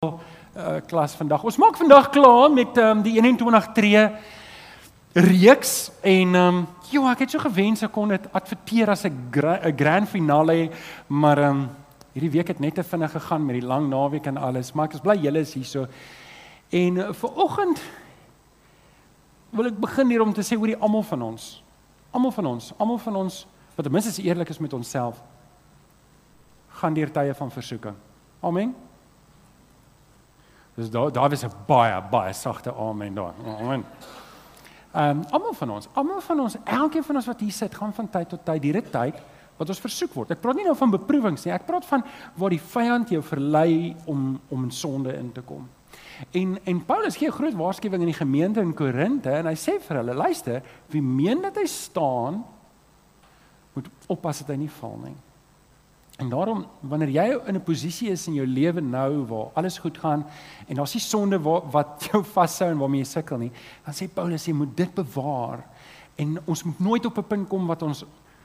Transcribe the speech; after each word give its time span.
uh, 0.00 0.80
klas 0.88 1.12
vandag. 1.12 1.42
Ons 1.44 1.58
maak 1.60 1.76
vandag 1.76 2.06
klaar 2.08 2.46
met 2.48 2.78
um, 2.80 3.02
die 3.04 3.18
21 3.20 3.66
tree 3.76 4.04
reeks 5.12 5.90
en 6.00 6.32
ehm 6.38 6.60
um, 6.62 6.62
joh, 6.88 7.04
ek 7.10 7.26
het 7.26 7.34
so 7.34 7.42
gewens 7.44 7.84
ek 7.84 7.92
kon 7.92 8.08
dit 8.08 8.30
adverteer 8.32 8.94
as 8.94 9.04
'n 9.04 9.28
gra 9.30 9.60
grand 9.76 10.08
finale, 10.08 10.70
maar 11.06 11.38
ehm 11.38 11.50
um, 11.50 11.68
hierdie 12.14 12.30
week 12.30 12.48
het 12.48 12.64
net 12.64 12.74
te 12.74 12.82
vinnig 12.82 13.12
gegaan 13.12 13.44
met 13.44 13.60
die 13.60 13.66
lang 13.66 13.90
naweek 13.92 14.26
en 14.26 14.36
alles, 14.36 14.72
maar 14.72 14.88
ek 14.88 14.94
is 14.94 15.04
bly 15.04 15.20
julle 15.20 15.44
is 15.44 15.54
hier 15.54 15.68
so. 15.68 15.86
En 16.72 16.96
uh, 16.96 17.12
vir 17.12 17.30
oggend 17.36 17.80
wil 19.50 19.66
ek 19.66 19.80
begin 19.80 20.08
hier 20.08 20.22
om 20.22 20.32
te 20.32 20.40
sê 20.42 20.56
oor 20.56 20.72
die 20.72 20.80
almal 20.80 21.02
van 21.02 21.22
ons. 21.22 21.62
Almal 22.10 22.32
van 22.32 22.46
ons, 22.46 22.72
almal 22.78 22.98
van 22.98 23.16
ons 23.16 23.46
wat 23.76 23.84
ten 23.84 23.92
minste 23.92 24.22
eerlik 24.22 24.48
is 24.48 24.58
met 24.58 24.72
onsself 24.72 25.20
gaan 26.68 26.94
deur 26.94 27.12
tye 27.12 27.34
van 27.34 27.50
versoeking. 27.50 27.96
Amen. 28.40 28.89
Dis 30.80 30.90
daar 30.90 31.12
daar 31.12 31.32
is 31.32 31.44
'n 31.44 31.52
baie 31.66 32.02
baie 32.10 32.32
sagte 32.32 32.74
amen 32.74 33.14
daar. 33.14 33.34
Amen. 33.60 33.84
Ehm 34.92 35.18
um, 35.18 35.24
almal 35.30 35.52
van 35.52 35.70
ons, 35.70 35.88
almal 35.92 36.20
van 36.20 36.40
ons, 36.40 36.56
elkeen 36.64 37.04
van 37.04 37.14
ons 37.16 37.26
wat 37.26 37.40
hier 37.40 37.52
sit, 37.52 37.74
gaan 37.74 37.92
van 37.94 38.10
tyd 38.10 38.28
tot 38.28 38.44
tyd 38.44 38.62
hierdie 38.62 38.90
tyd 38.90 39.14
wat 39.56 39.68
ons 39.68 39.80
versoek 39.80 40.14
word. 40.14 40.30
Ek 40.30 40.40
praat 40.40 40.56
nie 40.56 40.64
nou 40.64 40.76
van 40.76 40.90
beproewings 40.90 41.44
nie. 41.44 41.52
Ek 41.52 41.66
praat 41.66 41.84
van 41.84 42.04
waar 42.34 42.50
die 42.50 42.60
vyand 42.60 43.08
jou 43.08 43.22
verlei 43.22 43.96
om 44.06 44.40
om 44.48 44.64
in 44.64 44.70
sonde 44.70 45.16
in 45.16 45.32
te 45.32 45.40
kom. 45.40 45.68
En 46.30 46.58
en 46.64 46.84
Paulus 46.84 47.16
gee 47.16 47.28
'n 47.28 47.32
groot 47.32 47.54
waarskuwing 47.54 48.00
in 48.00 48.12
die 48.12 48.24
gemeente 48.24 48.60
in 48.60 48.74
Korinthe 48.74 49.30
en 49.30 49.46
hy 49.46 49.54
sê 49.54 49.80
vir 49.80 49.96
hulle, 49.96 50.14
luister, 50.14 50.62
wie 50.86 51.02
meen 51.02 51.42
dat 51.42 51.56
hy 51.56 51.66
staan, 51.66 52.44
moet 53.72 53.88
oppas 54.06 54.38
dat 54.38 54.48
hy 54.48 54.56
nie 54.56 54.70
val 54.80 54.98
nie. 55.04 55.16
En 56.20 56.28
daarom 56.28 56.66
wanneer 56.80 57.08
jy 57.08 57.26
in 57.46 57.56
'n 57.56 57.62
posisie 57.62 58.10
is 58.10 58.26
in 58.26 58.34
jou 58.34 58.46
lewe 58.46 58.80
nou 58.80 59.24
waar 59.26 59.48
alles 59.54 59.78
goed 59.78 59.98
gaan 59.98 60.26
en 60.66 60.74
daar's 60.74 60.94
nie 60.94 61.02
sonde 61.02 61.40
wat, 61.40 61.64
wat 61.72 62.02
jou 62.12 62.24
vashou 62.24 62.70
en 62.70 62.78
waarmee 62.78 63.00
jy 63.00 63.06
sukkel 63.06 63.38
nie, 63.38 63.52
dan 63.84 63.94
sê 63.94 64.08
Paulus 64.14 64.44
jy 64.44 64.52
moet 64.52 64.76
dit 64.76 64.94
bewaar 64.94 65.64
en 66.16 66.38
ons 66.44 66.62
moet 66.62 66.80
nooit 66.80 67.06
op 67.06 67.18
'n 67.18 67.26
punt 67.26 67.48
kom 67.48 67.66
wat 67.66 67.82
ons 67.82 68.04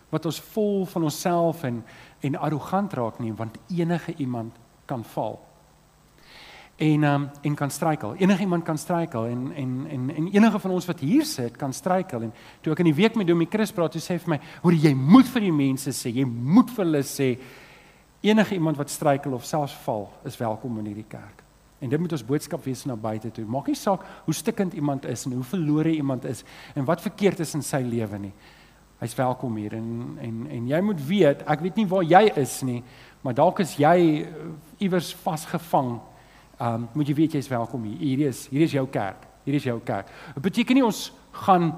wat 0.10 0.26
ons 0.26 0.40
vol 0.40 0.86
van 0.86 1.04
onsself 1.04 1.64
en 1.64 1.84
en 2.20 2.36
arrogant 2.36 2.94
raak 2.94 3.20
nie 3.20 3.34
want 3.34 3.58
enige 3.68 4.14
iemand 4.18 4.54
kan 4.86 5.04
val. 5.04 5.40
En 6.76 7.04
um, 7.04 7.30
en 7.42 7.56
kan 7.56 7.70
struikel. 7.70 8.16
Enige 8.16 8.42
iemand 8.42 8.64
kan 8.64 8.78
struikel 8.78 9.26
en 9.26 9.52
en 9.56 9.88
en 9.90 10.16
en 10.16 10.28
enige 10.32 10.60
van 10.60 10.72
ons 10.72 10.86
wat 10.86 11.00
hier 11.00 11.26
sit 11.26 11.58
kan 11.58 11.74
struikel 11.74 12.22
en 12.22 12.34
toe 12.62 12.72
ek 12.72 12.80
in 12.80 12.86
die 12.86 13.02
week 13.02 13.16
met 13.16 13.28
Domie 13.28 13.48
Chris 13.50 13.72
praat, 13.72 13.94
hy 13.94 14.00
sê 14.00 14.20
vir 14.20 14.30
my, 14.30 14.40
"Hoor 14.62 14.74
jy 14.74 14.94
moet 14.94 15.28
vir 15.28 15.42
die 15.42 15.52
mense 15.52 15.90
sê, 15.90 16.16
jy 16.16 16.26
moet 16.26 16.70
vir 16.70 16.86
hulle 16.86 17.04
sê 17.04 17.38
enige 18.26 18.58
iemand 18.58 18.78
wat 18.78 18.90
struikel 18.90 19.34
of 19.34 19.46
selfs 19.46 19.74
val 19.86 20.10
is 20.26 20.38
welkom 20.38 20.80
in 20.82 20.92
hierdie 20.92 21.08
kerk. 21.08 21.44
En 21.80 21.90
dit 21.90 22.00
moet 22.00 22.12
ons 22.12 22.26
boodskap 22.26 22.64
wees 22.66 22.86
na 22.88 22.96
buite 22.96 23.30
toe. 23.32 23.46
Maak 23.46 23.68
nie 23.70 23.78
saak 23.78 24.06
hoe 24.26 24.34
stikkend 24.34 24.74
iemand 24.74 25.06
is 25.06 25.26
en 25.28 25.36
hoe 25.38 25.44
verlore 25.44 25.92
iemand 25.94 26.26
is 26.26 26.44
en 26.74 26.86
wat 26.88 27.04
verkeerd 27.04 27.44
is 27.44 27.54
in 27.54 27.64
sy 27.66 27.84
lewe 27.86 28.20
nie. 28.28 28.34
Hy's 29.02 29.16
welkom 29.18 29.58
hier 29.60 29.76
en 29.76 30.18
en 30.24 30.46
en 30.50 30.68
jy 30.72 30.82
moet 30.82 31.02
weet, 31.08 31.44
ek 31.52 31.62
weet 31.66 31.76
nie 31.82 31.88
waar 31.92 32.06
jy 32.08 32.24
is 32.40 32.62
nie, 32.64 32.80
maar 33.22 33.36
dalk 33.36 33.60
is 33.60 33.76
jy 33.78 33.98
uh, 34.24 34.48
iewers 34.80 35.12
vasgevang. 35.26 35.98
Um 36.64 36.88
moet 36.94 37.12
jy 37.12 37.16
weet 37.16 37.36
jy's 37.36 37.52
welkom 37.52 37.84
hier. 37.84 38.00
Hier 38.00 38.28
is 38.30 38.48
hier 38.48 38.64
is 38.64 38.72
jou 38.72 38.88
kerk. 38.88 39.28
Hier 39.44 39.60
is 39.60 39.68
jou 39.68 39.78
kerk. 39.84 40.10
Dit 40.34 40.48
beteken 40.48 40.80
nie 40.80 40.86
ons 40.86 41.10
gaan 41.46 41.74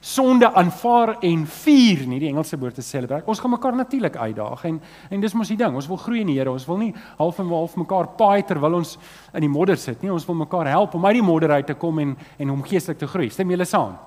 sonde 0.00 0.48
aanvaar 0.54 1.18
en 1.20 1.44
vier 1.46 2.06
nie 2.08 2.18
die 2.22 2.28
Engelse 2.30 2.56
woord 2.58 2.74
te 2.80 2.84
celebrate. 2.84 3.26
Ons 3.28 3.40
gaan 3.40 3.52
mekaar 3.52 3.76
natuurlik 3.76 4.16
uitdaag 4.16 4.64
en 4.64 4.80
en 5.10 5.20
dis 5.20 5.34
mos 5.36 5.48
die 5.48 5.58
ding. 5.60 5.74
Ons 5.76 5.88
wil 5.88 6.00
groei 6.00 6.20
in 6.20 6.32
die 6.32 6.38
Here. 6.38 6.50
Ons 6.50 6.66
wil 6.66 6.78
nie 6.80 6.94
half 7.18 7.38
en 7.38 7.48
half 7.52 7.76
mekaar 7.76 8.08
paai 8.16 8.42
terwyl 8.48 8.80
ons 8.80 8.96
in 9.34 9.44
die 9.44 9.52
modder 9.52 9.76
sit 9.76 10.02
nie. 10.02 10.12
Ons 10.12 10.26
wil 10.26 10.40
mekaar 10.40 10.66
help 10.72 10.94
om 10.94 11.04
uit 11.04 11.18
die 11.20 11.26
modder 11.26 11.52
uit 11.52 11.66
te 11.66 11.74
kom 11.74 11.98
en 11.98 12.16
en 12.38 12.50
om 12.50 12.62
geestelik 12.62 12.98
te 12.98 13.06
groei. 13.06 13.28
Stem 13.30 13.50
julle 13.50 13.68
saam? 13.68 13.98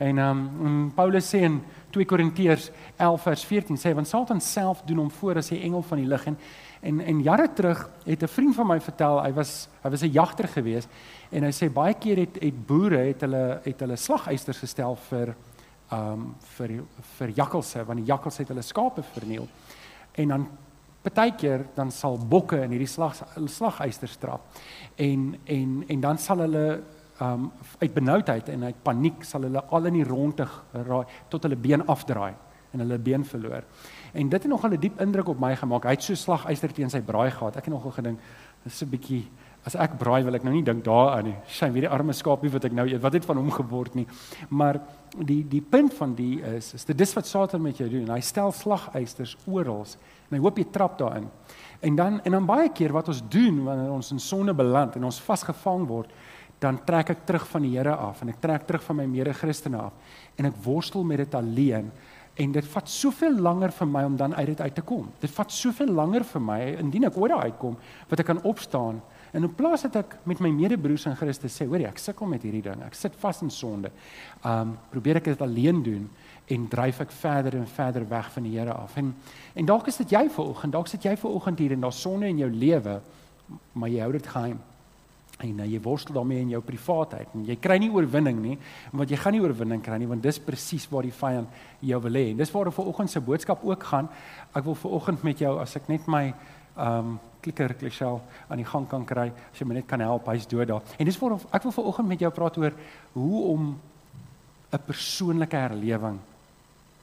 En 0.00 0.18
ehm 0.18 0.46
um, 0.64 0.92
Paulus 0.94 1.26
sê 1.28 1.42
in 1.44 1.60
2 1.92 2.04
Korintiërs 2.08 2.70
11 2.96 3.22
vers 3.22 3.44
14 3.44 3.76
sê 3.76 3.94
want 3.94 4.08
Satan 4.08 4.40
self 4.40 4.80
doen 4.88 5.02
hom 5.02 5.10
voor 5.10 5.36
as 5.36 5.50
'n 5.50 5.60
engel 5.60 5.82
van 5.82 5.98
die 5.98 6.06
lig 6.06 6.26
en 6.26 6.38
en 6.80 7.00
en 7.00 7.22
jare 7.22 7.52
terug 7.52 7.90
het 8.04 8.22
'n 8.22 8.28
vriend 8.28 8.54
van 8.54 8.66
my 8.66 8.80
vertel 8.80 9.22
hy 9.22 9.32
was 9.32 9.68
hy 9.82 9.90
was 9.90 10.02
'n 10.02 10.12
jagter 10.12 10.48
geweest 10.48 10.88
En 11.30 11.46
hy 11.46 11.50
sê 11.54 11.68
baie 11.70 11.94
keer 11.94 12.24
het 12.24 12.40
het 12.42 12.56
boere 12.66 13.04
het 13.06 13.22
hulle 13.22 13.60
het 13.62 13.84
hulle 13.84 13.96
slagysters 13.98 14.58
gestel 14.64 14.96
vir 15.10 15.34
um 15.94 16.32
vir 16.56 16.80
vir 17.18 17.32
jakkalse 17.36 17.84
want 17.86 18.02
die 18.02 18.10
jakkalse 18.10 18.42
het 18.42 18.50
hulle 18.50 18.66
skape 18.66 19.04
verniel. 19.14 19.46
En 20.18 20.34
dan 20.34 20.48
partykeer 21.04 21.68
dan 21.76 21.92
sal 21.94 22.18
bokke 22.18 22.58
in 22.64 22.74
hierdie 22.74 22.90
slag 22.90 23.14
slagysters 23.46 24.18
trap. 24.18 24.58
En 24.98 25.36
en 25.46 25.84
en 25.86 26.02
dan 26.02 26.18
sal 26.18 26.42
hulle 26.46 26.82
um 27.22 27.50
uit 27.78 27.94
benoudheid 27.94 28.48
en 28.48 28.64
uit 28.64 28.82
paniek 28.82 29.22
sal 29.24 29.46
hulle 29.46 29.62
al 29.70 29.86
in 29.86 30.00
die 30.00 30.08
ronde 30.08 30.48
raai 30.72 31.04
tot 31.28 31.46
hulle 31.46 31.56
been 31.56 31.86
afdraai 31.86 32.34
en 32.72 32.82
hulle 32.82 32.98
been 32.98 33.24
verloor. 33.24 33.62
En 34.12 34.28
dit 34.28 34.42
het 34.42 34.50
nogal 34.50 34.70
'n 34.70 34.80
diep 34.80 35.00
indruk 35.00 35.28
op 35.28 35.40
my 35.40 35.56
gemaak. 35.56 35.84
Hy 35.84 35.90
het 35.90 36.02
so 36.02 36.14
slagyster 36.14 36.72
teen 36.72 36.90
sy 36.90 37.00
braai 37.00 37.30
gehad. 37.30 37.56
Ek 37.56 37.64
het 37.64 37.74
nogal 37.74 37.90
gedink 37.90 38.18
dis 38.64 38.82
'n 38.82 38.90
bietjie 38.90 39.24
As 39.60 39.74
ek 39.76 39.98
braai 40.00 40.22
wil 40.24 40.38
ek 40.38 40.44
nou 40.46 40.54
nie 40.54 40.64
dink 40.64 40.80
daaraan 40.86 41.26
nie. 41.28 41.34
Sy 41.52 41.68
weet 41.68 41.84
die 41.84 41.92
arme 41.92 42.14
skaapie 42.16 42.48
wat 42.48 42.64
ek 42.64 42.72
nou 42.72 42.86
eet, 42.88 43.00
wat 43.04 43.12
het 43.18 43.26
van 43.28 43.36
hom 43.36 43.50
geword 43.52 43.98
nie. 43.98 44.06
Maar 44.56 44.78
die 45.18 45.42
die 45.44 45.60
punt 45.60 45.92
van 45.98 46.14
die 46.16 46.38
is 46.56 46.72
is 46.78 46.86
dit 46.88 46.96
dis 46.96 47.12
wat 47.16 47.28
Satan 47.28 47.60
met 47.62 47.76
jou 47.76 47.88
doen. 47.92 48.08
Hy 48.08 48.22
stel 48.24 48.54
slagysters 48.56 49.36
oral 49.44 49.84
en 50.30 50.38
hy 50.38 50.40
hoop 50.40 50.56
jy 50.56 50.64
trap 50.72 50.96
daarin. 50.98 51.28
En 51.84 51.96
dan 51.96 52.20
en 52.24 52.38
dan 52.38 52.48
baie 52.48 52.70
keer 52.72 52.94
wat 52.96 53.12
ons 53.12 53.20
doen 53.28 53.60
wanneer 53.66 53.92
ons 53.92 54.12
in 54.16 54.22
sonde 54.22 54.54
beland 54.56 54.96
en 54.96 55.04
ons 55.10 55.20
vasgevang 55.28 55.84
word, 55.88 56.14
dan 56.60 56.80
trek 56.84 57.12
ek 57.12 57.26
terug 57.28 57.44
van 57.48 57.64
die 57.64 57.74
Here 57.76 57.96
af 57.96 58.22
en 58.22 58.32
ek 58.32 58.40
trek 58.40 58.64
terug 58.68 58.84
van 58.88 58.96
my 58.96 59.06
mede-Christene 59.12 59.80
af 59.80 60.16
en 60.40 60.48
ek 60.48 60.56
worstel 60.64 61.04
met 61.04 61.20
dit 61.20 61.36
alleen 61.36 61.92
en 62.40 62.52
dit 62.52 62.68
vat 62.72 62.88
soveel 62.88 63.36
langer 63.44 63.72
vir 63.76 63.88
my 63.88 64.04
om 64.08 64.16
dan 64.16 64.34
uit 64.34 64.46
dit 64.54 64.60
uit 64.60 64.74
te 64.74 64.84
kom. 64.86 65.10
Dit 65.20 65.32
vat 65.34 65.52
soveel 65.52 65.92
langer 65.92 66.24
vir 66.24 66.44
my 66.44 66.60
indien 66.80 67.04
ek 67.10 67.18
ooit 67.20 67.34
daar 67.34 67.48
uitkom 67.50 67.76
wat 68.08 68.22
ek 68.22 68.30
kan 68.32 68.40
opstaan 68.48 69.02
En 69.32 69.42
in 69.42 69.54
plaas 69.54 69.84
dat 69.86 70.00
ek 70.00 70.16
met 70.26 70.40
my 70.42 70.50
medebroers 70.50 71.06
in 71.06 71.14
Christus 71.18 71.54
sê, 71.54 71.66
hoor 71.68 71.82
jy, 71.82 71.90
ek 71.90 72.02
sukkel 72.02 72.26
met 72.30 72.42
hierdie 72.42 72.64
ding. 72.64 72.82
Ek 72.82 72.96
sit 72.98 73.14
vas 73.22 73.42
in 73.44 73.52
sonde. 73.54 73.92
Um 74.46 74.74
probeer 74.90 75.20
ek 75.20 75.30
dit 75.30 75.44
alleen 75.44 75.82
doen 75.86 76.08
en 76.50 76.66
dryf 76.72 76.98
ek 77.04 77.14
verder 77.14 77.54
en 77.60 77.68
verder 77.70 78.06
weg 78.10 78.32
van 78.34 78.46
die 78.46 78.56
Here 78.56 78.74
af. 78.74 78.96
En 78.98 79.12
en 79.54 79.70
dalk 79.70 79.86
is 79.90 80.00
dit 80.02 80.16
jy 80.16 80.24
vanoggend, 80.34 80.74
dalk 80.74 80.90
sit 80.90 81.06
jy 81.06 81.14
vanoggend 81.20 81.62
hier 81.62 81.76
en 81.76 81.86
daar's 81.86 82.02
sonde 82.02 82.26
in 82.26 82.42
jou 82.42 82.50
lewe, 82.50 82.98
maar 83.72 83.92
jy 83.92 84.02
hou 84.02 84.12
dit 84.16 84.26
geheim. 84.26 84.58
En 85.40 85.56
nou 85.56 85.66
jy 85.68 85.80
worstel 85.80 86.14
daarmee 86.14 86.42
in 86.44 86.52
jou 86.54 86.60
privaatheid 86.64 87.32
en 87.34 87.46
jy 87.48 87.56
kry 87.56 87.78
nie 87.80 87.90
oorwinning 87.92 88.40
nie, 88.42 88.58
want 88.92 89.10
jy 89.10 89.16
gaan 89.16 89.32
nie 89.32 89.40
oorwinning 89.40 89.82
kry 89.84 89.96
nie 90.00 90.08
want 90.10 90.22
dis 90.22 90.38
presies 90.42 90.84
waar 90.92 91.06
die 91.08 91.14
vyand 91.16 91.48
jou 91.80 92.00
wil 92.04 92.18
hê. 92.20 92.26
En 92.32 92.40
dis 92.42 92.52
waar 92.52 92.68
ek 92.68 92.76
vanoggend 92.76 93.10
se 93.10 93.22
boodskap 93.24 93.64
ook 93.64 93.86
gaan. 93.92 94.10
Ek 94.52 94.64
wil 94.64 94.76
vanoggend 94.82 95.24
met 95.24 95.40
jou 95.40 95.56
as 95.62 95.76
ek 95.80 95.88
net 95.88 96.08
my 96.10 96.26
um 96.76 97.18
klikker 97.40 97.72
klisel 97.80 98.20
aan 98.52 98.60
die 98.60 98.68
gang 98.68 98.84
kan 98.88 99.04
kry 99.08 99.30
as 99.32 99.60
jy 99.60 99.66
my 99.66 99.78
net 99.78 99.88
kan 99.88 100.02
help 100.04 100.28
hy's 100.28 100.44
dood 100.48 100.68
daar. 100.68 100.82
En 100.98 101.08
dis 101.08 101.16
vir 101.16 101.38
ek 101.40 101.64
wil 101.64 101.76
vanoggend 101.78 102.12
met 102.12 102.26
jou 102.26 102.30
praat 102.36 102.58
oor 102.60 102.76
hoe 103.14 103.44
om 103.54 103.70
'n 104.70 104.78
persoonlike 104.86 105.56
herlewing 105.56 106.18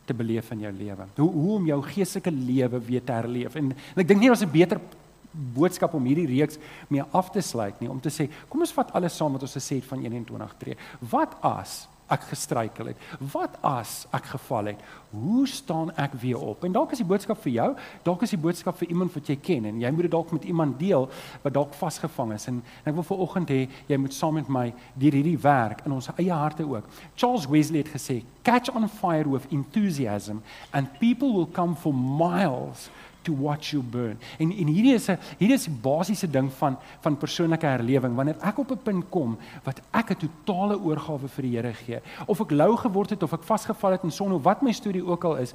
te 0.05 0.13
beleef 0.13 0.51
in 0.51 0.59
jou 0.59 0.71
lewe. 0.71 1.05
Hoe 1.17 1.31
hoe 1.31 1.55
om 1.55 1.65
jou 1.65 1.81
geestelike 1.83 2.31
lewe 2.31 2.79
weer 2.79 3.03
te 3.03 3.11
herleef. 3.11 3.55
En, 3.55 3.71
en 3.71 4.03
ek 4.03 4.07
dink 4.07 4.21
nie 4.21 4.29
daar's 4.29 4.45
'n 4.45 4.51
beter 4.51 4.79
boodskap 5.55 5.93
om 5.93 6.05
hierdie 6.05 6.27
reeks 6.29 6.57
mee 6.89 7.03
af 7.11 7.31
te 7.31 7.41
sluit 7.41 7.79
nie 7.81 7.91
om 7.91 7.99
te 8.01 8.13
sê 8.13 8.29
kom 8.49 8.63
ons 8.65 8.73
vat 8.73 8.95
alles 8.97 9.17
saam 9.17 9.37
wat 9.37 9.45
ons 9.45 9.57
gesê 9.59 9.81
het 9.81 9.89
van 9.89 10.03
21 10.03 10.57
tree. 10.61 10.79
Wat 11.11 11.37
as 11.45 11.85
ek 12.11 12.23
gestruikel 12.29 12.91
het? 12.91 13.01
Wat 13.33 13.57
as 13.65 14.05
ek 14.15 14.29
geval 14.31 14.71
het? 14.71 14.83
Hoe 15.11 15.47
staan 15.47 15.91
ek 15.99 16.15
weer 16.21 16.39
op? 16.39 16.63
En 16.63 16.75
dalk 16.75 16.93
is 16.95 17.01
die 17.01 17.07
boodskap 17.07 17.39
vir 17.43 17.53
jou, 17.57 17.67
dalk 18.05 18.23
is 18.23 18.33
die 18.35 18.39
boodskap 18.41 18.77
vir 18.79 18.91
iemand 18.93 19.15
wat 19.15 19.31
jy 19.31 19.37
ken 19.43 19.67
en 19.67 19.81
jy 19.81 19.91
moet 19.91 20.07
dit 20.07 20.13
dalk 20.15 20.31
met 20.35 20.47
iemand 20.47 20.77
deel 20.79 21.09
wat 21.43 21.55
dalk 21.55 21.75
vasgevang 21.77 22.33
is. 22.37 22.47
En, 22.51 22.61
en 22.83 22.91
ek 22.91 22.97
wil 22.99 23.07
vir 23.09 23.23
oggend 23.27 23.51
hê 23.53 23.59
jy 23.91 23.99
moet 23.99 24.16
saam 24.16 24.37
met 24.40 24.51
my 24.51 24.66
deur 24.95 25.19
hierdie 25.19 25.40
werk 25.43 25.83
in 25.85 25.95
ons 25.97 26.09
eie 26.16 26.31
harte 26.31 26.67
ook. 26.67 26.87
Charles 27.16 27.47
Wesley 27.51 27.83
het 27.83 27.91
gesê, 27.91 28.23
"Catch 28.43 28.72
on 28.75 28.87
fire 28.87 29.29
with 29.29 29.51
enthusiasm 29.51 30.40
and 30.72 30.99
people 30.99 31.33
will 31.33 31.49
come 31.51 31.75
for 31.75 31.93
miles." 31.93 32.90
To 33.28 33.35
watch 33.35 33.74
you 33.76 33.84
burn. 33.84 34.18
En 34.40 34.52
en 34.52 34.72
hierdie 34.72 34.96
is 34.96 35.09
'n 35.09 35.20
hierdie 35.38 35.58
is 35.58 35.68
'n 35.68 35.79
basiese 35.82 36.29
ding 36.29 36.50
van 36.59 36.78
van 37.02 37.18
persoonlike 37.18 37.66
herlewing. 37.66 38.16
Wanneer 38.16 38.38
ek 38.41 38.58
op 38.58 38.72
'n 38.72 38.82
punt 38.84 39.09
kom 39.09 39.38
wat 39.64 39.82
ek 39.91 40.12
'n 40.12 40.28
totale 40.28 40.79
oorgawe 40.79 41.28
vir 41.28 41.44
die 41.44 41.56
Here 41.58 41.74
gee, 41.74 42.00
of 42.28 42.41
ek 42.41 42.52
lou 42.52 42.78
geword 42.78 43.09
het 43.09 43.24
of 43.24 43.34
ek 43.34 43.44
vasgeval 43.44 43.91
het 43.91 44.03
in 44.03 44.12
sonde 44.12 44.35
of 44.35 44.44
wat 44.44 44.62
my 44.62 44.72
storie 44.72 45.06
ook 45.06 45.24
al 45.24 45.38
is, 45.38 45.53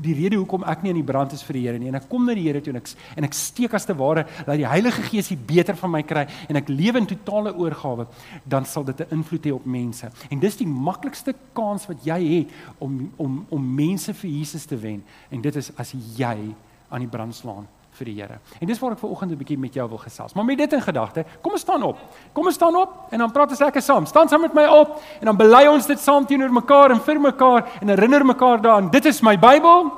die 0.00 0.14
rede 0.14 0.36
hoekom 0.36 0.64
ek 0.64 0.82
nie 0.82 0.90
in 0.90 0.96
die 0.96 1.12
brand 1.12 1.32
is 1.32 1.42
vir 1.42 1.52
die 1.52 1.66
Here 1.66 1.78
nie 1.78 1.88
en 1.88 1.94
ek 1.94 2.08
kom 2.08 2.26
na 2.26 2.34
die 2.34 2.42
Here 2.42 2.60
toe 2.60 2.72
en 2.72 2.80
ek 2.80 2.88
en 3.16 3.24
ek 3.24 3.32
steek 3.32 3.74
as 3.74 3.84
te 3.84 3.94
ware 3.94 4.26
dat 4.46 4.56
die 4.56 4.66
Heilige 4.66 5.02
Gees 5.02 5.28
hier 5.28 5.38
beter 5.38 5.76
van 5.76 5.90
my 5.90 6.02
kry 6.02 6.26
en 6.48 6.56
ek 6.56 6.68
lewe 6.68 6.98
in 6.98 7.06
totale 7.06 7.54
oorgawe, 7.54 8.06
dan 8.44 8.64
sal 8.64 8.84
dit 8.84 9.00
'n 9.00 9.14
invloed 9.14 9.44
hê 9.44 9.52
op 9.52 9.64
mense. 9.64 10.10
En 10.30 10.38
dis 10.38 10.56
die 10.56 10.66
maklikste 10.66 11.34
kans 11.52 11.86
wat 11.86 12.04
jy 12.04 12.38
het 12.38 12.48
om 12.78 13.12
om 13.16 13.46
om 13.48 13.74
mense 13.74 14.14
vir 14.14 14.30
Jesus 14.30 14.64
te 14.64 14.76
wen. 14.76 15.02
En 15.30 15.40
dit 15.40 15.56
is 15.56 15.70
as 15.76 15.94
jy 16.16 16.54
aan 16.88 17.04
die 17.04 17.10
brand 17.10 17.34
slaan 17.34 17.66
vir 17.98 18.08
die 18.08 18.14
Here. 18.20 18.38
En 18.60 18.68
dis 18.70 18.78
waar 18.80 18.94
ek 18.94 19.02
vanoggend 19.02 19.32
'n 19.32 19.38
bietjie 19.38 19.58
met 19.58 19.74
jou 19.74 19.88
wil 19.88 19.98
gesels. 19.98 20.34
Maar 20.34 20.44
met 20.44 20.58
dit 20.58 20.72
in 20.72 20.82
gedagte, 20.82 21.24
kom 21.42 21.52
ons 21.52 21.60
staan 21.60 21.82
op. 21.82 21.98
Kom 22.32 22.46
ons 22.46 22.54
staan 22.54 22.76
op 22.76 23.08
en 23.10 23.18
dan 23.18 23.32
praat 23.32 23.50
ons 23.50 23.60
lekker 23.60 23.82
saam. 23.82 24.06
Staan 24.06 24.28
saam 24.28 24.40
met 24.40 24.54
my 24.54 24.66
op 24.66 25.02
en 25.20 25.24
dan 25.26 25.36
bely 25.36 25.66
ons 25.66 25.86
dit 25.86 25.98
saam 25.98 26.26
teenoor 26.26 26.52
mekaar 26.52 26.90
en 26.90 27.00
vir 27.00 27.20
mekaar 27.20 27.68
en 27.80 27.88
herinner 27.88 28.24
mekaar 28.24 28.60
daaraan. 28.60 28.90
Dit 28.90 29.04
is 29.04 29.20
my 29.20 29.38
Bybel. 29.38 29.92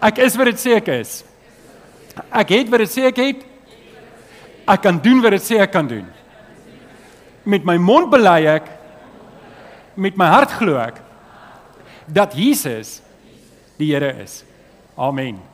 Ek 0.00 0.18
is 0.18 0.36
wat 0.36 0.46
dit 0.46 0.60
sê 0.60 0.76
ek 0.76 0.88
is. 0.88 1.24
Ek 2.30 2.48
het 2.48 2.68
wat 2.68 2.78
dit 2.78 2.90
sê 2.90 3.06
ek 3.06 3.16
het. 3.16 3.44
Ek 4.66 4.82
kan 4.82 4.98
doen 4.98 5.22
wat 5.22 5.30
dit 5.30 5.42
sê 5.42 5.60
ek 5.60 5.72
kan 5.72 5.86
doen. 5.86 6.06
Met 7.44 7.64
my 7.64 7.76
mond 7.76 8.10
bely 8.10 8.46
ek 8.46 8.68
met 9.94 10.16
my 10.16 10.26
hart 10.26 10.50
glo 10.50 10.76
ek 10.76 11.00
dat 12.06 12.34
Jesus 12.34 13.00
die 13.78 13.92
Here 13.92 14.22
is. 14.22 14.44
Amen. 14.96 15.53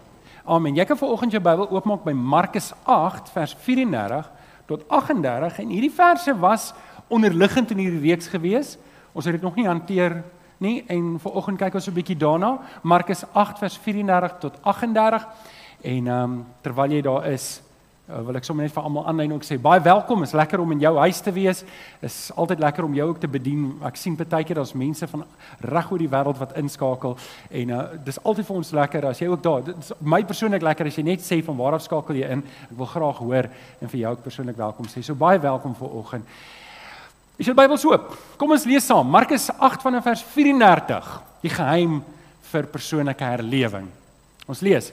Amen. 0.50 0.74
Jy 0.74 0.82
kan 0.82 0.98
vanoggend 0.98 1.30
jou 1.30 1.38
Bybel 1.38 1.68
oopmaak 1.70 2.00
by 2.02 2.10
Markus 2.10 2.72
8 2.82 3.28
vers 3.30 3.52
34 3.62 4.24
tot 4.66 4.80
38 4.90 5.60
en 5.62 5.68
hierdie 5.70 5.92
verse 5.94 6.32
was 6.42 6.64
onderliggend 7.06 7.70
in 7.70 7.78
hierdie 7.78 8.00
reeks 8.08 8.26
gewees. 8.32 8.72
Ons 9.14 9.28
het 9.30 9.36
dit 9.36 9.44
nog 9.46 9.54
nie 9.54 9.68
hanteer 9.68 10.16
nie 10.58 10.80
en 10.90 11.12
vanoggend 11.22 11.60
kyk 11.60 11.78
ons 11.78 11.86
'n 11.86 11.94
bietjie 11.94 12.18
daarna. 12.18 12.58
Markus 12.82 13.22
8 13.32 13.62
vers 13.62 13.76
34 13.78 14.38
tot 14.40 14.58
38 14.62 15.28
en 15.82 16.06
ehm 16.06 16.22
um, 16.24 16.46
terwyl 16.62 16.90
jy 16.90 17.02
daar 17.02 17.30
is, 17.30 17.62
uh, 18.10 18.20
wil 18.26 18.36
ek 18.36 18.44
sommer 18.44 18.66
net 18.66 18.74
vir 18.74 18.84
almal 18.84 19.06
aanlyn 19.08 19.32
ook 19.36 19.46
sê 19.46 19.56
baie 19.62 19.80
welkom. 19.84 20.24
Is 20.26 20.34
lekker 20.36 20.60
om 20.60 20.74
in 20.74 20.82
jou 20.82 20.92
huis 20.98 21.20
te 21.24 21.32
wees. 21.32 21.62
Is 22.04 22.18
altyd 22.36 22.60
lekker 22.66 22.84
om 22.84 22.94
jou 22.98 23.08
ook 23.12 23.22
te 23.22 23.30
bedien. 23.30 23.72
Ek 23.86 23.96
sien 23.96 24.18
baie 24.18 24.44
keer 24.44 24.60
daar's 24.60 24.74
mense 24.74 25.06
van 25.10 25.24
reg 25.70 25.90
oor 25.92 26.02
die 26.02 26.10
wêreld 26.10 26.38
wat 26.42 26.56
inskakel 26.60 27.16
en 27.50 27.74
uh, 27.74 27.82
dis 28.04 28.20
altyd 28.24 28.50
vir 28.50 28.60
ons 28.60 28.72
lekker 28.80 29.10
as 29.10 29.22
jy 29.22 29.28
ook 29.30 29.42
daar. 29.42 29.66
Dit 29.70 29.78
is 29.78 29.92
my 30.00 30.22
persoonlik 30.26 30.66
lekker 30.66 30.90
as 30.90 30.98
jy 30.98 31.06
net 31.06 31.24
sê 31.24 31.40
van 31.46 31.58
waar 31.58 31.78
af 31.78 31.86
skakel 31.86 32.20
jy 32.20 32.32
in. 32.38 32.46
Ek 32.70 32.78
wil 32.78 32.90
graag 32.90 33.20
hoor 33.24 33.50
en 33.80 33.92
vir 33.92 34.00
jou 34.04 34.16
ook 34.16 34.24
persoonlik 34.26 34.58
welkom 34.58 34.90
sê. 34.90 35.04
So 35.06 35.18
baie 35.18 35.38
welkom 35.38 35.78
vir 35.78 36.00
oggend. 36.02 36.40
Is 37.40 37.48
jou 37.48 37.54
Bybel 37.56 37.78
oop? 37.88 38.10
Kom 38.36 38.50
ons 38.52 38.66
lees 38.68 38.84
saam. 38.84 39.08
Markus 39.08 39.46
8 39.48 39.80
vanaf 39.80 40.04
vers 40.04 40.22
34. 40.34 41.06
Die 41.40 41.52
geheim 41.54 42.02
vir 42.50 42.66
persoonlike 42.68 43.24
herlewing. 43.24 43.86
Ons 44.44 44.60
lees. 44.60 44.90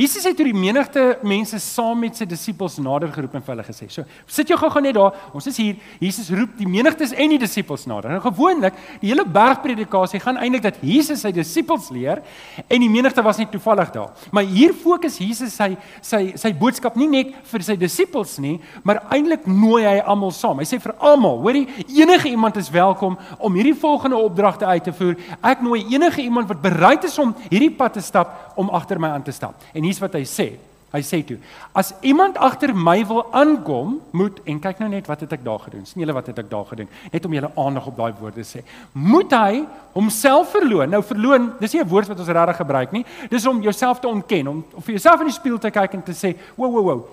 Jesus 0.00 0.24
het 0.24 0.36
toe 0.38 0.46
die 0.48 0.56
menigte 0.56 1.02
mense 1.28 1.58
saam 1.60 1.98
met 2.00 2.16
sy 2.16 2.24
disippels 2.28 2.78
nader 2.80 3.10
geroep 3.12 3.34
en 3.36 3.42
vir 3.44 3.52
hulle 3.52 3.64
gesê: 3.66 3.88
"So, 3.92 4.04
sit 4.26 4.48
jou 4.48 4.56
gou-gou 4.56 4.80
net 4.80 4.94
daar. 4.96 5.12
Ons 5.34 5.46
is 5.50 5.56
hier. 5.60 5.76
Jesus 6.00 6.30
roep 6.30 6.56
die 6.56 6.68
menigtes 6.68 7.12
en 7.12 7.28
die 7.28 7.38
disippels 7.38 7.84
nader." 7.86 8.14
Nou 8.14 8.20
gewoonlik, 8.24 8.74
die 9.02 9.10
hele 9.10 9.26
bergpredikasie 9.26 10.20
gaan 10.20 10.38
eintlik 10.38 10.62
dat 10.62 10.78
Jesus 10.80 11.20
sy 11.20 11.32
disippels 11.32 11.90
leer 11.90 12.22
en 12.66 12.80
die 12.80 12.88
menigte 12.88 13.22
was 13.22 13.36
net 13.36 13.50
toevallig 13.50 13.90
daar. 13.92 14.14
Maar 14.32 14.44
hier 14.44 14.72
fokus 14.72 15.18
Jesus 15.18 15.54
sy 15.54 15.76
sy 16.00 16.32
sy 16.34 16.52
boodskap 16.54 16.96
nie 16.96 17.08
net 17.08 17.34
vir 17.52 17.62
sy 17.62 17.76
disippels 17.76 18.38
nie, 18.38 18.58
maar 18.82 19.02
eintlik 19.10 19.46
nooi 19.46 19.84
hy 19.84 19.98
almal 20.00 20.32
saam. 20.32 20.58
Hy 20.58 20.64
sê 20.64 20.80
vir 20.80 20.94
almal, 20.98 21.42
hoorie, 21.42 21.66
enige 21.88 22.30
iemand 22.30 22.56
is 22.56 22.70
welkom 22.70 23.18
om 23.38 23.54
hierdie 23.54 23.76
volgende 23.76 24.16
opdragte 24.16 24.64
uit 24.64 24.84
te 24.84 24.92
voer. 24.92 25.16
Ek 25.42 25.60
nooi 25.60 25.84
enige 25.92 26.22
iemand 26.22 26.48
wat 26.48 26.62
bereid 26.62 27.04
is 27.04 27.18
om 27.18 27.34
hierdie 27.50 27.74
pad 27.76 27.92
te 27.92 28.00
stap 28.00 28.54
om 28.56 28.70
agter 28.70 28.98
my 28.98 29.08
aan 29.08 29.22
te 29.22 29.32
stap. 29.32 29.60
En 29.74 29.89
hier's 29.90 30.02
wat 30.02 30.14
hy 30.18 30.24
sê. 30.28 30.52
Hy 30.90 31.00
sê 31.06 31.20
toe: 31.22 31.36
As 31.74 31.92
iemand 32.02 32.38
agter 32.42 32.72
my 32.74 32.96
wil 33.06 33.22
aankom, 33.36 34.00
moet 34.10 34.40
en 34.42 34.58
kyk 34.62 34.80
nou 34.82 34.88
net 34.90 35.06
wat 35.06 35.22
het 35.22 35.36
ek 35.36 35.44
daar 35.46 35.60
gedoen. 35.62 35.84
sien 35.86 36.02
julle 36.02 36.16
wat 36.16 36.26
het 36.32 36.40
ek 36.42 36.50
daar 36.50 36.66
gedoen? 36.66 36.88
Net 37.12 37.26
om 37.26 37.36
julle 37.36 37.50
aandag 37.54 37.86
op 37.86 37.96
daai 37.96 38.12
woorde 38.18 38.42
sê. 38.46 38.64
Moet 38.92 39.30
hy 39.30 39.62
homself 39.94 40.50
verloon? 40.50 40.90
Nou 40.90 41.02
verloon, 41.06 41.52
dis 41.60 41.74
nie 41.74 41.82
'n 41.82 41.88
woord 41.88 42.08
wat 42.08 42.18
ons 42.18 42.28
regtig 42.28 42.56
gebruik 42.56 42.92
nie. 42.92 43.04
Dis 43.30 43.46
om 43.46 43.62
jouself 43.62 44.00
te 44.00 44.08
ontken, 44.08 44.48
om, 44.48 44.64
om 44.74 44.82
vir 44.82 44.98
jouself 44.98 45.20
in 45.20 45.30
die 45.30 45.38
spieël 45.38 45.58
te 45.58 45.70
kyk 45.70 45.94
en 45.94 46.02
te 46.02 46.12
sê: 46.12 46.34
"Wo 46.56 46.70
wo 46.70 46.82
wo, 46.82 47.08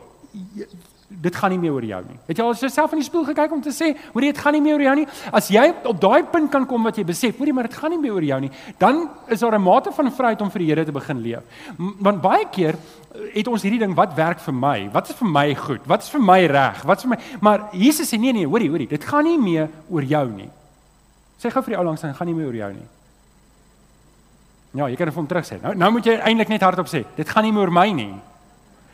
dit 1.07 1.35
gaan 1.35 1.53
nie 1.53 1.59
meer 1.59 1.71
oor 1.71 1.85
jou 1.87 1.99
nie. 2.03 2.17
Het 2.27 2.39
jy 2.39 2.43
al 2.43 2.57
jouself 2.59 2.91
in 2.91 2.99
die 2.99 3.05
spieël 3.07 3.25
gekyk 3.29 3.53
om 3.55 3.61
te 3.63 3.71
sê, 3.71 3.93
hoor 4.11 4.25
jy, 4.25 4.31
dit 4.33 4.41
gaan 4.43 4.55
nie 4.57 4.61
meer 4.63 4.75
oor 4.75 4.83
jou 4.83 4.95
nie. 4.99 5.05
As 5.39 5.47
jy 5.51 5.63
op 5.87 6.01
daai 6.03 6.27
punt 6.33 6.51
kan 6.51 6.65
kom 6.67 6.83
wat 6.83 6.99
jy 6.99 7.05
besef, 7.07 7.37
hoor 7.39 7.47
jy, 7.47 7.53
maar 7.55 7.69
dit 7.69 7.77
gaan 7.79 7.93
nie 7.95 7.99
meer 8.01 8.17
oor 8.17 8.27
jou 8.27 8.39
nie, 8.43 8.51
dan 8.81 9.05
is 9.31 9.39
daar 9.39 9.55
'n 9.55 9.63
mate 9.63 9.91
van 9.91 10.11
vryheid 10.11 10.41
om 10.41 10.51
vir 10.51 10.59
die 10.59 10.67
Here 10.67 10.85
te 10.85 10.91
begin 10.91 11.21
leef. 11.21 11.43
Want 11.77 12.21
baie 12.21 12.45
keer 12.51 12.75
eh, 12.75 13.35
het 13.35 13.47
ons 13.47 13.61
hierdie 13.61 13.79
ding, 13.79 13.95
wat 13.95 14.15
werk 14.15 14.39
vir 14.39 14.53
my? 14.53 14.89
Wat 14.91 15.09
is 15.09 15.15
vir 15.15 15.27
my 15.29 15.55
goed? 15.55 15.81
Wat 15.85 16.01
is 16.01 16.09
vir 16.09 16.21
my 16.21 16.45
reg? 16.45 16.83
Wat 16.83 16.97
is 16.97 17.03
vir 17.03 17.09
my? 17.09 17.17
Maar 17.39 17.69
Jesus 17.71 18.13
sê 18.13 18.19
nee 18.19 18.33
nee, 18.33 18.45
hoorie, 18.45 18.69
hoorie, 18.69 18.87
dit 18.87 19.03
gaan 19.03 19.23
nie 19.23 19.37
meer 19.37 19.69
oor 19.89 20.03
jou 20.03 20.29
nie. 20.29 20.49
Sê 21.39 21.49
gou 21.49 21.61
vir 21.61 21.71
die 21.73 21.77
ou 21.77 21.85
langs, 21.85 22.01
dit 22.01 22.15
gaan 22.15 22.27
nie 22.27 22.35
meer 22.35 22.47
oor 22.47 22.55
jou 22.55 22.73
nie. 22.73 22.87
Ja, 24.73 24.87
jy 24.87 24.95
kan 24.95 25.07
hom 25.07 25.27
terug 25.27 25.45
sê. 25.45 25.61
Nou 25.61 25.73
nou 25.73 25.91
moet 25.91 26.05
jy 26.05 26.19
eintlik 26.19 26.49
net 26.49 26.61
hardop 26.61 26.87
sê, 26.87 27.05
dit 27.15 27.29
gaan 27.29 27.43
nie 27.43 27.51
meer 27.51 27.61
oor 27.61 27.71
my 27.71 27.91
nie. 27.91 28.13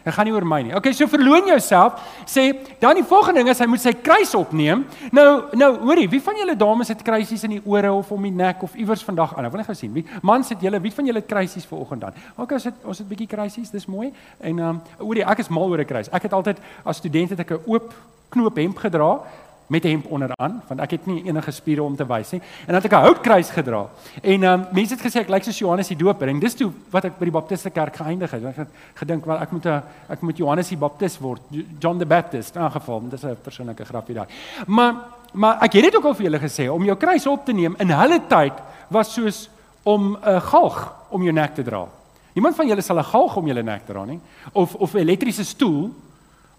Dit 0.04 0.14
gaan 0.14 0.28
nie 0.28 0.34
oor 0.36 0.46
my 0.46 0.60
nie. 0.62 0.76
Okay, 0.76 0.92
so 0.94 1.08
verloon 1.08 1.48
jouself. 1.48 2.02
Sê 2.28 2.50
dan 2.80 2.98
die 3.00 3.06
volgende 3.08 3.40
ding 3.40 3.50
is 3.54 3.62
hy 3.64 3.68
moet 3.72 3.84
sy 3.84 3.94
kruis 4.04 4.34
opneem. 4.36 4.86
Nou 5.16 5.28
nou 5.56 5.70
hoorie, 5.86 6.10
wie 6.12 6.22
van 6.24 6.36
julle 6.42 6.56
dames 6.60 6.92
het 6.92 7.04
kruisies 7.08 7.46
in 7.48 7.58
die 7.58 7.62
ore 7.64 7.92
of 7.94 8.12
om 8.12 8.28
die 8.28 8.34
nek 8.36 8.64
of 8.68 8.76
iewers 8.76 9.04
vandag 9.04 9.38
aan? 9.38 9.48
Ek 9.48 9.56
wil 9.56 9.64
net 9.64 9.70
gou 9.72 9.78
sien. 9.80 9.94
Wie 9.96 10.06
mans 10.22 10.52
het 10.52 10.64
julle, 10.64 10.82
wie 10.84 10.92
van 10.94 11.08
julle 11.08 11.24
het 11.24 11.30
kruisies 11.30 11.68
vir 11.70 11.80
oggend 11.80 12.04
dan? 12.04 12.24
Okay, 12.36 12.60
ons 12.60 12.68
het 12.68 12.84
ons 12.84 13.04
het 13.04 13.08
bietjie 13.08 13.30
kruisies, 13.32 13.72
dis 13.72 13.88
mooi. 13.88 14.12
En 14.40 14.60
ehm 14.60 14.70
um, 14.70 14.82
hoorie, 15.00 15.24
ek 15.24 15.46
is 15.46 15.50
mal 15.50 15.72
oor 15.72 15.80
'n 15.80 15.88
kruis. 15.88 16.12
Ek 16.12 16.28
het 16.28 16.34
altyd 16.34 16.60
as 16.84 16.98
student 16.98 17.30
het 17.30 17.40
ek 17.40 17.52
'n 17.52 17.64
oop 17.66 17.94
knoop 18.34 18.56
hemp 18.58 18.78
gedra 18.78 19.22
met 19.68 19.84
hemp 19.84 20.06
onderaan 20.12 20.62
want 20.68 20.82
ek 20.82 20.92
het 20.98 21.06
nie 21.06 21.24
enige 21.26 21.52
spiere 21.52 21.84
om 21.84 21.96
te 21.96 22.06
wys 22.08 22.32
nie 22.36 22.42
en 22.42 22.74
dan 22.74 22.76
het 22.82 22.86
ek 22.86 22.98
'n 22.98 23.06
houtkruis 23.06 23.50
gedra. 23.50 23.88
En 24.22 24.44
ehm 24.44 24.60
um, 24.60 24.68
mense 24.72 24.94
het 24.94 25.06
gesê 25.06 25.20
ek 25.20 25.30
lyk 25.30 25.44
soos 25.44 25.60
Johannes 25.60 25.88
die 25.88 25.98
Doper 25.98 26.28
en 26.28 26.40
dis 26.40 26.56
toe 26.56 26.72
wat 26.92 27.06
ek 27.06 27.20
by 27.20 27.26
die 27.26 27.38
Baptiste 27.40 27.70
kerk 27.70 27.96
geëindig 27.96 28.32
het. 28.32 28.46
Ek 28.46 28.56
het 28.56 28.68
gedink 28.94 29.26
wel 29.26 29.38
ek 29.42 29.52
moet 29.52 29.66
'n 29.66 29.82
ek 30.10 30.22
moet 30.22 30.38
Johannes 30.38 30.70
die 30.70 30.78
Baptist 30.78 31.20
word, 31.20 31.42
John 31.80 31.98
the 31.98 32.06
Baptist 32.06 32.56
in 32.56 32.72
geval. 32.72 33.02
Dis 33.10 33.24
'n 33.24 33.38
persoonlike 33.44 33.86
grapie 33.86 34.16
daai. 34.16 34.28
Maar 34.68 34.96
maar 35.34 35.58
ek 35.64 35.74
het 35.74 35.84
dit 35.84 35.96
ook 35.96 36.06
al 36.06 36.16
vir 36.16 36.26
julle 36.26 36.40
gesê 36.40 36.70
om 36.70 36.84
jou 36.84 36.98
kruis 36.98 37.28
op 37.28 37.46
te 37.46 37.54
neem 37.54 37.76
in 37.80 37.90
hulle 37.90 38.22
tyd 38.28 38.54
was 38.88 39.14
soos 39.14 39.50
om 39.84 40.18
'n 40.18 40.42
galg 40.42 40.94
om 41.10 41.24
jou 41.24 41.34
nek 41.34 41.56
te 41.56 41.64
dra. 41.64 41.88
Niemand 42.34 42.56
van 42.56 42.68
julle 42.68 42.82
sal 42.82 42.98
'n 42.98 43.04
galg 43.04 43.36
om 43.36 43.48
julle 43.48 43.64
nek 43.64 43.86
dra 43.86 44.06
nie 44.06 44.20
of 44.52 44.76
of 44.76 44.94
'n 44.94 44.98
elektriese 44.98 45.44
stoel 45.44 45.92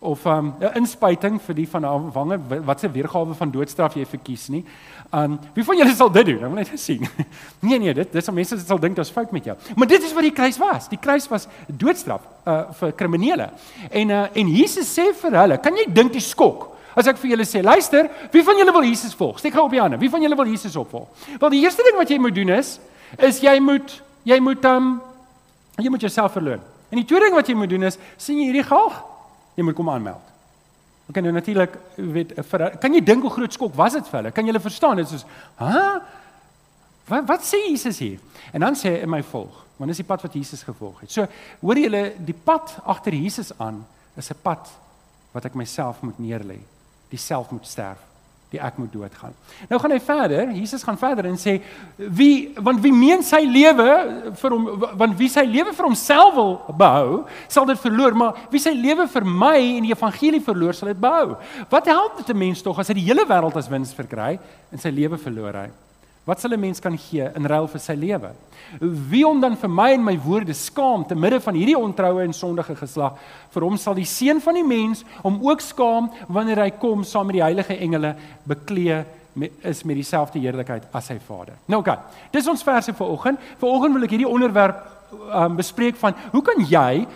of 0.04 0.26
'n 0.26 0.30
um, 0.30 0.52
inspuiting 0.74 1.40
vir 1.42 1.54
die 1.54 1.68
van 1.68 1.86
wange 2.12 2.38
wat 2.64 2.80
se 2.80 2.90
weergawe 2.90 3.34
van 3.34 3.50
doodstraf 3.50 3.94
jy 3.96 4.04
verkies 4.06 4.48
nie. 4.48 4.64
Um 5.12 5.38
wie 5.54 5.64
van 5.64 5.76
julle 5.76 5.94
sal 5.94 6.12
dit 6.12 6.26
doen? 6.26 6.44
Ek 6.44 6.50
wil 6.52 6.60
net 6.60 6.72
sien. 6.86 7.08
nee 7.60 7.78
nee, 7.78 7.94
dit 7.94 8.12
dis 8.12 8.28
om 8.28 8.34
mense 8.34 8.58
sal 8.58 8.78
dink 8.78 8.96
daar's 8.96 9.10
fout 9.10 9.32
met 9.32 9.44
jou. 9.44 9.56
Maar 9.76 9.86
dit 9.86 10.02
is 10.02 10.12
wat 10.12 10.22
die 10.22 10.32
kruis 10.32 10.58
was. 10.58 10.88
Die 10.88 11.00
kruis 11.00 11.28
was 11.28 11.48
doodstraf 11.66 12.22
uh 12.46 12.62
vir 12.72 12.92
kriminele. 12.92 13.50
En 13.90 14.10
uh 14.10 14.26
en 14.32 14.48
Jesus 14.48 14.98
sê 14.98 15.12
vir 15.22 15.40
hulle, 15.40 15.58
kan 15.58 15.76
jy 15.76 15.92
dink 15.92 16.12
die 16.12 16.20
skok 16.20 16.74
As 16.94 17.08
ek 17.10 17.18
vir 17.18 17.32
julle 17.32 17.46
sê, 17.46 17.58
luister, 17.62 18.06
wie 18.30 18.44
van 18.46 18.58
julle 18.58 18.72
wil 18.74 18.84
Jesus 18.86 19.16
volg? 19.18 19.40
Steek 19.42 19.56
gou 19.56 19.64
op 19.66 19.72
die 19.74 19.80
hande. 19.82 19.98
Wie 19.98 20.10
van 20.10 20.22
julle 20.22 20.36
wil 20.38 20.46
Jesus 20.46 20.76
opvolg? 20.78 21.08
Wel, 21.40 21.50
die 21.56 21.62
eerste 21.64 21.82
ding 21.82 21.98
wat 21.98 22.10
jy 22.10 22.20
moet 22.22 22.36
doen 22.36 22.54
is 22.54 22.76
is 23.18 23.40
jy 23.42 23.58
moet 23.62 23.96
jy 24.26 24.38
moet 24.42 24.64
um 24.70 24.94
jy 25.78 25.90
moet 25.90 26.06
jouself 26.06 26.32
verloon. 26.38 26.62
En 26.90 27.00
die 27.00 27.06
tweede 27.06 27.26
ding 27.28 27.36
wat 27.36 27.50
jy 27.50 27.56
moet 27.58 27.70
doen 27.70 27.86
is 27.90 27.98
sien 28.16 28.38
jy 28.38 28.46
hierdie 28.50 28.66
galg? 28.66 28.94
Jy 29.54 29.64
moet 29.64 29.74
kom 29.74 29.90
aanmeld. 29.90 30.32
Ok 31.08 31.20
nou 31.20 31.32
natuurlik 31.36 31.74
weet 31.96 32.32
vir 32.50 32.64
kan 32.80 32.94
jy 32.94 33.02
dink 33.04 33.22
hoe 33.22 33.32
groot 33.32 33.52
skok 33.52 33.74
was 33.76 33.92
dit 33.92 34.06
vir 34.08 34.20
hulle? 34.20 34.32
Kan 34.32 34.46
jy 34.46 34.54
hulle 34.54 34.62
verstaan? 34.64 34.96
Dit 34.96 35.12
is 35.12 35.26
hè? 35.60 35.82
Wat 37.08 37.26
wat 37.28 37.44
sê 37.44 37.60
Jesus 37.68 37.98
hier? 38.00 38.22
En 38.52 38.64
dan 38.64 38.78
sê 38.78 38.94
hy 38.94 39.02
in 39.04 39.12
my 39.12 39.22
volg. 39.22 39.60
Want 39.76 39.90
dis 39.90 40.00
die 40.00 40.08
pad 40.08 40.22
wat 40.22 40.34
Jesus 40.34 40.62
gevolg 40.62 41.02
het. 41.04 41.12
So 41.12 41.26
hoor 41.60 41.78
julle 41.78 42.14
die 42.24 42.36
pad 42.36 42.78
agter 42.84 43.12
Jesus 43.12 43.52
aan 43.58 43.84
is 44.16 44.30
'n 44.30 44.40
pad 44.42 44.70
wat 45.32 45.44
ek 45.44 45.54
myself 45.54 46.00
moet 46.00 46.18
neerlê. 46.18 46.58
Dieself 47.10 47.50
moet 47.50 47.66
sterf 47.66 48.13
die 48.54 48.60
ek 48.62 48.78
moet 48.80 48.92
doodgaan. 48.94 49.34
Nou 49.70 49.80
gaan 49.82 49.94
hy 49.94 50.00
verder, 50.02 50.50
Jesus 50.54 50.84
gaan 50.86 50.98
verder 51.00 51.28
en 51.30 51.38
sê 51.40 51.58
wie 51.96 52.54
want 52.56 52.82
wie 52.84 52.92
meen 52.94 53.22
sy 53.26 53.42
lewe 53.46 53.88
vir 54.40 54.56
hom 54.56 54.66
want 55.00 55.16
wie 55.18 55.30
sy 55.32 55.44
lewe 55.48 55.74
vir 55.74 55.88
homself 55.88 56.34
wil 56.38 56.56
behou, 56.78 57.22
sal 57.48 57.68
dit 57.68 57.80
verloor, 57.82 58.16
maar 58.18 58.44
wie 58.52 58.62
sy 58.62 58.74
lewe 58.76 59.08
vir 59.10 59.28
my 59.28 59.56
en 59.76 59.88
die 59.88 59.94
evangelie 59.94 60.42
verloor, 60.44 60.76
sal 60.76 60.92
dit 60.92 61.00
behou. 61.00 61.38
Wat 61.70 61.90
help 61.90 62.20
dit 62.22 62.34
'n 62.34 62.38
mens 62.38 62.62
tog 62.62 62.78
as 62.78 62.88
hy 62.88 62.94
die 62.94 63.08
hele 63.08 63.26
wêreld 63.26 63.56
as 63.56 63.70
wins 63.70 63.94
verkry 63.94 64.38
en 64.72 64.78
sy 64.78 64.90
lewe 64.90 65.18
verloor 65.18 65.54
hy? 65.64 65.70
Wat 66.24 66.40
sal 66.40 66.52
'n 66.52 66.60
mens 66.60 66.80
kan 66.80 66.98
gee 66.98 67.30
in 67.34 67.46
ruil 67.46 67.66
vir 67.68 67.80
sy 67.80 67.92
lewe? 67.92 68.30
Wie 68.80 69.26
om 69.26 69.40
dan 69.40 69.56
vir 69.56 69.68
my 69.68 69.92
en 69.92 70.04
my 70.04 70.18
woorde 70.18 70.54
skaam 70.54 71.06
te 71.06 71.14
midde 71.14 71.40
van 71.40 71.54
hierdie 71.54 71.78
ontroue 71.78 72.22
en 72.22 72.32
sondige 72.32 72.76
geslag? 72.76 73.18
Vir 73.50 73.62
hom 73.62 73.76
sal 73.76 73.94
die 73.94 74.04
seun 74.04 74.40
van 74.40 74.54
die 74.54 74.64
mens 74.64 75.04
hom 75.22 75.38
ook 75.42 75.60
skaam 75.60 76.10
wanneer 76.28 76.62
hy 76.62 76.70
kom 76.70 77.04
saam 77.04 77.26
met 77.26 77.34
die 77.34 77.42
heilige 77.42 77.76
engele 77.76 78.16
beklee 78.44 79.04
met, 79.34 79.52
is 79.62 79.82
met 79.84 79.96
dieselfde 79.96 80.38
heerlikheid 80.38 80.82
as 80.92 81.06
sy 81.06 81.18
Vader. 81.18 81.54
Nou 81.66 81.80
oké. 81.80 81.90
Okay, 81.90 82.02
dis 82.32 82.48
ons 82.48 82.62
verse 82.62 82.92
vir 82.92 83.06
oggend. 83.06 83.38
Vir 83.58 83.68
oggend 83.68 83.94
wil 83.94 84.02
ek 84.02 84.10
hierdie 84.10 84.28
onderwerp 84.28 84.80
um, 85.12 85.56
bespreek 85.56 85.96
van 85.96 86.14
hoe 86.32 86.42
kan 86.42 86.64
jy 86.64 87.06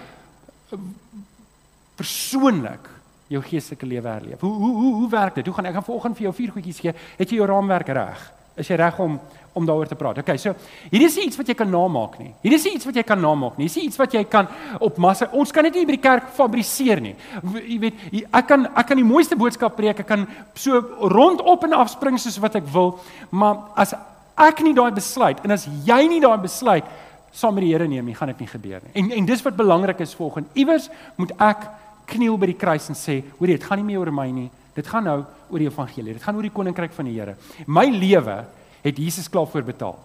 persoonlik 1.97 2.91
jou 3.29 3.43
geestelike 3.43 3.87
lewe 3.87 4.09
herleef? 4.09 4.41
Hoe 4.41 4.53
hoe 4.55 4.75
hoe 4.75 4.95
hoe 4.95 5.11
werk 5.11 5.35
dit? 5.35 5.47
Hoe 5.47 5.55
gaan 5.55 5.67
ek 5.67 5.79
gaan 5.79 5.85
vanoggend 5.85 6.17
vir 6.17 6.29
jou 6.29 6.35
vier 6.35 6.53
goedjies 6.53 6.81
gee? 6.81 6.93
Het 7.17 7.31
jy 7.31 7.41
jou 7.41 7.49
raamwerk 7.49 7.88
reg? 7.88 8.38
Is 8.59 8.71
jy 8.71 8.79
reg 8.81 8.99
om 9.03 9.19
om 9.59 9.67
daaroor 9.67 9.88
te 9.91 9.97
praat? 9.99 10.21
Okay, 10.23 10.37
so 10.38 10.53
hier 10.91 11.03
is 11.03 11.17
iets 11.19 11.38
wat 11.38 11.49
jy 11.50 11.55
kan 11.59 11.71
namaak 11.71 12.19
nie. 12.21 12.29
Hier 12.45 12.55
is 12.55 12.67
iets 12.69 12.87
wat 12.87 12.95
jy 12.95 13.03
kan 13.03 13.19
namaak 13.19 13.57
nie. 13.59 13.67
Hier 13.67 13.73
is 13.73 13.88
iets 13.88 13.99
wat 13.99 14.12
jy 14.15 14.23
kan 14.31 14.47
op 14.85 15.00
massa. 15.03 15.27
Ons 15.35 15.50
kan 15.55 15.67
dit 15.67 15.81
nie 15.81 15.87
by 15.88 15.97
die 15.97 16.05
kerk 16.05 16.29
fabriseer 16.37 17.03
nie. 17.03 17.17
Jy 17.65 17.79
weet, 17.83 18.05
ek 18.29 18.47
kan 18.53 18.69
ek 18.69 18.91
kan 18.93 19.00
die 19.00 19.07
mooiste 19.09 19.38
boodskap 19.41 19.75
preek. 19.79 20.05
Ek 20.05 20.11
kan 20.11 20.29
so 20.55 20.79
rondop 21.11 21.67
en 21.67 21.75
af 21.81 21.91
spring 21.95 22.21
soos 22.23 22.38
wat 22.43 22.61
ek 22.61 22.71
wil, 22.75 22.97
maar 23.31 23.67
as 23.75 23.97
ek 24.38 24.62
nie 24.62 24.77
daai 24.77 24.93
besluit 24.95 25.43
en 25.43 25.57
as 25.57 25.67
jy 25.87 25.99
nie 26.07 26.23
daai 26.23 26.38
besluit 26.38 26.87
saam 27.35 27.55
met 27.55 27.67
die 27.67 27.73
Here 27.73 27.87
neem 27.88 28.07
nie, 28.07 28.15
gaan 28.17 28.31
dit 28.33 28.41
nie 28.45 28.50
gebeur 28.50 28.81
nie. 28.85 28.95
En 29.03 29.11
en 29.19 29.27
dis 29.27 29.43
wat 29.45 29.57
belangrik 29.59 30.00
is 30.00 30.15
volgens 30.15 30.47
iewers 30.59 30.88
moet 31.17 31.35
ek 31.38 31.67
kniel 32.09 32.38
by 32.41 32.49
die 32.53 32.59
kruis 32.59 32.88
en 32.88 32.97
sê, 32.97 33.21
hoor 33.38 33.50
jy, 33.50 33.59
dit 33.59 33.67
gaan 33.69 33.83
nie 33.83 33.91
meer 33.91 34.00
oor 34.00 34.15
my 34.15 34.31
nie. 34.33 34.49
Dit 34.79 34.91
gaan 34.91 35.09
nou 35.09 35.23
oor 35.51 35.63
die 35.63 35.71
evangelie. 35.71 36.15
Dit 36.15 36.23
gaan 36.25 36.39
oor 36.39 36.47
die 36.47 36.55
koninkryk 36.55 36.95
van 36.95 37.09
die 37.11 37.17
Here. 37.19 37.35
My 37.67 37.89
lewe 37.91 38.45
het 38.85 39.01
Jesus 39.01 39.27
klaar 39.33 39.49
voorbetaal. 39.51 39.97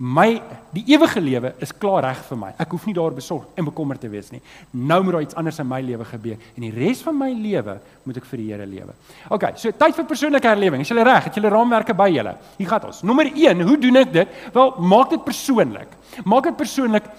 My 0.00 0.40
die 0.72 0.86
ewige 0.94 1.20
lewe 1.20 1.50
is 1.60 1.74
klaar 1.76 2.06
reg 2.06 2.22
vir 2.24 2.38
my. 2.40 2.54
Ek 2.62 2.70
hoef 2.72 2.86
nie 2.88 2.94
daar 2.96 3.12
besorg 3.12 3.58
en 3.60 3.66
bekommerd 3.66 4.00
te 4.00 4.08
wees 4.08 4.30
nie. 4.32 4.40
Nou 4.72 5.02
moet 5.04 5.12
daar 5.12 5.26
iets 5.26 5.36
anders 5.36 5.58
in 5.60 5.68
my 5.68 5.80
lewe 5.84 6.06
gebeur 6.08 6.38
en 6.54 6.64
die 6.64 6.70
res 6.72 7.02
van 7.04 7.18
my 7.20 7.28
lewe 7.36 7.74
moet 8.06 8.20
ek 8.22 8.28
vir 8.30 8.40
die 8.40 8.46
Here 8.48 8.68
lewe. 8.70 8.94
OK, 9.28 9.44
so 9.60 9.74
tyd 9.76 9.98
vir 9.98 10.08
persoonlike 10.08 10.48
herlewing. 10.48 10.86
Is 10.86 10.92
julle 10.94 11.04
reg? 11.04 11.28
Het 11.28 11.36
julle 11.36 11.52
raamwerke 11.52 11.96
by 11.98 12.08
julle? 12.14 12.32
Hier 12.56 12.70
gaan 12.70 12.88
ons. 12.88 13.02
Nommer 13.04 13.28
1, 13.28 13.60
hoe 13.68 13.76
doen 13.82 14.00
ek 14.00 14.14
dit? 14.14 14.40
Wel, 14.56 14.72
maak 14.94 15.12
dit 15.12 15.24
persoonlik. 15.26 15.92
Maak 16.24 16.48
dit 16.48 16.56
persoonlik. 16.62 17.12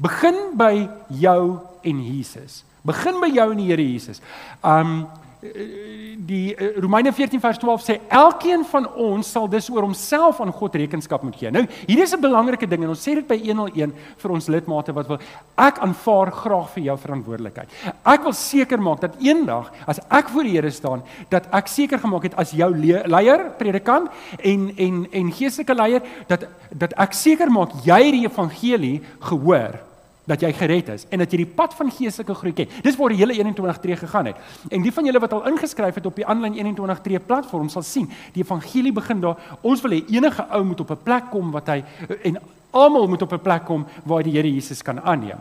Begin 0.00 0.40
by 0.56 0.72
jou 1.20 1.42
en 1.84 2.04
Jesus. 2.06 2.62
Begin 2.88 3.20
by 3.20 3.28
jou 3.28 3.50
en 3.52 3.60
die 3.60 3.68
Here 3.68 3.84
Jesus. 3.92 4.24
Um 4.64 5.02
die 5.42 6.54
eh, 6.54 6.76
Romeine 6.78 7.12
14 7.12 7.40
vers 7.42 7.58
12 7.58 7.82
sê 7.82 7.96
elkeen 8.14 8.62
van 8.70 8.86
ons 8.94 9.26
sal 9.34 9.48
dus 9.50 9.66
oor 9.72 9.82
homself 9.82 10.38
aan 10.40 10.52
God 10.54 10.76
rekenskap 10.78 11.24
moet 11.26 11.36
gee. 11.40 11.50
Nou, 11.50 11.64
hier 11.86 12.02
is 12.02 12.14
'n 12.14 12.20
belangrike 12.20 12.68
ding 12.68 12.82
en 12.82 12.94
ons 12.94 13.02
sê 13.08 13.14
dit 13.14 13.26
by 13.26 13.38
101 13.42 13.92
vir 14.22 14.30
ons 14.30 14.48
lidmate 14.48 14.92
wat 14.92 15.08
wil 15.08 15.18
ek 15.58 15.78
aanvaar 15.78 16.30
graag 16.30 16.70
vir 16.74 16.82
jou 16.84 16.96
verantwoordelikheid. 16.98 17.68
Ek 18.04 18.22
wil 18.22 18.32
seker 18.32 18.78
maak 18.78 19.00
dat 19.00 19.18
eendag 19.18 19.72
as 19.86 20.00
ek 20.10 20.28
voor 20.28 20.42
die 20.44 20.52
Here 20.52 20.70
staan, 20.70 21.02
dat 21.28 21.46
ek 21.52 21.66
seker 21.66 21.98
gemaak 21.98 22.22
het 22.22 22.34
as 22.36 22.52
jou 22.52 22.70
leier, 22.76 23.50
predikant 23.58 24.10
en 24.38 24.72
en 24.78 25.06
en 25.12 25.32
geestelike 25.32 25.74
leier 25.74 26.02
dat 26.28 26.46
dat 26.70 26.92
ek 26.96 27.12
seker 27.12 27.50
maak 27.50 27.70
jy 27.84 28.10
die 28.10 28.26
evangelie 28.26 29.02
gehoor 29.20 29.91
dat 30.24 30.42
jy 30.42 30.52
gered 30.54 30.90
is 30.94 31.04
en 31.10 31.22
dat 31.22 31.32
jy 31.32 31.42
die 31.42 31.52
pad 31.58 31.74
van 31.74 31.90
geestelike 31.90 32.34
groei 32.38 32.54
ken. 32.54 32.70
Dis 32.84 32.96
waar 32.98 33.10
die 33.14 33.18
hele 33.18 33.34
21 33.34 33.80
tree 33.82 33.96
gegaan 33.98 34.30
het. 34.30 34.38
En 34.70 34.84
die 34.84 34.92
van 34.94 35.08
julle 35.08 35.22
wat 35.22 35.34
al 35.34 35.46
ingeskryf 35.50 35.98
het 35.98 36.06
op 36.06 36.18
die 36.18 36.26
aanlyn 36.26 36.54
21 36.54 37.02
tree 37.02 37.20
platform 37.20 37.70
sal 37.72 37.82
sien, 37.86 38.08
die 38.34 38.44
evangelie 38.44 38.92
begin 38.94 39.22
daar. 39.24 39.40
Ons 39.62 39.82
wil 39.82 39.96
hê 39.96 40.02
enige 40.14 40.46
ou 40.50 40.62
moet 40.64 40.80
op 40.80 40.90
'n 40.90 41.02
plek 41.04 41.30
kom 41.30 41.50
wat 41.50 41.66
hy 41.66 41.82
en 42.22 42.38
almal 42.70 43.08
moet 43.08 43.22
op 43.22 43.32
'n 43.32 43.42
plek 43.42 43.64
kom 43.64 43.86
waar 44.04 44.22
die 44.22 44.32
Here 44.32 44.48
Jesus 44.48 44.82
kan 44.82 45.00
aanneem. 45.00 45.38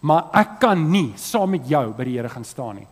Maar 0.00 0.24
ek 0.32 0.58
kan 0.60 0.90
nie 0.90 1.12
saam 1.16 1.50
met 1.50 1.68
jou 1.68 1.92
by 1.92 2.04
die 2.04 2.16
Here 2.16 2.28
gaan 2.28 2.44
staan 2.44 2.74
nie. 2.74 2.86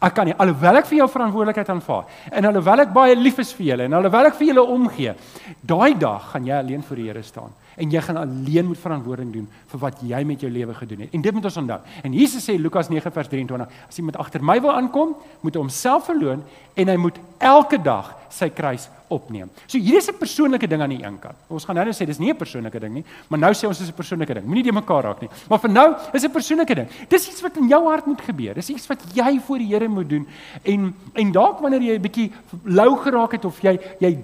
Ek 0.00 0.14
kan 0.14 0.26
nie 0.26 0.34
alhoewel 0.34 0.76
ek 0.76 0.86
vir 0.86 0.98
jou 0.98 1.08
verantwoordelikheid 1.08 1.68
aanvaar 1.68 2.04
en 2.30 2.44
alhoewel 2.44 2.80
ek 2.80 2.92
baie 2.92 3.16
lief 3.16 3.38
is 3.38 3.52
vir 3.52 3.66
julle 3.66 3.84
en 3.84 3.92
alhoewel 3.92 4.26
ek 4.26 4.34
vir 4.34 4.46
julle 4.46 4.62
omgee, 4.62 5.14
daai 5.62 5.98
dag 5.98 6.30
gaan 6.30 6.44
jy 6.44 6.58
alleen 6.58 6.82
voor 6.82 6.96
die 6.96 7.06
Here 7.06 7.22
staan 7.22 7.52
en 7.78 7.90
jy 7.90 8.00
gaan 8.02 8.16
alleen 8.16 8.66
moet 8.66 8.78
verantwoording 8.78 9.32
doen 9.32 9.48
vir 9.70 9.80
wat 9.80 10.02
jy 10.02 10.22
met 10.26 10.40
jou 10.40 10.50
lewe 10.52 10.74
gedoen 10.74 11.06
het. 11.06 11.14
En 11.14 11.24
dit 11.24 11.34
moet 11.34 11.44
ons 11.44 11.56
onthou. 11.56 11.80
En 12.02 12.12
Jesus 12.12 12.44
sê 12.44 12.58
Lukas 12.58 12.88
9 12.88 13.12
vers 13.12 13.28
23, 13.28 13.68
as 13.88 13.98
iemand 13.98 14.16
agter 14.16 14.44
my 14.44 14.60
wil 14.60 14.74
aankom, 14.74 15.16
moet 15.40 15.54
hy 15.54 15.60
homself 15.60 16.08
verloon 16.10 16.42
en 16.74 16.88
hy 16.88 16.96
moet 16.96 17.18
elke 17.38 17.78
dag 17.82 18.14
sy 18.32 18.50
kruis 18.54 18.88
opneem. 19.08 19.48
So 19.66 19.78
hier 19.78 19.98
is 19.98 20.08
'n 20.08 20.18
persoonlike 20.18 20.66
ding 20.68 20.82
aan 20.82 20.90
die 20.90 21.02
een 21.02 21.18
kant. 21.18 21.34
Ons 21.48 21.64
gaan 21.64 21.74
nou 21.76 21.84
net 21.86 21.96
sê 21.96 22.06
dis 22.06 22.18
nie 22.18 22.30
'n 22.30 22.36
persoonlike 22.36 22.78
ding 22.80 22.94
nie, 22.94 23.04
maar 23.28 23.38
nou 23.38 23.52
sê 23.52 23.66
ons 23.66 23.78
dis 23.78 23.88
'n 23.88 23.94
persoonlike 23.94 24.34
ding. 24.34 24.44
Moenie 24.44 24.64
dit 24.64 24.72
mekaar 24.74 25.02
raak 25.02 25.20
nie. 25.20 25.30
Maar 25.48 25.58
vir 25.58 25.70
nou 25.70 25.94
is 26.12 26.24
'n 26.24 26.30
persoonlike 26.30 26.74
ding. 26.74 26.88
Dis 27.08 27.28
iets 27.28 27.40
wat 27.40 27.56
in 27.56 27.68
jou 27.68 27.88
hart 27.88 28.06
moet 28.06 28.20
gebeur. 28.20 28.54
Dis 28.54 28.68
iets 28.68 28.86
wat 28.86 29.00
jy 29.14 29.40
voor 29.40 29.58
die 29.58 29.66
Here 29.68 29.88
moet 29.88 30.08
doen. 30.08 30.26
En 30.62 30.94
en 31.14 31.32
dalk 31.32 31.60
wanneer 31.60 31.80
jy 31.80 31.94
'n 31.94 32.02
bietjie 32.02 32.32
lou 32.64 32.96
geraak 32.96 33.32
het 33.32 33.44
of 33.44 33.60
jy 33.60 33.78
jy 33.98 34.18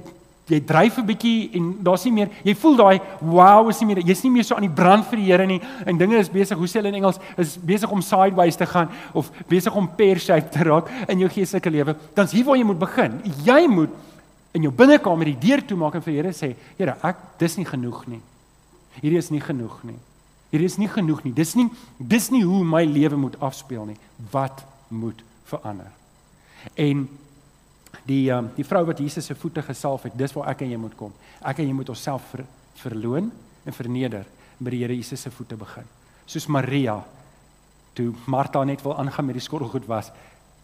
jy 0.48 0.60
dryf 0.60 0.98
'n 0.98 1.06
bietjie 1.06 1.50
en 1.56 1.78
daar's 1.82 2.04
nie 2.04 2.12
meer 2.12 2.28
jy 2.44 2.54
voel 2.54 2.76
daai 2.76 3.00
wow 3.20 3.68
is 3.68 3.80
nie 3.80 3.86
meer 3.86 4.04
jy's 4.04 4.22
nie 4.24 4.30
meer 4.30 4.44
so 4.44 4.54
aan 4.54 4.68
die 4.68 4.76
brand 4.82 5.06
vir 5.06 5.16
die 5.16 5.24
Here 5.24 5.46
nie. 5.46 5.60
En 5.86 5.96
dinge 5.96 6.16
is 6.16 6.28
besig 6.28 6.58
hoe 6.58 6.66
sê 6.66 6.80
hulle 6.80 6.88
in 6.88 7.00
Engels 7.00 7.18
is 7.38 7.56
besig 7.56 7.90
om 7.90 8.02
sideways 8.02 8.56
te 8.56 8.66
gaan 8.66 8.90
of 9.14 9.30
besig 9.48 9.74
om 9.74 9.88
pear 9.88 10.18
shape 10.18 10.50
te 10.50 10.64
raak 10.64 10.88
in 11.08 11.18
jou 11.18 11.28
geestelike 11.28 11.70
lewe. 11.70 11.96
Dan's 12.14 12.32
hier 12.32 12.44
waar 12.44 12.56
jy 12.56 12.64
moet 12.64 12.78
begin. 12.78 13.22
Jy 13.44 13.66
moet 13.68 13.90
in 14.52 14.62
jou 14.62 14.72
binnekamer 14.72 15.24
die 15.24 15.38
deur 15.48 15.64
toemaak 15.64 15.94
en 15.94 16.02
vir 16.02 16.12
die 16.12 16.20
Here 16.20 16.32
sê 16.32 16.54
Here 16.78 16.96
ek 17.02 17.16
dis 17.38 17.56
nie 17.56 17.64
genoeg 17.66 18.06
nie. 18.06 18.20
Hierdie 19.00 19.18
is 19.18 19.30
nie 19.30 19.40
genoeg 19.40 19.80
nie. 19.82 19.98
Hierdie 20.52 20.66
is 20.66 20.78
nie 20.78 20.88
genoeg 20.88 21.24
nie. 21.24 21.32
Dis 21.32 21.54
nie 21.56 21.70
dis 21.98 22.30
nie 22.30 22.44
hoe 22.44 22.64
my 22.64 22.84
lewe 22.84 23.16
moet 23.16 23.40
afspeel 23.40 23.86
nie. 23.86 23.96
Wat 24.30 24.62
moet 24.90 25.24
verander? 25.48 25.90
En 26.76 27.08
die 28.04 28.28
um, 28.32 28.50
die 28.56 28.66
vrou 28.66 28.84
wat 28.86 29.00
Jesus 29.00 29.26
se 29.26 29.34
voete 29.34 29.62
gesalf 29.62 30.04
het, 30.08 30.16
dis 30.18 30.34
waar 30.36 30.52
ek 30.52 30.64
en 30.64 30.74
jy 30.74 30.78
moet 30.80 30.96
kom. 30.98 31.12
Ek 31.40 31.62
en 31.62 31.68
jy 31.68 31.76
moet 31.76 31.88
onsself 31.92 32.26
ver, 32.32 32.44
verloon 32.82 33.30
en 33.64 33.76
verneder 33.76 34.28
by 34.58 34.74
die 34.74 34.82
Here 34.84 34.96
Jesus 34.96 35.24
se 35.24 35.32
voete 35.32 35.56
begin. 35.56 35.86
Soos 36.26 36.46
Maria 36.52 36.98
toe 37.94 38.12
Martha 38.26 38.64
net 38.64 38.82
wil 38.82 38.96
aangaan 38.98 39.28
met 39.28 39.38
die 39.38 39.44
skottelgoed 39.44 39.86
was, 39.86 40.10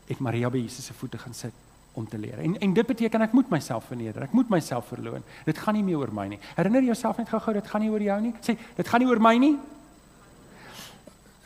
het 0.09 0.21
Maria 0.21 0.51
by 0.51 0.59
Jesus 0.65 0.91
se 0.91 0.95
voete 0.97 1.19
gaan 1.19 1.35
sit 1.35 1.55
om 1.95 2.07
te 2.09 2.19
leer. 2.19 2.39
En 2.39 2.57
en 2.59 2.73
dit 2.75 2.87
beteken 2.87 3.23
ek 3.27 3.35
moet 3.35 3.51
myself 3.51 3.89
verneder. 3.91 4.23
Ek 4.27 4.35
moet 4.37 4.51
myself 4.51 4.91
verloon. 4.91 5.23
Dit 5.47 5.59
gaan 5.59 5.75
nie 5.79 5.85
meer 5.87 6.03
oor 6.03 6.13
my 6.15 6.27
nie. 6.31 6.39
Herinner 6.57 6.85
jouself 6.87 7.19
net 7.19 7.31
gou-gou, 7.31 7.55
dit 7.55 7.67
gaan 7.67 7.85
nie 7.85 7.91
oor 7.91 8.03
jou 8.03 8.21
nie. 8.23 8.33
Sê, 8.47 8.57
dit 8.77 8.89
gaan 8.89 9.03
nie 9.03 9.11
oor 9.11 9.23
my 9.23 9.37
nie. 9.43 9.55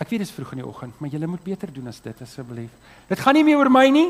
Ek 0.02 0.10
weet 0.10 0.24
dit 0.24 0.28
is 0.28 0.34
vroeg 0.34 0.56
in 0.56 0.64
die 0.64 0.66
oggend, 0.66 0.96
maar 1.00 1.12
jy 1.12 1.26
moet 1.30 1.44
beter 1.44 1.70
doen 1.72 1.88
as 1.88 2.00
dit 2.02 2.22
asseblief. 2.24 2.72
Dit 3.08 3.20
gaan 3.22 3.36
nie 3.38 3.44
meer 3.46 3.60
oor 3.62 3.70
my 3.70 3.86
nie. 3.94 4.08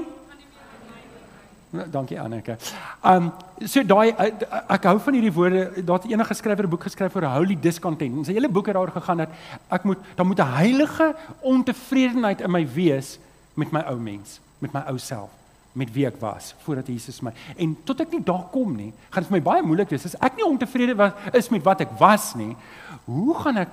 Nou, 1.75 1.88
dankie 1.90 2.21
Anneke. 2.21 2.54
Um 3.02 3.33
so 3.66 3.83
daai 3.83 4.12
eh, 4.12 4.28
ek 4.76 4.85
hou 4.87 4.99
van 5.02 5.16
hierdie 5.16 5.33
woorde. 5.35 5.62
Daar 5.83 5.99
het 5.99 6.11
enige 6.11 6.35
skrywer 6.38 6.66
'n 6.66 6.71
boek 6.71 6.87
geskryf 6.87 7.16
oor 7.16 7.26
holy 7.26 7.57
discontent. 7.61 8.16
Ons 8.16 8.28
het 8.28 8.37
'n 8.37 8.38
hele 8.38 8.52
boek 8.52 8.66
daaroor 8.66 8.95
gegaan 8.95 9.16
dat 9.16 9.28
ek 9.71 9.83
moet 9.83 9.99
daar 10.14 10.26
moet 10.26 10.38
'n 10.38 10.54
heilige 10.54 11.14
ontevredenheid 11.40 12.40
in 12.40 12.50
my 12.50 12.66
wees 12.66 13.19
met 13.54 13.73
my 13.73 13.81
ou 13.81 13.99
mens, 13.99 14.40
met 14.59 14.73
my 14.73 14.83
ou 14.87 14.99
self, 14.99 15.31
met 15.73 15.93
wie 15.93 16.07
ek 16.07 16.21
was 16.21 16.54
voordat 16.59 16.87
Jesus 16.87 17.21
my. 17.21 17.33
En 17.57 17.76
tot 17.85 18.00
ek 18.00 18.11
nie 18.11 18.23
daar 18.23 18.47
kom 18.52 18.76
nie, 18.76 18.93
gaan 19.11 19.23
dit 19.23 19.33
vir 19.33 19.38
my 19.38 19.43
baie 19.43 19.62
moeilik 19.62 19.90
wees 19.90 20.04
as 20.04 20.21
ek 20.21 20.37
nie 20.37 20.47
ontevrede 20.47 20.95
was 20.95 21.12
is 21.33 21.49
met 21.49 21.62
wat 21.62 21.81
ek 21.81 21.99
was 21.99 22.35
nie. 22.35 22.57
Hoe 23.04 23.35
gaan 23.35 23.57
ek 23.57 23.69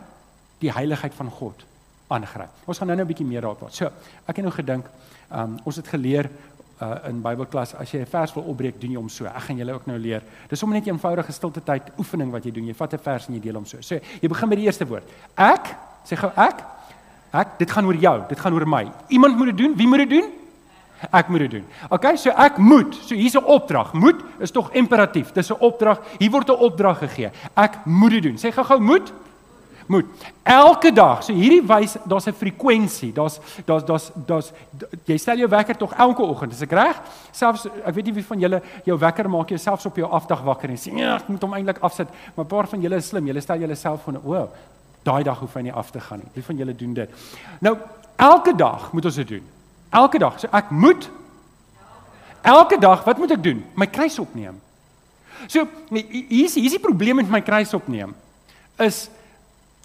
die 0.59 0.71
heiligheid 0.71 1.13
van 1.13 1.29
God 1.29 1.65
aangryp? 2.07 2.49
Ons 2.65 2.77
gaan 2.77 2.87
nou-nou 2.87 3.05
'n 3.05 3.13
bietjie 3.13 3.27
meer 3.27 3.41
daarop 3.41 3.59
praat. 3.59 3.73
So, 3.73 3.85
ek 4.25 4.35
het 4.35 4.45
nou 4.45 4.53
gedink, 4.53 4.85
um 5.31 5.57
ons 5.63 5.75
het 5.79 5.87
geleer 5.87 6.29
uh, 6.81 7.09
in 7.09 7.21
Bybelklas 7.21 7.75
as 7.75 7.91
jy 7.91 8.01
'n 8.01 8.05
vers 8.05 8.33
wil 8.33 8.43
opbreek, 8.43 8.81
doen 8.81 8.91
jy 8.91 8.97
hom 8.97 9.09
so. 9.09 9.25
Ek 9.25 9.47
gaan 9.47 9.57
julle 9.57 9.73
ook 9.73 9.85
nou 9.85 9.97
leer. 9.97 10.21
Dis 10.49 10.63
om 10.63 10.71
net 10.71 10.85
'n 10.85 10.89
eenvoudige 10.89 11.31
stilte 11.31 11.61
tyd 11.63 11.83
oefening 11.97 12.31
wat 12.31 12.43
jy 12.43 12.51
doen. 12.51 12.65
Jy 12.65 12.73
vat 12.73 12.93
'n 12.93 12.97
vers 12.97 13.27
en 13.27 13.33
jy 13.33 13.41
deel 13.41 13.55
hom 13.55 13.65
so. 13.65 13.77
So 13.81 13.95
jy 14.21 14.27
begin 14.27 14.49
met 14.49 14.57
die 14.57 14.65
eerste 14.65 14.85
woord. 14.85 15.03
Ek, 15.35 15.75
sê 16.05 16.15
gou 16.15 16.31
ek. 16.35 16.63
Ek, 17.33 17.47
dit 17.59 17.71
gaan 17.71 17.85
oor 17.85 17.95
jou. 17.95 18.21
Dit 18.27 18.39
gaan 18.39 18.53
oor 18.53 18.67
my. 18.67 18.91
Iemand 19.09 19.37
moet 19.37 19.45
dit 19.45 19.57
doen. 19.57 19.75
Wie 19.75 19.87
moet 19.87 19.97
dit 19.99 20.09
doen? 20.09 20.31
Ek 21.09 21.27
moet 21.29 21.39
dit 21.39 21.51
doen. 21.51 21.65
Okay, 21.89 22.15
so 22.15 22.29
ek 22.29 22.57
moet. 22.57 22.95
So 22.95 23.15
hier's 23.15 23.35
'n 23.35 23.45
opdrag. 23.45 23.93
Moet 23.93 24.21
is 24.39 24.51
tog 24.51 24.71
imperatief. 24.73 25.31
Dis 25.31 25.49
'n 25.49 25.59
opdrag. 25.59 25.99
Hier 26.19 26.29
word 26.29 26.49
'n 26.49 26.59
opdrag 26.59 26.97
gegee. 26.97 27.31
Ek 27.55 27.85
moet 27.85 28.11
dit 28.11 28.23
doen. 28.23 28.37
Sê 28.37 28.51
gou-gou 28.51 28.79
moet 28.79 29.13
moet 29.87 30.05
elke 30.43 30.91
dag. 30.93 31.23
So 31.23 31.33
hierdie 31.33 31.61
wys 31.67 31.95
daar's 32.05 32.27
'n 32.27 32.33
frekwensie. 32.33 33.13
Daar's 33.13 33.39
daar's 33.65 33.85
daar's 33.85 34.11
daar's 34.25 34.51
jy 35.05 35.17
stel 35.17 35.37
jou 35.37 35.49
wekker 35.49 35.77
tog 35.77 35.93
elke 35.93 36.21
oggend. 36.21 36.53
Is 36.53 36.61
ek 36.61 36.71
reg? 36.71 37.01
Selfs 37.31 37.65
ek 37.85 37.95
weet 37.95 38.05
nie 38.05 38.13
wie 38.13 38.25
van 38.25 38.39
julle 38.39 38.61
jou 38.85 38.97
wekker 38.97 39.29
maak 39.29 39.49
jy 39.49 39.57
selfs 39.57 39.85
op 39.85 39.95
jou 39.95 40.09
afdag 40.09 40.41
wakker 40.41 40.69
en 40.69 40.77
sê 40.77 40.97
ja, 40.97 41.15
ek 41.15 41.27
moet 41.27 41.41
hom 41.41 41.53
eintlik 41.53 41.79
afsit. 41.79 42.07
Maar 42.35 42.45
'n 42.45 42.47
paar 42.47 42.67
van 42.67 42.81
julle 42.81 42.95
is 42.95 43.07
slim. 43.07 43.25
Julle 43.25 43.41
stel 43.41 43.59
julle 43.59 43.75
selfoon, 43.75 44.17
o, 44.17 44.21
wow, 44.23 44.49
daai 45.03 45.23
dag 45.23 45.39
hoef 45.39 45.53
hy 45.53 45.61
nie 45.61 45.73
af 45.73 45.91
te 45.91 45.99
gaan 45.99 46.19
nie. 46.19 46.29
Wie 46.33 46.43
van 46.43 46.57
julle 46.57 46.75
doen 46.75 46.93
dit? 46.93 47.09
Nou, 47.59 47.77
elke 48.15 48.55
dag 48.55 48.91
moet 48.91 49.05
ons 49.05 49.15
dit 49.15 49.27
doen. 49.27 49.43
Elke 49.89 50.19
dag. 50.19 50.39
So 50.39 50.47
ek 50.51 50.69
moet 50.69 51.09
elke 52.41 52.79
dag, 52.79 53.03
wat 53.03 53.17
moet 53.17 53.31
ek 53.31 53.43
doen? 53.43 53.65
My 53.75 53.87
kruis 53.87 54.19
opneem. 54.19 54.59
So, 55.47 55.67
hier 55.89 56.45
is 56.45 56.55
hier 56.55 56.65
is 56.65 56.77
die 56.77 56.79
probleem 56.79 57.15
met 57.21 57.29
my 57.29 57.41
kruis 57.41 57.73
opneem. 57.73 58.13
Is 58.77 59.09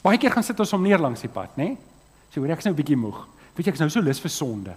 Baie 0.06 0.20
keer 0.22 0.30
gaan 0.30 0.46
sit 0.46 0.60
ons 0.62 0.72
om 0.76 0.84
neer 0.86 1.02
langs 1.02 1.24
die 1.24 1.32
pad, 1.32 1.56
né? 1.58 1.72
Nee? 1.72 1.78
So 2.30 2.42
hoor 2.42 2.52
ek 2.54 2.62
is 2.62 2.68
nou 2.68 2.74
'n 2.74 2.78
bietjie 2.78 2.98
moeg. 3.00 3.26
Weet 3.56 3.66
jy 3.66 3.72
ek's 3.72 3.80
nou 3.80 3.90
so 3.90 4.00
lus 4.00 4.20
vir 4.20 4.30
sonde. 4.30 4.74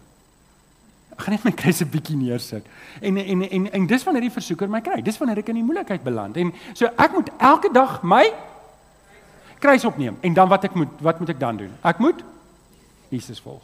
Ek 1.12 1.22
gaan 1.22 1.34
net 1.36 1.44
my 1.44 1.52
kruis 1.52 1.82
'n 1.82 1.90
bietjie 1.90 2.16
neersit. 2.16 2.66
En 3.02 3.18
en 3.18 3.42
en 3.42 3.72
en 3.72 3.88
dis 3.88 4.04
wanneer 4.04 4.22
die 4.22 4.38
versoeker 4.38 4.70
my 4.70 4.82
kry. 4.82 5.02
Dis 5.02 5.18
wanneer 5.18 5.38
ek 5.38 5.50
in 5.50 5.56
die 5.56 5.64
moeilikheid 5.64 6.04
beland. 6.04 6.38
En 6.38 6.54
so 6.74 6.86
ek 6.86 7.12
moet 7.12 7.30
elke 7.38 7.70
dag 7.74 8.02
my 8.04 8.34
kruis 9.60 9.86
opneem. 9.86 10.18
En 10.22 10.34
dan 10.34 10.48
wat 10.48 10.64
ek 10.64 10.76
moet 10.76 10.90
wat 11.02 11.20
moet 11.20 11.30
ek 11.30 11.40
dan 11.40 11.58
doen? 11.58 11.72
Ek 11.84 12.00
moet 12.00 12.24
Jesus 13.10 13.40
volg. 13.40 13.62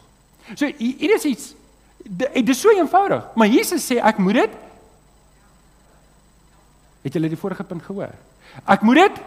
So 0.56 0.66
hier 0.66 1.16
is 1.16 1.24
iets 1.24 1.56
dit 2.04 2.50
is 2.50 2.62
so 2.62 2.70
eenvoudig, 2.70 3.24
maar 3.36 3.48
Jesus 3.48 3.92
sê 3.92 3.98
ek 3.98 4.18
moet 4.18 4.34
dit 4.34 4.50
Het 7.06 7.14
julle 7.14 7.30
die 7.30 7.38
vorige 7.38 7.64
punt 7.64 7.84
gehoor? 7.86 8.10
Ek 8.66 8.82
moet 8.82 8.96
dit 8.96 9.20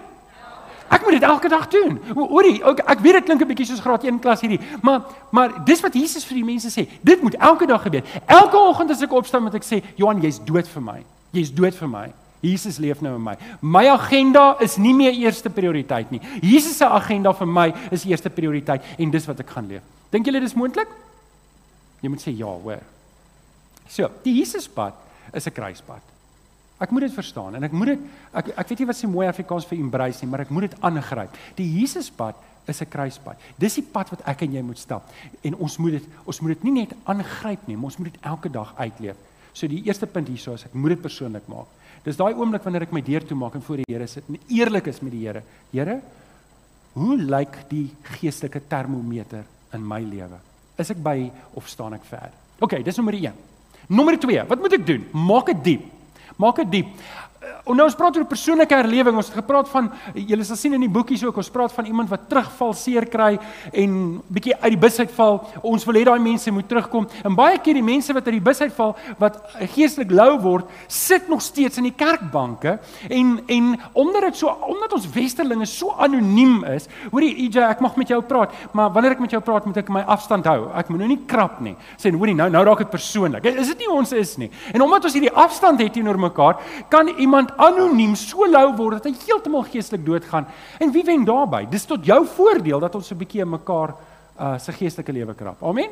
Ek 0.88 1.02
moet 1.04 1.18
dit 1.18 1.22
elke 1.22 1.48
dag 1.48 1.68
doen. 1.68 1.98
Hoorie, 2.14 2.62
ek 2.64 3.00
weet 3.04 3.18
dit 3.20 3.24
klink 3.24 3.42
'n 3.42 3.48
bietjie 3.48 3.66
soos 3.66 3.80
graad 3.80 4.04
1 4.04 4.20
klas 4.20 4.40
hierdie, 4.40 4.60
maar 4.82 5.02
maar 5.30 5.64
dis 5.64 5.80
wat 5.80 5.94
Jesus 5.94 6.24
vir 6.24 6.34
die 6.34 6.44
mense 6.44 6.70
sê. 6.70 6.88
Dit 7.02 7.22
moet 7.22 7.34
elke 7.34 7.66
dag 7.66 7.82
gebeur. 7.82 8.02
Elke 8.26 8.56
oggend 8.56 8.90
as 8.90 9.02
ek 9.02 9.12
opstaan 9.12 9.42
moet 9.42 9.54
ek 9.54 9.64
sê, 9.64 9.82
Johan, 9.96 10.22
jy's 10.22 10.38
dood 10.44 10.68
vir 10.68 10.82
my. 10.82 11.04
Jy's 11.32 11.50
dood 11.54 11.74
vir 11.74 11.88
my. 11.88 12.12
Jesus 12.40 12.78
leef 12.78 13.00
nou 13.00 13.14
in 13.16 13.22
my. 13.22 13.36
My 13.60 13.88
agenda 13.88 14.56
is 14.60 14.76
nie 14.76 14.94
meer 14.94 15.12
eerste 15.12 15.50
prioriteit 15.50 16.10
nie. 16.10 16.20
Jesus 16.40 16.76
se 16.76 16.84
agenda 16.84 17.32
vir 17.32 17.46
my 17.46 17.74
is 17.90 18.04
eerste 18.04 18.30
prioriteit 18.30 18.82
en 18.98 19.10
dis 19.10 19.26
wat 19.26 19.40
ek 19.40 19.50
gaan 19.50 19.66
leef. 19.66 19.82
Dink 20.10 20.26
julle 20.26 20.40
dis 20.40 20.54
moontlik? 20.54 20.88
Jy 22.00 22.08
moet 22.08 22.22
sê 22.22 22.36
ja, 22.36 22.46
hoor. 22.46 22.80
So, 23.88 24.08
die 24.22 24.38
Jesuspad 24.38 24.94
is 25.34 25.46
'n 25.46 25.50
kruispad. 25.52 26.17
Ek 26.78 26.92
moet 26.94 27.08
dit 27.08 27.14
verstaan 27.14 27.56
en 27.58 27.66
ek 27.66 27.72
moet 27.74 27.94
dit 27.94 28.02
ek 28.38 28.52
ek 28.54 28.68
weet 28.70 28.82
nie 28.84 28.90
wat 28.90 28.96
se 28.96 29.10
mooi 29.10 29.26
Afrikaans 29.26 29.66
vir 29.66 29.78
embrace 29.78 30.22
nie, 30.22 30.30
maar 30.30 30.44
ek 30.44 30.52
moet 30.54 30.68
dit 30.68 30.76
aangryp. 30.86 31.38
Die 31.58 31.66
Jesuspad 31.80 32.36
is 32.68 32.80
'n 32.82 32.88
kruispad. 32.88 33.36
Dis 33.58 33.74
die 33.74 33.82
pad 33.82 34.10
wat 34.10 34.22
ek 34.26 34.42
en 34.42 34.52
jy 34.52 34.62
moet 34.62 34.78
stap. 34.78 35.10
En 35.42 35.54
ons 35.54 35.78
moet 35.78 35.92
dit 35.92 36.04
ons 36.24 36.40
moet 36.40 36.54
dit 36.54 36.64
nie 36.64 36.82
net 36.82 36.94
aangryp 37.04 37.66
nie, 37.66 37.76
maar 37.76 37.90
ons 37.90 37.96
moet 37.98 38.12
dit 38.12 38.22
elke 38.22 38.48
dag 38.48 38.74
uitleef. 38.76 39.16
So 39.52 39.66
die 39.66 39.82
eerste 39.84 40.06
punt 40.06 40.28
hierso 40.28 40.54
is 40.54 40.64
ek 40.64 40.74
moet 40.74 40.90
dit 40.90 41.02
persoonlik 41.02 41.48
maak. 41.48 41.66
Dis 42.04 42.16
daai 42.16 42.34
oomblik 42.34 42.62
wanneer 42.62 42.82
ek 42.82 42.92
my 42.92 43.00
deur 43.00 43.24
toe 43.26 43.36
maak 43.36 43.54
en 43.54 43.62
voor 43.62 43.76
die 43.76 43.84
Here 43.88 44.06
sit 44.06 44.24
en 44.28 44.38
eerlik 44.48 44.86
is 44.86 45.00
met 45.00 45.12
die 45.12 45.26
Here. 45.26 45.42
Here, 45.72 46.00
hoe 46.92 47.16
lyk 47.16 47.68
die 47.68 47.90
geestelike 48.02 48.60
termometer 48.68 49.44
in 49.72 49.86
my 49.86 50.00
lewe? 50.00 50.38
Is 50.78 50.90
ek 50.90 51.02
by 51.02 51.30
of 51.54 51.68
staan 51.68 51.94
ek 51.94 52.04
ver? 52.04 52.30
OK, 52.60 52.84
dis 52.84 52.96
nommer 52.96 53.14
1. 53.14 53.32
Nommer 53.88 54.18
2, 54.18 54.44
wat 54.46 54.60
moet 54.60 54.72
ek 54.78 54.86
doen? 54.86 55.06
Maak 55.12 55.46
dit 55.46 55.64
diep. 55.64 55.97
Maak 56.38 56.56
dit 56.62 56.70
diep. 56.70 56.88
Uh, 57.38 57.70
nou 57.70 57.84
ons 57.86 57.94
praat 57.94 58.16
oor 58.18 58.24
persoonlike 58.26 58.74
herlewing. 58.74 59.14
Ons 59.20 59.28
het 59.30 59.38
gepraat 59.38 59.68
van 59.70 59.86
julle 60.16 60.42
sal 60.46 60.58
sien 60.58 60.72
in 60.74 60.82
die 60.82 60.90
boekies 60.90 61.22
ook 61.22 61.36
ons 61.38 61.50
praat 61.54 61.70
van 61.76 61.86
iemand 61.86 62.10
wat 62.10 62.24
terugval, 62.30 62.72
seer 62.74 63.04
kry 63.06 63.36
en 63.70 63.92
bietjie 64.26 64.56
uit 64.56 64.72
die 64.74 64.80
bus 64.82 64.96
uitval. 64.98 65.38
Ons 65.62 65.86
wil 65.86 66.00
hê 66.00 66.02
daai 66.08 66.18
mense 66.22 66.50
moet 66.50 66.66
terugkom. 66.66 67.06
En 67.22 67.36
baie 67.38 67.60
keer 67.62 67.78
die 67.78 67.84
mense 67.86 68.14
wat 68.16 68.26
uit 68.26 68.38
die 68.40 68.44
bus 68.48 68.62
uitval 68.64 68.96
wat 69.20 69.38
geestelik 69.74 70.10
lou 70.10 70.32
word, 70.42 70.72
sit 70.90 71.28
nog 71.30 71.44
steeds 71.44 71.78
in 71.78 71.86
die 71.86 71.94
kerkbanke 71.94 72.78
en 73.06 73.30
en 73.46 73.70
omdat 73.92 74.28
dit 74.30 74.40
so 74.40 74.50
omdat 74.66 74.98
ons 74.98 75.06
westerlinge 75.14 75.68
so 75.70 75.94
anoniem 75.94 76.64
is. 76.72 76.88
Hoorie 77.12 77.30
EJ, 77.44 77.60
ek 77.68 77.84
mag 77.84 77.94
met 78.00 78.10
jou 78.10 78.18
praat, 78.26 78.56
maar 78.74 78.90
wanneer 78.96 79.14
ek 79.14 79.22
met 79.22 79.36
jou 79.36 79.42
praat, 79.44 79.68
moet 79.68 79.78
ek 79.78 79.94
my 79.94 80.02
afstand 80.10 80.48
hou. 80.50 80.72
Ek 80.74 80.90
moet 80.90 81.04
nou 81.04 81.12
nie 81.14 81.20
krap 81.30 81.62
nie. 81.62 81.76
Sê 82.00 82.10
hoorie, 82.10 82.34
nou 82.34 82.50
nou 82.50 82.66
raak 82.66 82.82
dit 82.82 82.92
persoonlik. 82.98 83.46
Is 83.54 83.70
dit 83.76 83.86
nie 83.86 83.92
ons 83.94 84.16
is 84.18 84.34
nie? 84.42 84.50
En 84.74 84.82
omdat 84.88 85.06
ons 85.06 85.14
hierdie 85.20 85.34
afstand 85.38 85.78
het 85.84 85.94
teenoor 85.94 86.18
mekaar, 86.18 86.58
kan 86.90 87.14
iemand 87.14 87.26
anoniem 87.46 88.14
so 88.16 88.46
lou 88.46 88.76
word 88.76 89.02
dat 89.02 89.04
hy 89.04 89.14
heeltemal 89.26 89.62
geestelik 89.62 90.04
doodgaan. 90.06 90.46
En 90.78 90.92
wie 90.92 91.04
wen 91.04 91.24
daarbey? 91.24 91.68
Dis 91.70 91.84
tot 91.84 92.04
jou 92.04 92.26
voordeel 92.26 92.80
dat 92.80 92.94
ons 92.94 93.10
'n 93.10 93.16
bietjie 93.16 93.40
in 93.40 93.50
mekaar 93.50 93.94
uh 94.40 94.58
se 94.58 94.72
geestelike 94.72 95.12
lewe 95.12 95.34
krap. 95.34 95.62
Amen. 95.62 95.90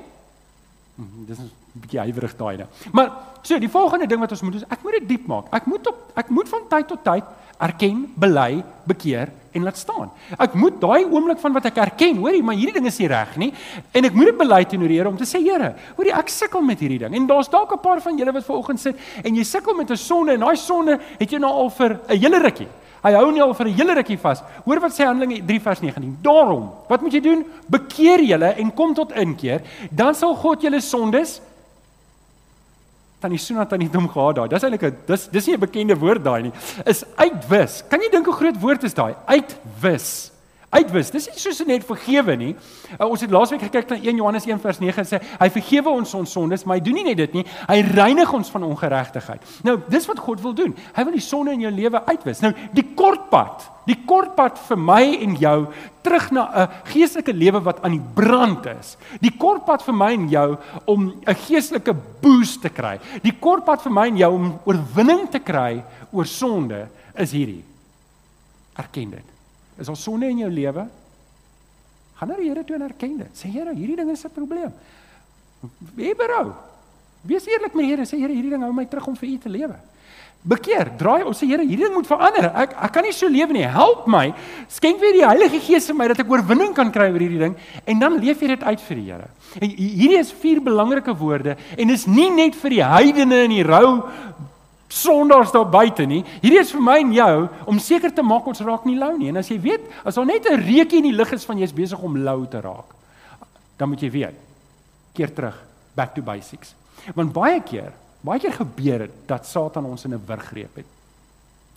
Mhm, 0.95 1.27
dis 1.27 1.39
'n 1.39 1.51
bietjie 1.73 2.01
huiwerig 2.01 2.37
daai 2.37 2.57
ding. 2.57 2.69
Maar 2.93 3.13
so, 3.43 3.59
die 3.59 3.69
volgende 3.69 4.07
ding 4.07 4.21
wat 4.21 4.31
ons 4.31 4.43
moet 4.43 4.53
doen 4.53 4.65
ek 4.69 4.83
moet 4.83 4.93
dit 4.93 5.09
diep 5.09 5.27
maak. 5.27 5.45
Ek 5.51 5.67
moet 5.67 5.87
op 5.87 5.97
ek 6.15 6.29
moet 6.29 6.49
van 6.49 6.69
tyd 6.69 6.89
tot 6.89 7.05
tyd 7.05 7.25
erken, 7.59 8.13
bely, 8.15 8.65
bekeer 8.85 9.29
en 9.57 9.67
laat 9.67 9.81
staan. 9.81 10.13
Ek 10.39 10.55
moet 10.59 10.79
daai 10.81 11.05
oomblik 11.05 11.41
van 11.43 11.57
wat 11.57 11.69
ek 11.71 11.81
erken, 11.87 12.21
hoorie, 12.23 12.43
maar 12.45 12.59
hierdie 12.59 12.77
ding 12.77 12.87
is 12.91 13.01
nie 13.03 13.11
reg 13.11 13.37
nie 13.41 13.51
en 13.97 14.09
ek 14.09 14.17
moet 14.17 14.31
dit 14.31 14.39
bely 14.39 14.63
teenoor 14.69 14.93
die 14.93 15.01
Here 15.01 15.11
om 15.11 15.19
te 15.19 15.29
sê 15.29 15.43
Here, 15.43 15.75
hoorie, 15.97 16.15
ek 16.17 16.33
sukkel 16.33 16.65
met 16.65 16.81
hierdie 16.81 17.01
ding. 17.03 17.15
En 17.17 17.29
daar's 17.29 17.51
dalk 17.53 17.73
'n 17.73 17.83
paar 17.83 18.01
van 18.01 18.19
julle 18.19 18.33
wat 18.33 18.45
vanoggend 18.45 18.81
sit 18.81 18.97
en 19.25 19.35
jy 19.35 19.45
sukkel 19.45 19.75
met 19.75 19.91
'n 19.91 19.97
sonde 19.97 20.33
en 20.33 20.41
daai 20.41 20.57
sonde 20.57 20.99
het 21.19 21.31
jou 21.31 21.41
nou 21.41 21.53
al 21.53 21.71
vir 21.71 21.99
'n 22.09 22.19
hele 22.19 22.39
rukkie. 22.39 22.69
Hy 23.03 23.13
hou 23.13 23.31
nie 23.31 23.43
al 23.43 23.55
vir 23.55 23.67
'n 23.67 23.75
hele 23.75 23.95
rukkie 23.95 24.19
vas. 24.19 24.43
Hoor 24.65 24.81
wat 24.81 24.93
sê 24.93 25.05
Handelinge 25.05 25.45
3 25.47 25.61
vers 25.61 25.81
19. 25.81 26.19
Daarom, 26.23 26.71
wat 26.89 27.03
moet 27.03 27.13
jy 27.13 27.21
doen? 27.21 27.45
Bekeer 27.69 28.21
julle 28.21 28.55
en 28.59 28.75
kom 28.75 28.95
tot 28.95 29.13
inkeer, 29.13 29.61
dan 29.91 30.15
sal 30.15 30.35
God 30.35 30.63
julle 30.63 30.81
sondes 30.81 31.41
tannie 33.21 33.39
Suna 33.39 33.67
tannie 33.67 33.91
dom 33.91 34.09
gehad 34.09 34.37
daai. 34.37 34.49
Dis 34.49 34.63
eintlik 34.63 34.83
'n 34.83 34.97
dis 35.07 35.29
dis 35.29 35.47
nie 35.47 35.57
'n 35.57 35.61
bekende 35.61 35.99
woord 35.99 36.25
daai 36.25 36.43
nie. 36.43 36.53
Is 36.87 37.05
uitwis. 37.17 37.83
Kan 37.89 38.01
jy 38.01 38.11
dink 38.11 38.27
hoe 38.27 38.35
groot 38.35 38.61
woord 38.61 38.85
is 38.85 38.95
daai? 38.95 39.15
Uitwis. 39.27 40.31
Uitwis. 40.75 41.13
Dis 41.15 41.29
nie 41.31 41.39
soos 41.39 41.61
net 41.67 41.85
vergewe 41.87 42.35
nie. 42.39 42.51
Uh, 42.97 43.07
ons 43.07 43.23
het 43.23 43.31
laasweek 43.31 43.63
gekyk 43.69 43.93
na 43.93 43.99
1 44.01 44.19
Johannes 44.19 44.47
1 44.49 44.59
vers 44.63 44.81
9 44.83 45.03
en 45.03 45.07
sê 45.09 45.21
hy 45.23 45.49
vergewe 45.55 45.93
ons 45.95 46.15
ons 46.19 46.33
sondes, 46.37 46.65
maar 46.67 46.81
hy 46.81 46.85
doen 46.89 46.99
nie 46.99 47.07
net 47.07 47.21
dit 47.21 47.37
nie. 47.39 47.45
Hy 47.69 47.79
reinig 47.87 48.33
ons 48.35 48.51
van 48.51 48.67
ongeregtigheid. 48.67 49.55
Nou, 49.67 49.77
dis 49.93 50.09
wat 50.11 50.23
God 50.25 50.43
wil 50.43 50.57
doen. 50.59 50.75
Hy 50.97 51.05
wil 51.07 51.15
die 51.15 51.25
sonde 51.25 51.55
in 51.55 51.63
jou 51.69 51.73
lewe 51.75 52.03
uitwis. 52.09 52.43
Nou, 52.43 52.51
die 52.75 52.85
kort 52.99 53.29
pad, 53.31 53.69
die 53.87 53.99
kort 54.09 54.35
pad 54.35 54.59
vir 54.67 54.81
my 54.83 55.03
en 55.23 55.37
jou 55.39 55.57
terug 56.07 56.27
na 56.35 56.43
'n 56.51 56.69
geestelike 56.91 57.33
lewe 57.33 57.63
wat 57.63 57.83
aan 57.83 57.95
die 57.95 58.09
brand 58.15 58.67
is. 58.67 58.97
Die 59.21 59.33
kort 59.39 59.65
pad 59.65 59.83
vir 59.83 59.95
my 59.95 60.13
en 60.13 60.29
jou 60.29 60.57
om 60.87 61.15
'n 61.27 61.35
geestelike 61.47 61.95
boost 62.21 62.63
te 62.63 62.69
kry. 62.69 62.99
Die 63.23 63.37
kort 63.41 63.65
pad 63.65 63.83
vir 63.83 63.93
my 63.93 64.07
en 64.09 64.17
jou 64.17 64.33
om 64.35 64.59
oorwinning 64.65 65.31
te 65.31 65.39
kry 65.39 65.85
oor 66.11 66.27
sonde 66.27 66.89
is 67.15 67.33
hierdie. 67.33 67.65
Erken 68.77 69.11
dit. 69.11 69.36
Is 69.79 69.87
daar 69.87 69.97
sonde 69.97 70.29
in 70.29 70.39
jou 70.39 70.51
lewe? 70.51 70.87
Gaan 72.17 72.29
na 72.29 72.39
die 72.41 72.49
Here 72.49 72.65
toe 72.65 72.77
en 72.79 72.87
erken 72.87 73.19
dit. 73.21 73.35
Sê 73.37 73.51
Here, 73.53 73.75
hierdie 73.77 73.97
ding 73.97 74.11
is 74.11 74.25
'n 74.25 74.31
probleem. 74.33 74.73
Wie 75.95 76.15
berou? 76.15 76.55
Wees 77.23 77.47
eerlik 77.47 77.75
met 77.75 77.85
die 77.85 77.91
Here, 77.91 78.03
sê 78.07 78.19
Here, 78.19 78.33
hierdie 78.33 78.51
ding 78.51 78.63
hou 78.63 78.73
my 78.73 78.87
terug 78.87 79.07
om 79.07 79.17
vir 79.17 79.29
U 79.29 79.39
te 79.39 79.49
lewe. 79.49 79.77
Bekeer, 80.47 80.93
draai 80.97 81.25
ons 81.27 81.39
sê 81.39 81.47
Here, 81.47 81.63
hierdie 81.63 81.85
ding 81.85 81.95
moet 81.95 82.07
verander. 82.07 82.45
Ek 82.55 82.73
ek 82.73 82.93
kan 82.93 83.03
nie 83.03 83.13
so 83.13 83.29
lewe 83.29 83.53
nie. 83.53 83.67
Help 83.67 84.07
my. 84.07 84.33
Skenk 84.69 85.01
weer 85.01 85.13
die 85.13 85.27
Heilige 85.27 85.61
Gees 85.61 85.87
vir 85.87 85.95
my 85.99 86.09
dat 86.09 86.21
ek 86.21 86.31
oorwinning 86.31 86.75
kan 86.75 86.93
kry 86.93 87.11
oor 87.11 87.21
hierdie 87.21 87.43
ding 87.43 87.57
en 87.85 87.99
dan 87.99 88.19
leef 88.19 88.41
jy 88.41 88.49
dit 88.49 88.63
uit 88.63 88.81
vir 88.81 88.97
die 88.97 89.07
Here. 89.11 89.29
En 89.61 89.71
hierdie 89.71 90.19
is 90.19 90.33
vier 90.33 90.61
belangrike 90.61 91.17
woorde 91.19 91.57
en 91.77 91.91
is 91.91 92.07
nie 92.07 92.31
net 92.31 92.55
vir 92.55 92.71
die 92.71 92.85
heidene 92.85 93.45
in 93.45 93.51
die 93.51 93.67
rou 93.67 94.07
sondaars 94.89 95.53
daar 95.53 95.69
buite 95.69 96.07
nie. 96.07 96.23
Hierdie 96.41 96.61
is 96.61 96.73
vir 96.75 96.83
my 96.83 96.97
en 97.03 97.13
jou 97.13 97.49
om 97.67 97.79
seker 97.83 98.13
te 98.15 98.23
maak 98.23 98.47
ons 98.47 98.63
raak 98.65 98.85
nie 98.87 98.99
lou 98.99 99.13
nie. 99.19 99.31
En 99.33 99.41
as 99.41 99.51
jy 99.51 99.59
weet, 99.61 99.87
as 100.05 100.15
daar 100.15 100.27
net 100.27 100.47
'n 100.47 100.61
reukie 100.61 100.99
in 100.99 101.11
die 101.11 101.17
lug 101.17 101.33
is 101.33 101.45
van 101.45 101.59
jy's 101.59 101.73
besig 101.73 101.99
om 101.99 102.17
lou 102.17 102.47
te 102.47 102.61
raak, 102.61 102.95
dan 103.77 103.89
moet 103.89 104.01
jy 104.01 104.11
weet. 104.11 104.35
Keer 105.15 105.35
terug, 105.35 105.57
back 105.95 106.15
to 106.15 106.23
basics. 106.23 106.75
Want 107.15 107.33
baie 107.33 107.61
keer, 107.63 107.93
baie 108.21 108.41
keer 108.41 108.53
gebeur 108.53 108.99
dit 108.99 109.11
dat 109.27 109.47
Satan 109.47 109.85
ons 109.85 110.05
in 110.05 110.15
'n 110.15 110.23
wurggreep 110.27 110.77
het. 110.77 110.87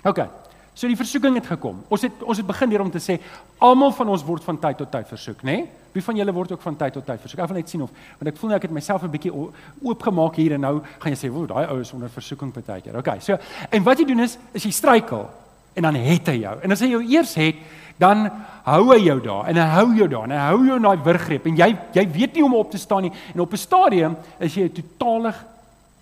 OK. 0.03 0.27
So 0.73 0.87
die 0.87 0.95
versoeking 0.95 1.35
het 1.35 1.45
gekom. 1.45 1.83
Ons 1.87 2.01
het 2.01 2.23
ons 2.23 2.37
het 2.37 2.47
begin 2.47 2.69
hier 2.69 2.81
om 2.81 2.91
te 2.91 2.99
sê 2.99 3.19
almal 3.57 3.91
van 3.91 4.07
ons 4.07 4.23
word 4.23 4.43
van 4.43 4.59
tyd 4.59 4.77
tot 4.77 4.91
tyd 4.91 5.07
versoek, 5.07 5.41
nê? 5.43 5.43
Nee? 5.43 5.69
Wie 5.93 6.03
van 6.03 6.15
julle 6.15 6.33
word 6.33 6.51
ook 6.51 6.61
van 6.61 6.75
tyd 6.75 6.93
tot 6.93 7.05
tyd 7.05 7.21
versoek? 7.21 7.39
Ek 7.39 7.47
wil 7.47 7.57
net 7.57 7.69
sien 7.69 7.81
of 7.81 7.89
want 8.19 8.27
ek 8.27 8.37
voel 8.37 8.49
nou 8.49 8.57
ek 8.57 8.67
het 8.67 8.71
myself 8.71 9.03
'n 9.03 9.11
bietjie 9.11 9.33
oopgemaak 9.81 10.35
hier 10.35 10.53
en 10.53 10.61
nou 10.61 10.81
gaan 10.99 11.11
jy 11.11 11.17
sê, 11.17 11.31
"Woe, 11.31 11.47
daai 11.47 11.65
ou 11.67 11.79
is 11.79 11.93
onder 11.93 12.09
versoeking 12.09 12.51
partykeer." 12.51 12.97
Okay, 12.97 13.19
so 13.19 13.37
en 13.71 13.83
wat 13.83 13.99
jy 13.99 14.05
doen 14.05 14.19
is 14.19 14.37
is 14.53 14.63
jy 14.63 14.71
struikel 14.71 15.29
en 15.73 15.83
dan 15.83 15.95
het 15.95 16.27
hy 16.27 16.39
jou. 16.41 16.57
En 16.61 16.71
as 16.71 16.79
hy 16.79 16.87
jou 16.87 17.01
eers 17.03 17.35
het, 17.35 17.55
dan 17.99 18.29
hou 18.63 18.93
hy 18.93 18.99
jou 19.03 19.19
daar 19.19 19.47
en 19.47 19.55
hy 19.55 19.67
hou 19.75 19.95
jou 19.97 20.07
daar 20.07 20.23
en 20.23 20.31
hy 20.31 20.43
hou 20.47 20.65
jou 20.65 20.75
in 20.75 20.87
daai 20.87 21.03
wurggreep 21.03 21.45
en 21.45 21.57
jy 21.59 21.69
jy 21.93 22.05
weet 22.11 22.33
nie 22.33 22.41
hoe 22.41 22.51
om 22.51 22.59
op 22.59 22.71
te 22.71 22.77
staan 22.77 23.01
nie 23.01 23.13
en 23.33 23.39
op 23.39 23.53
'n 23.53 23.57
stadium 23.57 24.15
is 24.39 24.55
jy 24.55 24.63
'n 24.63 24.73
totale 24.73 25.33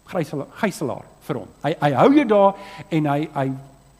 gijslaer 0.05 1.05
vir 1.27 1.35
hom. 1.35 1.47
Hy 1.63 1.75
hy 1.81 1.91
hou 1.93 2.13
jou 2.13 2.25
daar 2.25 2.53
en 2.89 3.05
hy 3.05 3.29
hy 3.33 3.51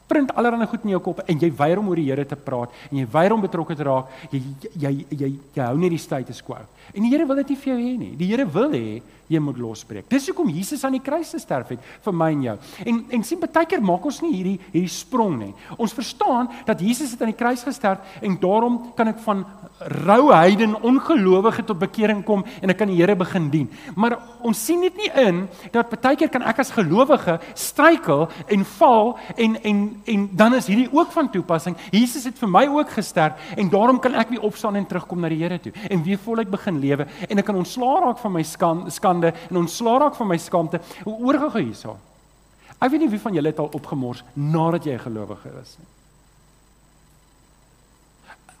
print 0.08 0.32
allerlei 0.34 0.66
goed 0.66 0.86
in 0.86 0.94
jou 0.96 1.02
kop 1.04 1.22
en 1.26 1.44
jy 1.44 1.50
weier 1.58 1.80
om 1.80 1.90
oor 1.92 2.00
die 2.00 2.08
Here 2.08 2.24
te 2.24 2.36
praat 2.36 2.74
en 2.90 3.02
jy 3.02 3.06
weier 3.12 3.34
om 3.34 3.44
betrokke 3.44 3.76
te 3.76 3.86
raak. 3.86 4.10
Jy 4.32 4.42
jy 4.74 4.94
jy 4.94 5.20
jy, 5.22 5.30
jy 5.54 5.68
hou 5.68 5.76
net 5.78 5.94
die 5.94 6.02
status 6.02 6.42
quo. 6.42 6.58
En 6.94 7.04
die 7.04 7.12
Here 7.12 7.28
wil 7.28 7.42
dit 7.42 7.54
nie 7.54 7.60
vir 7.60 7.72
jou 7.74 7.78
hê 7.78 7.94
nie. 8.00 8.12
Die 8.18 8.30
Here 8.32 8.48
wil 8.48 8.72
hê 8.72 9.00
jy 9.28 9.40
moet 9.44 9.58
losbreek. 9.60 10.06
Dis 10.08 10.28
hoekom 10.30 10.48
Jesus 10.52 10.82
aan 10.86 10.96
die 10.96 11.04
kruis 11.04 11.30
gesterf 11.36 11.74
het 11.74 11.84
vir 12.04 12.14
my 12.16 12.30
en 12.32 12.44
jou. 12.46 12.56
En 12.88 13.00
en 13.18 13.24
sien 13.26 13.40
baie 13.42 13.68
keer 13.68 13.84
maak 13.84 14.06
ons 14.08 14.20
nie 14.24 14.32
hierdie 14.32 14.56
hierdie 14.72 14.92
sprong 14.92 15.36
nie. 15.42 15.52
Ons 15.76 15.96
verstaan 15.96 16.48
dat 16.66 16.80
Jesus 16.80 17.12
het 17.12 17.22
aan 17.22 17.32
die 17.34 17.38
kruis 17.38 17.64
gesterf 17.66 18.20
en 18.24 18.38
daarom 18.40 18.80
kan 18.96 19.12
ek 19.12 19.20
van 19.26 19.44
rou 20.06 20.32
heiden 20.32 20.74
ongelowige 20.74 21.62
tot 21.68 21.78
bekering 21.78 22.24
kom 22.26 22.42
en 22.62 22.72
ek 22.72 22.80
kan 22.80 22.90
die 22.90 22.98
Here 22.98 23.14
begin 23.18 23.50
dien. 23.52 23.68
Maar 23.94 24.16
ons 24.42 24.64
sien 24.64 24.80
dit 24.82 24.96
nie 24.98 25.10
in 25.26 25.44
dat 25.74 25.92
baie 25.92 26.16
keer 26.16 26.32
kan 26.32 26.46
ek 26.48 26.64
as 26.64 26.72
gelowige 26.74 27.38
struikel 27.54 28.26
en 28.48 28.64
val 28.78 29.16
en 29.36 29.60
en 29.68 29.84
en 30.04 30.28
dan 30.36 30.54
is 30.54 30.66
hierdie 30.66 30.88
ook 30.92 31.12
van 31.12 31.30
toepassing. 31.30 31.76
Jesus 31.90 32.24
het 32.24 32.38
vir 32.38 32.48
my 32.48 32.66
ook 32.66 32.90
gesterf 32.90 33.54
en 33.56 33.70
daarom 33.70 34.00
kan 34.00 34.14
ek 34.14 34.28
weer 34.28 34.42
opstaan 34.42 34.76
en 34.76 34.86
terugkom 34.86 35.20
na 35.20 35.28
die 35.28 35.40
Here 35.42 35.60
toe 35.60 35.72
en 35.88 36.02
weer 36.02 36.18
voluit 36.18 36.50
begin 36.50 36.78
lewe 36.78 37.06
en 37.28 37.38
ek 37.38 37.44
kan 37.44 37.56
ontslaa 37.56 38.00
raak 38.04 38.18
van 38.18 38.32
my 38.32 38.42
skande 38.42 39.32
en 39.50 39.56
ontslaa 39.56 39.98
raak 39.98 40.14
van 40.14 40.28
my 40.28 40.38
skaamte. 40.38 40.80
Oorgegee 41.04 41.64
hierso. 41.70 41.96
Ek 42.78 42.90
weet 42.90 43.00
nie 43.00 43.10
wie 43.10 43.22
van 43.22 43.34
julle 43.34 43.50
het 43.50 43.58
al 43.58 43.72
opgemors 43.74 44.24
nadat 44.34 44.84
jy 44.84 44.92
'n 44.94 45.06
gelowige 45.06 45.48
is 45.62 45.76
nie. 45.78 45.88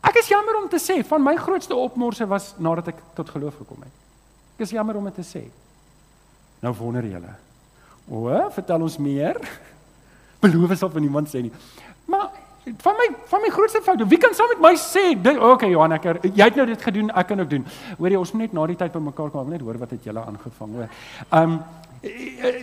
Ek 0.08 0.16
is 0.16 0.28
jammer 0.28 0.56
om 0.56 0.68
te 0.68 0.78
sê 0.78 1.04
van 1.04 1.22
my 1.22 1.36
grootste 1.36 1.74
opmorse 1.74 2.26
was 2.26 2.54
nadat 2.58 2.88
ek 2.88 3.02
tot 3.14 3.28
geloof 3.30 3.56
gekom 3.56 3.82
het. 3.82 3.92
Ek 4.56 4.64
is 4.66 4.70
jammer 4.70 4.96
om 4.96 5.04
dit 5.04 5.14
te 5.14 5.26
sê. 5.26 5.42
Nou 6.60 6.74
wonder 6.74 7.04
julle. 7.04 7.34
O, 8.08 8.50
vertel 8.50 8.82
ons 8.82 8.98
meer. 8.98 9.36
Beloof 10.40 10.76
sal 10.78 10.90
van 10.90 11.02
niemand 11.02 11.30
sê 11.32 11.42
nie. 11.42 11.52
Maar 12.06 12.30
van 12.76 12.94
my 12.98 13.08
van 13.26 13.40
my 13.40 13.48
grootste 13.48 13.80
fout. 13.82 14.02
Wie 14.08 14.18
kan 14.18 14.34
saam 14.34 14.48
met 14.52 14.60
my 14.60 14.74
sê, 14.76 15.04
okay 15.40 15.70
Johan, 15.70 15.92
ek 15.96 16.04
er, 16.04 16.20
jy 16.28 16.44
het 16.44 16.56
nou 16.58 16.66
dit 16.68 16.82
gedoen, 16.82 17.10
ek 17.10 17.28
kan 17.30 17.40
ook 17.40 17.50
doen. 17.50 17.66
Hoor 17.98 18.12
jy, 18.12 18.20
ons 18.20 18.32
moet 18.34 18.46
net 18.46 18.56
na 18.56 18.66
die 18.70 18.78
tyd 18.78 18.94
by 18.94 19.02
mekaar 19.08 19.32
kom, 19.34 19.50
net 19.50 19.64
hoor 19.64 19.78
wat 19.80 19.94
het 19.96 20.08
julle 20.08 20.24
aangevang, 20.24 20.78
hoor. 20.78 20.96
Um 21.40 21.58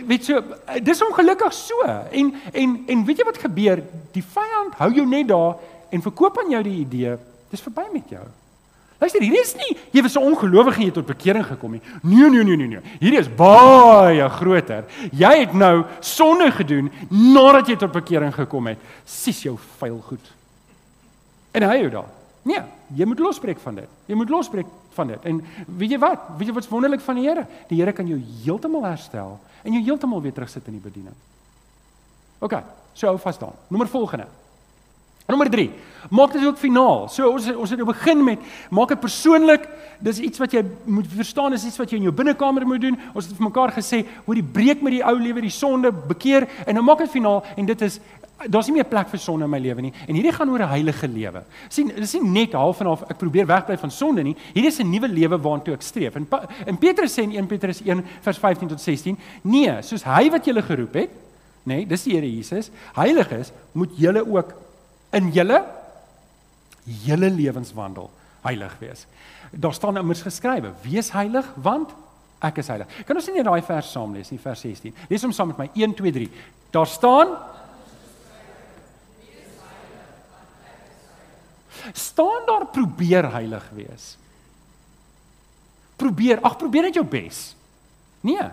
weet 0.08 0.30
jy, 0.30 0.40
dis 0.84 1.02
ongelukkig 1.04 1.52
so. 1.52 1.84
En 1.86 2.32
en 2.52 2.76
en 2.94 3.04
weet 3.08 3.20
jy 3.20 3.28
wat 3.28 3.42
gebeur? 3.42 3.82
Die 4.14 4.24
vyand 4.24 4.78
hou 4.80 4.90
jou 4.96 5.06
net 5.08 5.28
daar 5.28 5.58
en 5.90 6.02
verkoop 6.02 6.40
aan 6.42 6.54
jou 6.54 6.62
die 6.66 6.80
idee, 6.82 7.16
dis 7.50 7.64
verby 7.66 7.86
met 7.92 8.16
jou. 8.16 8.24
Luister, 8.98 9.20
hierdie 9.20 9.42
is 9.42 9.52
nie 9.58 9.76
jy 9.92 10.02
was 10.02 10.16
'n 10.16 10.24
ongelowige 10.24 10.82
jy 10.82 10.90
tot 10.90 11.06
bekering 11.06 11.44
gekom 11.44 11.72
nie. 11.72 11.82
Nee, 12.02 12.30
nee, 12.30 12.44
nee, 12.44 12.56
nee, 12.56 12.66
nee. 12.66 12.80
Hierdie 13.00 13.20
is 13.20 13.28
baie 13.28 14.28
groter. 14.28 14.84
Jy 15.12 15.38
het 15.40 15.52
nou 15.52 15.84
sonde 16.00 16.50
gedoen 16.50 16.90
nadat 17.10 17.68
jy 17.68 17.76
tot 17.76 17.92
bekering 17.92 18.34
gekom 18.34 18.66
het. 18.66 18.78
Sis 19.04 19.42
jou 19.42 19.58
vuil 19.78 20.00
goed. 20.00 20.32
En 21.52 21.62
hy 21.62 21.78
hou 21.78 21.90
daar. 21.90 22.08
Nee, 22.42 22.62
jy 22.94 23.04
moet 23.04 23.18
losbreek 23.18 23.58
van 23.58 23.74
dit. 23.74 23.88
Jy 24.06 24.14
moet 24.14 24.30
losbreek 24.30 24.66
van 24.94 25.06
dit. 25.06 25.24
En 25.24 25.44
weet 25.66 25.90
jy 25.90 25.98
wat? 25.98 26.20
Weet 26.38 26.48
jy 26.48 26.54
wat's 26.54 26.68
wonderlik 26.68 27.00
van 27.00 27.14
die 27.14 27.28
Here? 27.28 27.46
Die 27.68 27.80
Here 27.80 27.92
kan 27.92 28.06
jou 28.06 28.18
heeltemal 28.44 28.84
herstel 28.84 29.38
en 29.62 29.72
jou 29.72 29.82
heeltemal 29.82 30.22
weer 30.22 30.32
terugsit 30.32 30.66
in 30.66 30.72
die 30.78 30.82
bediening. 30.90 31.14
OK, 32.38 32.54
so 32.94 33.06
hou 33.06 33.18
vas 33.18 33.38
daan. 33.38 33.52
Nommer 33.68 33.88
volgende. 33.88 34.26
Nommer 35.26 35.50
3. 35.50 35.70
Maak 36.10 36.32
dit 36.32 36.44
ook 36.46 36.58
finaal. 36.58 37.08
So 37.10 37.32
ons 37.34 37.48
ons 37.50 37.70
het 37.72 37.80
nou 37.80 37.88
begin 37.88 38.20
met 38.24 38.42
maak 38.70 38.92
dit 38.94 39.00
persoonlik. 39.02 39.64
Dis 39.98 40.20
iets 40.22 40.38
wat 40.38 40.52
jy 40.54 40.62
moet 40.84 41.08
verstaan, 41.10 41.56
is 41.56 41.64
iets 41.66 41.78
wat 41.80 41.90
jy 41.90 41.98
in 41.98 42.06
jou 42.06 42.14
binnekamer 42.14 42.66
moet 42.68 42.84
doen. 42.84 42.98
Ons 43.12 43.26
het 43.26 43.34
vir 43.38 43.46
mekaar 43.48 43.72
gesê, 43.74 44.04
hoor 44.26 44.38
die 44.38 44.44
breek 44.44 44.84
met 44.86 44.94
die 44.98 45.02
ou 45.02 45.16
lewe, 45.18 45.42
die 45.42 45.50
sonde, 45.50 45.90
bekeer 45.90 46.46
en 46.66 46.78
dan 46.78 46.86
maak 46.86 47.02
dit 47.02 47.10
finaal 47.10 47.42
en 47.56 47.66
dit 47.66 47.84
is 47.88 47.98
daar's 48.52 48.68
nie 48.68 48.76
meer 48.76 48.84
plek 48.84 49.08
vir 49.08 49.20
sonde 49.20 49.46
in 49.48 49.50
my 49.50 49.58
lewe 49.64 49.86
nie. 49.86 49.92
En 50.06 50.14
hierdie 50.14 50.34
gaan 50.36 50.50
oor 50.52 50.62
'n 50.62 50.68
heilige 50.68 51.08
lewe. 51.08 51.42
sien, 51.68 51.88
dis 51.88 52.12
nie 52.14 52.30
net 52.30 52.52
half 52.52 52.80
en 52.80 52.86
half 52.86 53.02
ek 53.10 53.18
probeer 53.18 53.46
wegbly 53.46 53.78
van 53.78 53.90
sonde 53.90 54.22
nie. 54.22 54.36
Hierdie 54.54 54.68
is 54.68 54.78
'n 54.78 54.90
nuwe 54.90 55.08
lewe 55.08 55.38
waartoe 55.38 55.74
ek 55.74 55.82
streef. 55.82 56.14
En 56.16 56.28
in 56.66 56.76
Petrus 56.76 57.18
sê 57.18 57.22
in 57.22 57.32
1 57.32 57.46
Petrus 57.46 57.80
1 57.80 58.04
vers 58.20 58.38
15 58.38 58.68
tot 58.68 58.80
16, 58.80 59.18
nee, 59.42 59.82
soos 59.82 60.04
hy 60.04 60.30
wat 60.30 60.44
julle 60.44 60.62
geroep 60.62 60.94
het, 60.94 61.10
nê, 61.64 61.76
nee, 61.76 61.86
dis 61.86 62.04
die 62.04 62.12
Here 62.12 62.36
Jesus, 62.36 62.70
heilig 62.94 63.30
is, 63.32 63.52
moet 63.72 63.90
julle 63.96 64.24
ook 64.26 64.65
in 65.16 65.32
julle 65.34 65.60
hele 67.04 67.30
lewenswandel 67.32 68.10
heilig 68.46 68.74
wees. 68.78 69.06
Daar 69.50 69.74
staan 69.74 69.98
immers 69.98 70.22
geskrywe: 70.22 70.72
Wees 70.84 71.10
heilig 71.14 71.48
want 71.54 71.94
ek 72.44 72.60
is 72.62 72.70
heilig. 72.70 72.90
Kan 73.08 73.18
ons 73.18 73.26
nie 73.30 73.38
net 73.38 73.48
daai 73.48 73.64
vers 73.64 73.90
saam 73.90 74.14
lees 74.14 74.30
nie, 74.30 74.40
vers 74.42 74.62
16. 74.62 74.94
Lees 75.10 75.24
hom 75.24 75.34
saam 75.34 75.52
met 75.52 75.64
my 75.64 75.68
1 75.74 75.96
2 75.98 76.12
3. 76.18 76.28
Daar 76.74 76.90
staan 76.90 77.36
staan 81.94 82.46
daar 82.46 82.66
probeer 82.74 83.30
heilig 83.30 83.66
wees. 83.74 84.16
Probeer, 85.96 86.40
ag 86.44 86.56
probeer 86.58 86.88
net 86.88 86.98
jou 86.98 87.04
bes. 87.06 87.54
Nee. 88.26 88.48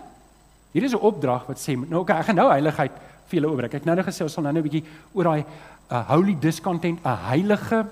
Hier 0.74 0.84
is 0.84 0.94
'n 0.94 1.02
opdrag 1.02 1.46
wat 1.48 1.58
sê 1.58 1.76
nou 1.76 2.02
okay, 2.02 2.20
ek 2.20 2.26
gaan 2.26 2.36
nou 2.36 2.50
heiligheid 2.50 2.92
vir 3.28 3.40
julle 3.40 3.52
oorbreek. 3.52 3.74
Ek 3.74 3.86
nou 3.86 3.96
net 3.96 4.06
gesê 4.06 4.24
ons 4.24 4.34
sal 4.34 4.44
nou 4.44 4.54
net 4.54 4.64
'n 4.64 4.70
bietjie 4.70 4.86
oor 5.14 5.24
daai 5.24 5.46
'n 5.92 6.04
holy 6.10 6.36
discontent, 6.40 7.00
'n 7.04 7.18
heilige 7.30 7.86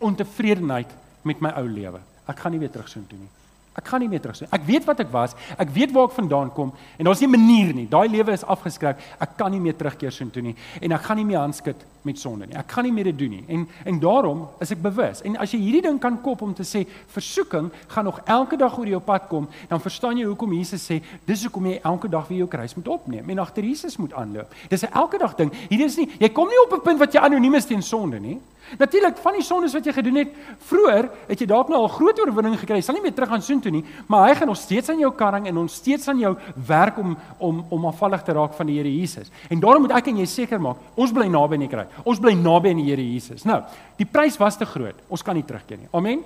ontevredenheid 0.00 0.88
met 1.24 1.40
my 1.40 1.52
ou 1.56 1.68
lewe. 1.68 2.00
Ek 2.28 2.38
gaan 2.38 2.52
nie 2.52 2.60
weer 2.60 2.70
terug 2.70 2.88
so 2.88 2.98
intoe 2.98 3.18
nie. 3.18 3.28
Ek 3.78 3.86
gaan 3.86 4.02
nie 4.02 4.08
meer 4.10 4.20
terug 4.20 4.36
sien. 4.36 4.48
Ek 4.50 4.64
weet 4.66 4.86
wat 4.88 5.00
ek 5.04 5.12
was. 5.14 5.36
Ek 5.58 5.70
weet 5.70 5.92
waar 5.94 6.08
ek 6.08 6.16
vandaan 6.16 6.50
kom 6.54 6.72
en 6.98 7.04
daar's 7.06 7.20
nie 7.20 7.28
'n 7.28 7.30
manier 7.30 7.74
nie. 7.74 7.86
Daai 7.88 8.08
lewe 8.08 8.32
is 8.32 8.44
afgeskryf. 8.44 8.96
Ek 9.20 9.36
kan 9.36 9.50
nie 9.50 9.60
meer 9.60 9.76
terugkeer 9.76 10.10
so 10.12 10.24
intoe 10.24 10.42
nie 10.42 10.56
en 10.80 10.92
ek 10.92 11.02
gaan 11.02 11.16
nie 11.16 11.24
meer 11.24 11.38
handskud 11.38 11.76
met 12.02 12.18
sonde 12.18 12.46
nie. 12.46 12.56
Ek 12.56 12.70
gaan 12.72 12.84
nie 12.84 12.92
meer 12.92 13.04
dit 13.04 13.18
doen 13.18 13.30
nie. 13.30 13.44
En 13.48 13.68
en 13.84 14.00
daarom 14.00 14.48
is 14.60 14.70
ek 14.70 14.82
bewus. 14.82 15.22
En 15.22 15.36
as 15.36 15.52
jy 15.52 15.58
hierdie 15.58 15.82
ding 15.82 16.00
kan 16.00 16.20
kop 16.20 16.42
om 16.42 16.54
te 16.54 16.62
sê 16.62 16.86
versoeking 17.06 17.70
gaan 17.88 18.04
nog 18.04 18.20
elke 18.24 18.56
dag 18.56 18.78
oor 18.78 18.86
jou 18.86 19.00
pad 19.00 19.28
kom, 19.28 19.48
dan 19.68 19.80
verstaan 19.80 20.18
jy 20.18 20.24
hoekom 20.24 20.52
Jesus 20.52 20.90
sê 20.90 21.02
dis 21.24 21.42
hoekom 21.44 21.66
jy 21.66 21.80
elke 21.84 22.08
dag 22.08 22.28
weer 22.28 22.38
jou 22.38 22.48
kruis 22.48 22.74
moet 22.74 22.88
opneem 22.88 23.30
en 23.30 23.38
agter 23.38 23.64
Jesus 23.64 23.96
moet 23.96 24.12
aanloop. 24.12 24.54
Dis 24.68 24.82
'n 24.82 24.92
elke 24.92 25.18
dag 25.18 25.34
ding. 25.36 25.52
Hierdie 25.68 25.86
is 25.86 25.96
nie 25.96 26.08
jy 26.18 26.28
kom 26.28 26.48
nie 26.48 26.60
op 26.66 26.72
'n 26.72 26.80
punt 26.82 26.98
wat 26.98 27.12
jy 27.12 27.20
anoniem 27.20 27.54
is 27.54 27.66
teen 27.66 27.82
sonde 27.82 28.18
nie. 28.20 28.40
Natuurlik 28.78 29.16
van 29.18 29.34
die 29.34 29.42
sondes 29.42 29.72
wat 29.74 29.86
jy 29.86 29.92
gedoen 29.92 30.20
het 30.20 30.34
vroeër, 30.68 31.08
het 31.26 31.40
jy 31.42 31.46
dalk 31.46 31.68
nou 31.72 31.80
al 31.80 31.88
groot 31.88 32.20
oorwinning 32.22 32.58
gekry. 32.60 32.78
Jy 32.78 32.86
sal 32.86 32.94
nie 32.94 33.02
meer 33.02 33.14
terug 33.16 33.32
aan 33.34 33.42
soontoe 33.60 33.72
nie, 33.74 33.84
maar 34.08 34.28
hy 34.28 34.34
gaan 34.38 34.48
nog 34.48 34.58
steeds 34.58 34.90
aan 34.90 34.98
jou 35.00 35.12
karring 35.16 35.46
en 35.50 35.60
ons 35.60 35.74
steeds 35.74 36.08
aan 36.08 36.18
jou 36.18 36.34
werk 36.66 36.98
om 36.98 37.16
om 37.38 37.64
om 37.70 37.86
afvallig 37.86 38.22
te 38.22 38.32
raak 38.32 38.54
van 38.56 38.66
die 38.66 38.78
Here 38.78 38.90
Jesus. 38.90 39.30
En 39.50 39.60
daarom 39.60 39.82
moet 39.82 39.94
ek 39.96 40.08
en 40.08 40.20
jy 40.20 40.26
seker 40.26 40.60
maak, 40.60 40.76
ons 40.96 41.12
bly 41.12 41.28
naby 41.28 41.54
aan 41.54 41.66
die 41.66 41.70
kruis. 41.70 41.88
Ons 42.04 42.20
bly 42.20 42.34
naby 42.34 42.70
aan 42.70 42.82
die 42.82 42.90
Here 42.90 43.04
Jesus. 43.04 43.44
Nou, 43.44 43.62
die 43.96 44.06
prys 44.06 44.38
was 44.38 44.56
te 44.56 44.64
groot. 44.64 44.96
Ons 45.08 45.22
kan 45.22 45.34
nie 45.34 45.44
terugkeer 45.44 45.78
nie. 45.78 45.88
Amen. 45.92 46.22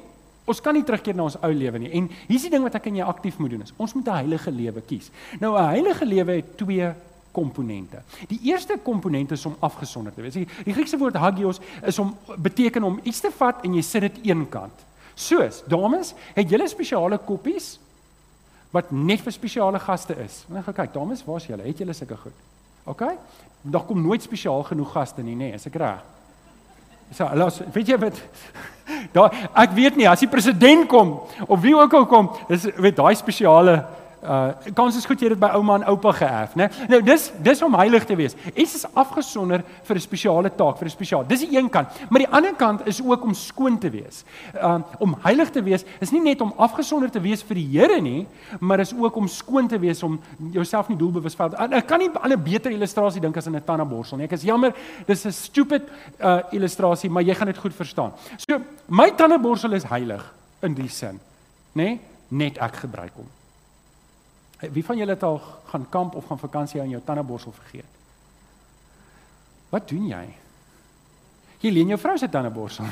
Ons 0.47 0.61
kan 0.61 0.75
nie 0.77 0.85
terugkeer 0.85 1.16
na 1.16 1.25
ons 1.25 1.38
ou 1.40 1.53
lewe 1.53 1.79
nie. 1.81 1.90
En 1.97 2.11
hier's 2.29 2.44
die 2.44 2.53
ding 2.53 2.62
wat 2.62 2.75
ek 2.77 2.90
en 2.90 3.01
jy 3.01 3.07
aktief 3.09 3.38
moet 3.40 3.55
doen 3.55 3.64
is, 3.64 3.73
ons 3.79 3.94
moet 3.94 4.07
'n 4.07 4.20
heilige 4.23 4.51
lewe 4.51 4.81
kies. 4.81 5.11
Nou 5.40 5.57
'n 5.57 5.68
heilige 5.68 6.05
lewe 6.05 6.37
het 6.37 6.57
twee 6.57 6.92
komponente. 7.33 8.03
Die 8.29 8.38
eerste 8.42 8.79
komponent 8.83 9.31
is 9.31 9.47
om 9.47 9.57
afgesonder 9.59 10.14
te 10.14 10.23
wees. 10.23 10.35
Die, 10.35 10.73
Griekse 10.73 10.99
woord 10.99 11.16
hagios 11.16 11.61
is 11.83 11.99
om 11.99 12.16
beteken 12.38 12.83
om 12.83 13.01
iets 13.03 13.20
te 13.20 13.31
vat 13.35 13.64
en 13.64 13.75
jy 13.75 13.83
sit 13.83 14.01
dit 14.01 14.20
eenkant. 14.31 14.85
Soos, 15.14 15.62
dames, 15.70 16.12
het 16.35 16.50
julle 16.50 16.66
spesiale 16.68 17.18
koppies 17.22 17.77
wat 18.74 18.90
net 18.90 19.22
vir 19.22 19.35
spesiale 19.35 19.79
gaste 19.79 20.16
is. 20.18 20.42
En 20.50 20.59
ek 20.59 20.72
kyk, 20.74 20.92
dames, 20.94 21.22
waar's 21.27 21.46
julle? 21.46 21.62
Het 21.62 21.85
julle 21.85 21.94
sulke 21.94 22.18
goed? 22.18 22.40
OK? 22.90 23.05
Daar 23.62 23.87
kom 23.87 24.03
nooit 24.03 24.22
spesiaal 24.22 24.64
genoeg 24.66 24.90
gaste 24.92 25.22
nie, 25.22 25.37
nê? 25.37 25.53
Nee, 25.53 25.61
is 25.61 25.68
ek 25.70 25.79
reg? 25.81 26.03
So, 27.14 27.29
los, 27.38 27.61
weet 27.72 27.92
jy 27.92 27.98
wat? 28.00 28.18
Daar 29.16 29.33
ek 29.62 29.74
weet 29.77 29.96
nie, 29.96 30.09
as 30.11 30.24
die 30.24 30.29
president 30.29 30.88
kom 30.90 31.14
of 31.46 31.61
wie 31.62 31.77
ook 31.77 31.94
al 31.94 32.07
kom, 32.11 32.33
is 32.53 32.66
weet 32.74 32.96
daai 32.98 33.14
spesiale 33.16 33.79
uh 34.25 34.73
kans 34.75 34.97
is 34.97 35.05
goed 35.07 35.21
jy 35.21 35.29
het 35.29 35.35
dit 35.37 35.41
by 35.41 35.53
ouma 35.59 35.75
en 35.75 35.87
oupa 35.93 36.13
geërf, 36.17 36.55
né? 36.57 36.69
Nou 36.89 37.01
dis 37.05 37.31
dis 37.45 37.63
om 37.63 37.75
heilig 37.75 38.05
te 38.09 38.17
wees. 38.17 38.37
Iets 38.55 38.75
is 38.81 38.87
afgesonder 38.95 39.65
vir 39.85 39.97
'n 39.97 40.01
spesiale 40.01 40.51
taak, 40.51 40.79
vir 40.79 40.87
'n 40.89 40.91
spesiaal. 40.91 41.27
Dis 41.27 41.41
die 41.41 41.59
een 41.59 41.69
kant, 41.71 41.89
maar 42.09 42.21
die 42.21 42.29
ander 42.29 42.55
kant 42.55 42.87
is 42.87 43.03
ook 43.03 43.23
om 43.23 43.35
skoon 43.35 43.79
te 43.79 43.91
wees. 43.91 44.25
Um 44.63 44.85
om 44.99 45.17
heilig 45.23 45.51
te 45.51 45.63
wees 45.63 45.85
is 46.01 46.11
nie 46.11 46.21
net 46.21 46.41
om 46.41 46.53
afgesonder 46.57 47.11
te 47.11 47.21
wees 47.21 47.43
vir 47.43 47.55
die 47.55 47.69
Here 47.75 48.01
nie, 48.01 48.27
maar 48.61 48.81
is 48.81 48.95
ook 48.95 49.17
om 49.17 49.29
skoon 49.29 49.69
te 49.69 49.79
wees 49.79 50.03
om 50.03 50.21
jouself 50.53 50.89
nie 50.89 50.97
doelbewus 50.97 51.35
vat. 51.35 51.55
Ek 51.55 51.87
kan 51.87 51.99
nie 51.99 52.09
'n 52.09 52.43
beter 52.43 52.71
illustrasie 52.71 53.21
dink 53.21 53.37
as 53.37 53.47
in 53.47 53.57
'n 53.57 53.65
tandeborsel 53.65 54.17
nie. 54.17 54.25
Ek 54.25 54.33
is 54.33 54.43
jammer, 54.43 54.73
dis 55.07 55.25
'n 55.27 55.33
stupid 55.33 55.83
uh 56.21 56.41
illustrasie, 56.53 57.11
maar 57.11 57.23
jy 57.23 57.35
gaan 57.35 57.47
dit 57.47 57.59
goed 57.59 57.75
verstaan. 57.75 58.13
So 58.37 58.61
my 58.89 59.11
tandeborsel 59.11 59.73
is 59.73 59.85
heilig 59.85 60.33
in 60.63 60.75
die 60.75 60.89
sin, 60.89 61.21
né? 61.73 61.99
Net 62.29 62.59
ek 62.59 62.77
gebruik 62.77 63.13
hom. 63.17 63.43
Wie 64.72 64.85
van 64.85 64.96
julle 64.96 65.16
het 65.16 65.22
al 65.22 65.40
gaan 65.70 65.87
kamp 65.88 66.14
of 66.14 66.27
gaan 66.27 66.38
vakansie 66.38 66.81
aan 66.81 66.88
jou 66.88 67.03
tandeborsel 67.05 67.53
vergeet? 67.53 67.90
Wat 69.68 69.88
doen 69.88 70.07
jy? 70.07 70.24
Jy 71.61 71.70
leen 71.72 71.94
jou 71.94 71.98
vrou 72.00 72.16
se 72.18 72.29
tandeborsel. 72.29 72.85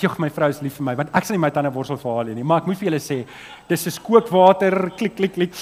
Jogg 0.00 0.18
my 0.22 0.30
vrou 0.30 0.50
is 0.52 0.62
lief 0.64 0.78
vir 0.80 0.88
my 0.90 0.96
want 0.98 1.12
ek 1.16 1.26
sal 1.26 1.36
nie 1.36 1.44
my 1.46 1.52
tande 1.54 1.72
borsel 1.72 1.98
vir 2.00 2.16
haar 2.16 2.32
nie, 2.36 2.44
maar 2.44 2.62
ek 2.62 2.70
moet 2.70 2.80
vir 2.80 2.90
julle 2.90 3.02
sê 3.02 3.22
dis 3.68 3.86
soos 3.86 3.98
kookwater 4.02 4.90
klik 4.98 5.16
klik 5.16 5.34
klik 5.34 5.54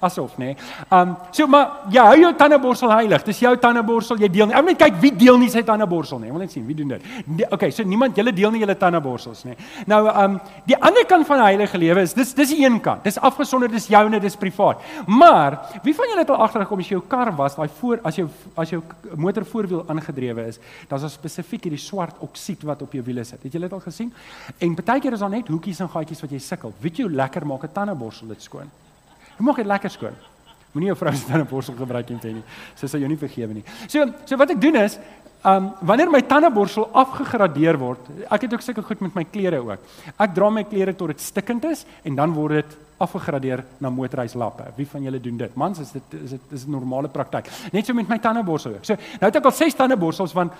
asof 0.00 0.36
nê. 0.38 0.52
Nee. 0.52 0.56
Um 0.90 1.14
so 1.34 1.46
maar 1.50 1.88
jy 1.92 2.04
hou 2.06 2.18
jou 2.22 2.32
tande 2.38 2.58
borsel 2.62 2.92
heilig. 2.94 3.24
Dis 3.26 3.42
jou 3.42 3.52
tande 3.60 3.82
borsel, 3.86 4.20
jy 4.22 4.30
deel 4.32 4.48
nie. 4.48 4.56
Ek 4.56 4.64
moet 4.64 4.74
net 4.74 4.82
kyk 4.82 5.00
wie 5.02 5.12
deel 5.24 5.38
nie 5.40 5.50
sy 5.52 5.62
tande 5.66 5.86
borsel 5.90 6.20
nie. 6.22 6.30
Ek 6.30 6.36
wil 6.36 6.44
net 6.44 6.54
sien 6.54 6.64
wie 6.66 6.76
doen 6.78 6.94
dit. 6.94 7.08
Die, 7.26 7.46
okay, 7.52 7.70
so 7.74 7.86
niemand 7.88 8.18
julle 8.18 8.32
deel 8.34 8.54
nie 8.54 8.62
julle 8.62 8.76
tande 8.78 9.00
borsels 9.04 9.44
nie. 9.48 9.56
Nou 9.90 10.00
um 10.08 10.38
die 10.68 10.78
ander 10.78 11.06
kant 11.10 11.28
van 11.28 11.44
heilige 11.44 11.80
lewe 11.80 12.06
is 12.06 12.16
dis 12.16 12.34
dis 12.38 12.54
die 12.54 12.62
een 12.64 12.80
kant. 12.84 13.04
Dis 13.06 13.18
afgesonder, 13.18 13.70
dis 13.72 13.90
joune, 13.92 14.20
dis 14.22 14.38
privaat. 14.38 14.82
Maar 15.06 15.58
wie 15.84 15.94
van 15.96 16.12
julle 16.12 16.24
het 16.24 16.32
al 16.32 16.42
agtergekom 16.46 16.84
as 16.84 16.92
jou 16.94 17.02
kar 17.08 17.32
was, 17.36 17.58
daai 17.58 17.68
voor 17.80 18.02
as 18.08 18.20
jou 18.20 18.28
as 18.56 18.72
jou 18.72 18.82
motor 19.16 19.44
voorwiel 19.48 19.84
aangedrewe 19.90 20.48
is, 20.52 20.60
dan's 20.88 21.04
daar 21.04 21.12
spesifiek 21.12 21.68
hierdie 21.68 21.80
swart 21.80 22.20
oksied 22.24 22.64
wat 22.68 22.82
op 22.84 22.94
jou 22.96 23.04
wiele 23.04 23.24
sit. 23.32 23.46
Het 23.46 23.56
julle 23.56 23.68
dit 23.68 23.78
al 23.78 23.84
gesien? 23.84 24.12
En 24.58 24.76
baie 24.78 25.00
keer 25.00 25.16
is 25.16 25.24
daar 25.24 25.32
net 25.32 25.48
hoekies 25.52 25.80
en 25.82 25.90
gaatjies 25.92 26.22
wat 26.24 26.36
jy 26.36 26.42
sukkel. 26.42 26.74
Weet 26.84 27.00
jy 27.00 27.08
hoe 27.08 27.16
lekker 27.22 27.46
maak 27.46 27.64
'n 27.64 27.72
tandeborsel 27.72 28.28
dit 28.28 28.42
skoon? 28.42 28.70
Jy 29.38 29.44
maak 29.44 29.56
dit 29.56 29.66
lekker 29.66 29.90
skoon. 29.90 30.16
Moenie 30.72 30.88
jou 30.88 30.96
vrou 30.96 31.14
se 31.14 31.26
tandeborsel 31.26 31.74
gebruik 31.74 32.08
nie. 32.08 32.44
Sy 32.74 32.86
sal 32.86 33.00
jou 33.00 33.08
nie 33.08 33.18
vergewe 33.18 33.54
nie. 33.54 33.64
So, 33.88 34.06
so 34.24 34.36
wat 34.36 34.50
ek 34.50 34.60
doen 34.60 34.76
is, 34.76 34.98
Um 35.42 35.72
wanneer 35.82 36.10
my 36.10 36.20
tandeborsel 36.22 36.84
afgegradeer 36.94 37.74
word, 37.78 37.98
ek 38.30 38.44
het 38.46 38.52
ook 38.54 38.62
sulke 38.62 38.82
goed 38.86 39.00
met 39.02 39.14
my 39.14 39.24
klere 39.26 39.58
ook. 39.58 39.88
Ek 40.14 40.34
dra 40.36 40.50
my 40.54 40.62
klere 40.62 40.94
tot 40.94 41.10
dit 41.10 41.20
stikkend 41.20 41.64
is 41.66 41.82
en 42.06 42.14
dan 42.14 42.30
word 42.36 42.60
dit 42.60 42.76
afgegradeer 43.02 43.64
na 43.82 43.90
motorhuislappe. 43.90 44.68
Wie 44.76 44.86
van 44.86 45.02
julle 45.02 45.18
doen 45.20 45.40
dit? 45.40 45.56
Mans, 45.58 45.80
is 45.82 45.90
dit 45.90 46.14
is 46.20 46.36
dit 46.36 46.54
is 46.54 46.66
'n 46.66 46.70
normale 46.70 47.08
praktyk. 47.08 47.50
Net 47.72 47.86
so 47.86 47.92
met 47.92 48.08
my 48.08 48.18
tandeborsel 48.18 48.74
ook. 48.74 48.84
So, 48.84 48.94
nou 48.94 49.26
het 49.26 49.36
ek 49.36 49.44
al 49.44 49.50
6 49.50 49.74
tandeborsels 49.74 50.32
want 50.32 50.52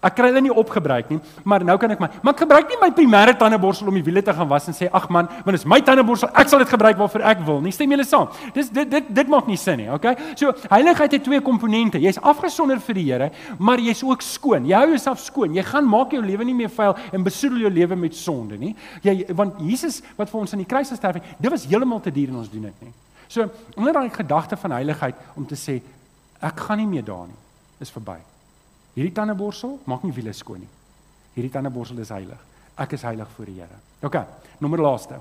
Ek 0.00 0.14
kry 0.16 0.30
hulle 0.30 0.40
nie 0.40 0.52
opgebruik 0.52 1.10
nie, 1.12 1.18
maar 1.44 1.60
nou 1.60 1.74
kan 1.80 1.92
ek 1.92 2.00
my 2.00 2.06
maar 2.24 2.32
ek 2.32 2.38
gebruik 2.46 2.70
nie 2.70 2.78
my 2.80 2.88
primêre 2.96 3.34
tandeborsel 3.36 3.90
om 3.90 3.96
die 3.98 4.04
wiele 4.06 4.22
te 4.24 4.32
gaan 4.32 4.48
was 4.48 4.68
en 4.70 4.76
sê 4.76 4.86
ag 4.88 5.10
man, 5.12 5.26
want 5.44 5.52
dit 5.52 5.60
is 5.60 5.66
my 5.68 5.76
tandeborsel, 5.84 6.30
ek 6.40 6.48
sal 6.48 6.62
dit 6.62 6.70
gebruik 6.72 6.96
waarvoor 6.96 7.24
ek 7.28 7.42
wil. 7.44 7.58
Nie 7.60 7.74
stem 7.76 7.92
julle 7.92 8.06
saam. 8.08 8.30
Dis 8.56 8.70
dit 8.72 8.88
dit 8.88 9.10
dit 9.18 9.28
maak 9.28 9.50
nie 9.50 9.58
sin 9.60 9.76
nie, 9.82 9.90
okay? 9.92 10.14
So 10.40 10.54
heiligheid 10.72 11.18
het 11.18 11.26
twee 11.26 11.42
komponente. 11.44 12.00
Jy's 12.00 12.16
afgesonder 12.16 12.80
vir 12.86 12.96
die 12.96 13.04
Here, 13.10 13.28
maar 13.58 13.82
jy's 13.82 14.00
ook 14.06 14.24
skoon. 14.24 14.64
Jy 14.70 14.78
hou 14.78 14.94
jouself 14.94 15.20
skoon. 15.20 15.52
Jy 15.58 15.66
gaan 15.68 15.88
maak 15.90 16.16
jou 16.16 16.22
lewe 16.24 16.48
nie 16.48 16.56
meer 16.56 16.72
vuil 16.72 16.96
en 17.12 17.28
besoedel 17.28 17.66
jou 17.66 17.74
lewe 17.76 18.00
met 18.06 18.16
sonde 18.16 18.56
nie. 18.56 18.72
Jy 19.04 19.34
want 19.36 19.60
Jesus 19.68 20.00
wat 20.16 20.32
vir 20.32 20.40
ons 20.40 20.56
aan 20.56 20.64
die 20.64 20.70
kruis 20.70 20.94
gesterf 20.94 21.20
het, 21.20 21.36
dit 21.36 21.52
was 21.52 21.68
heeltemal 21.68 22.00
te 22.00 22.14
duur 22.14 22.32
en 22.32 22.40
ons 22.40 22.52
doen 22.52 22.70
dit 22.70 22.88
nie. 22.88 22.96
So 23.28 23.50
onder 23.76 24.00
daai 24.00 24.08
gedagte 24.16 24.56
van 24.56 24.78
heiligheid 24.80 25.36
om 25.36 25.44
te 25.44 25.60
sê 25.60 25.80
ek 26.40 26.68
gaan 26.70 26.80
nie 26.80 26.88
meer 26.88 27.04
daar 27.04 27.28
nie. 27.28 27.40
Is 27.84 27.92
verby. 27.92 28.16
Hierdie 29.00 29.16
tandeborsel 29.16 29.78
maak 29.88 30.02
nie 30.04 30.12
wiele 30.12 30.34
skoon 30.36 30.60
nie. 30.60 30.68
Hierdie 31.32 31.52
tandeborsel 31.54 32.02
is 32.02 32.10
heilig. 32.12 32.40
Ek 32.76 32.92
is 32.98 33.04
heilig 33.08 33.30
voor 33.32 33.48
die 33.48 33.54
Here. 33.56 33.78
OK, 34.04 34.18
nommer 34.60 34.82
laaste. 34.84 35.16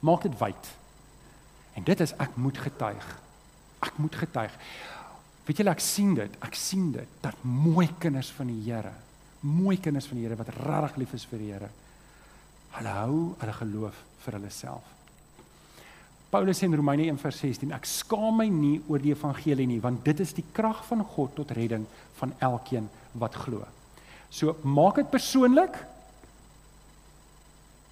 Maak 0.00 0.24
dit 0.24 0.38
wyd. 0.40 0.70
En 1.76 1.84
dit 1.84 2.00
is 2.00 2.14
ek 2.24 2.38
moet 2.40 2.56
getuig. 2.64 3.10
Ek 3.84 4.00
moet 4.00 4.16
getuig. 4.16 4.56
Weet 5.44 5.60
julle 5.60 5.74
ek 5.76 5.84
sien 5.84 6.16
dit. 6.16 6.40
Ek 6.40 6.56
sien 6.56 6.88
dit 6.94 7.20
dat 7.20 7.44
mooi 7.44 7.90
kinders 8.00 8.32
van 8.32 8.48
die 8.48 8.62
Here, 8.64 8.94
mooi 9.44 9.76
kinders 9.76 10.08
van 10.08 10.22
die 10.22 10.24
Here 10.24 10.40
wat 10.40 10.56
regtig 10.56 11.02
lief 11.02 11.14
is 11.20 11.28
vir 11.28 11.44
die 11.44 11.52
Here. 11.52 11.68
Hulle 12.78 12.96
hou 13.02 13.18
hulle 13.42 13.58
geloof 13.60 14.00
vir 14.24 14.38
hulle 14.38 14.54
self. 14.64 14.88
Paulus 16.34 16.58
sê 16.58 16.66
in 16.66 16.74
Romeine 16.74 17.04
1:16 17.12 17.70
ek 17.76 17.84
skaam 17.86 18.40
my 18.40 18.48
nie 18.50 18.80
oor 18.90 18.98
die 18.98 19.12
evangelie 19.14 19.68
nie 19.70 19.78
want 19.82 20.00
dit 20.02 20.18
is 20.20 20.32
die 20.34 20.44
krag 20.56 20.80
van 20.88 21.04
God 21.06 21.36
tot 21.36 21.52
redding 21.54 21.84
van 22.18 22.32
elkeen 22.42 22.88
wat 23.22 23.36
glo. 23.38 23.62
So 24.34 24.56
maak 24.66 24.98
dit 24.98 25.10
persoonlik. 25.12 25.78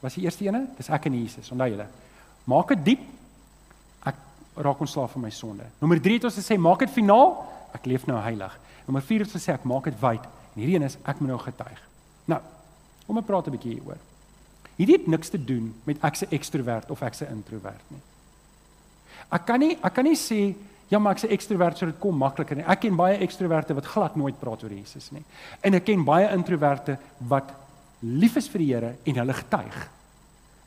Was 0.03 0.19
die 0.19 0.25
eerste 0.27 0.49
ene? 0.49 0.65
Dis 0.75 0.91
ek 0.91 1.07
en 1.07 1.21
Jesus, 1.21 1.53
onthou 1.55 1.71
julle. 1.71 1.87
Maak 2.51 2.75
dit 2.75 2.85
diep. 2.91 3.07
Ek 4.11 4.19
raak 4.59 4.83
ontslaaf 4.83 5.15
van 5.15 5.29
my 5.29 5.31
sonde. 5.31 5.71
Nommer 5.79 6.03
3 6.03 6.19
het 6.19 6.27
ons 6.27 6.43
gesê 6.43 6.59
maak 6.59 6.83
dit 6.83 6.91
finaal. 6.91 7.37
Ek 7.79 7.87
leef 7.87 8.11
nou 8.11 8.19
heilig. 8.19 8.59
Nommer 8.89 9.07
4 9.07 9.23
het 9.23 9.31
ons 9.31 9.39
gesê 9.39 9.55
ek 9.55 9.71
maak 9.71 9.87
dit 9.87 10.01
wyd. 10.03 10.31
En 10.57 10.65
hierdie 10.65 10.81
een 10.81 10.91
is 10.91 10.99
ek 11.05 11.23
moet 11.23 11.37
nou 11.37 11.43
getuig. 11.47 11.79
Nou, 12.27 12.43
kom 13.07 13.23
ons 13.23 13.27
praat 13.27 13.47
'n 13.47 13.55
bietjie 13.55 13.79
hieroor. 13.79 14.03
Hierdie 14.77 14.99
het 14.99 15.07
niks 15.07 15.31
te 15.31 15.39
doen 15.39 15.75
met 15.85 16.03
ek 16.03 16.17
se 16.17 16.27
ekstrovert 16.27 16.91
of 16.91 17.03
ek 17.03 17.15
se 17.15 17.29
introvert 17.31 17.87
nie. 17.91 18.03
Ek 19.31 19.47
kan 19.47 19.61
nie 19.61 19.77
ek 19.83 19.95
kan 19.95 20.05
nie 20.05 20.17
sê 20.17 20.55
ja, 20.93 20.99
maar 20.99 21.15
ek's 21.15 21.25
'n 21.25 21.33
ekstrovert 21.33 21.79
so 21.79 21.87
dit 21.87 22.01
kom 22.01 22.17
makliker 22.17 22.57
nie. 22.57 22.65
Ek 22.69 22.81
ken 22.81 22.97
baie 22.97 23.17
ekstroverte 23.19 23.75
wat 23.75 23.87
glad 23.87 24.17
nooit 24.17 24.39
praat 24.41 24.63
oor 24.63 24.71
Jesus 24.71 25.11
nie. 25.13 25.25
En 25.63 25.75
ek 25.75 25.85
ken 25.85 26.05
baie 26.05 26.29
introverte 26.35 26.99
wat 27.19 27.49
lief 28.01 28.37
is 28.37 28.49
vir 28.49 28.59
die 28.59 28.75
Here 28.75 28.95
en 29.05 29.15
hulle 29.15 29.33
getuig. 29.33 29.89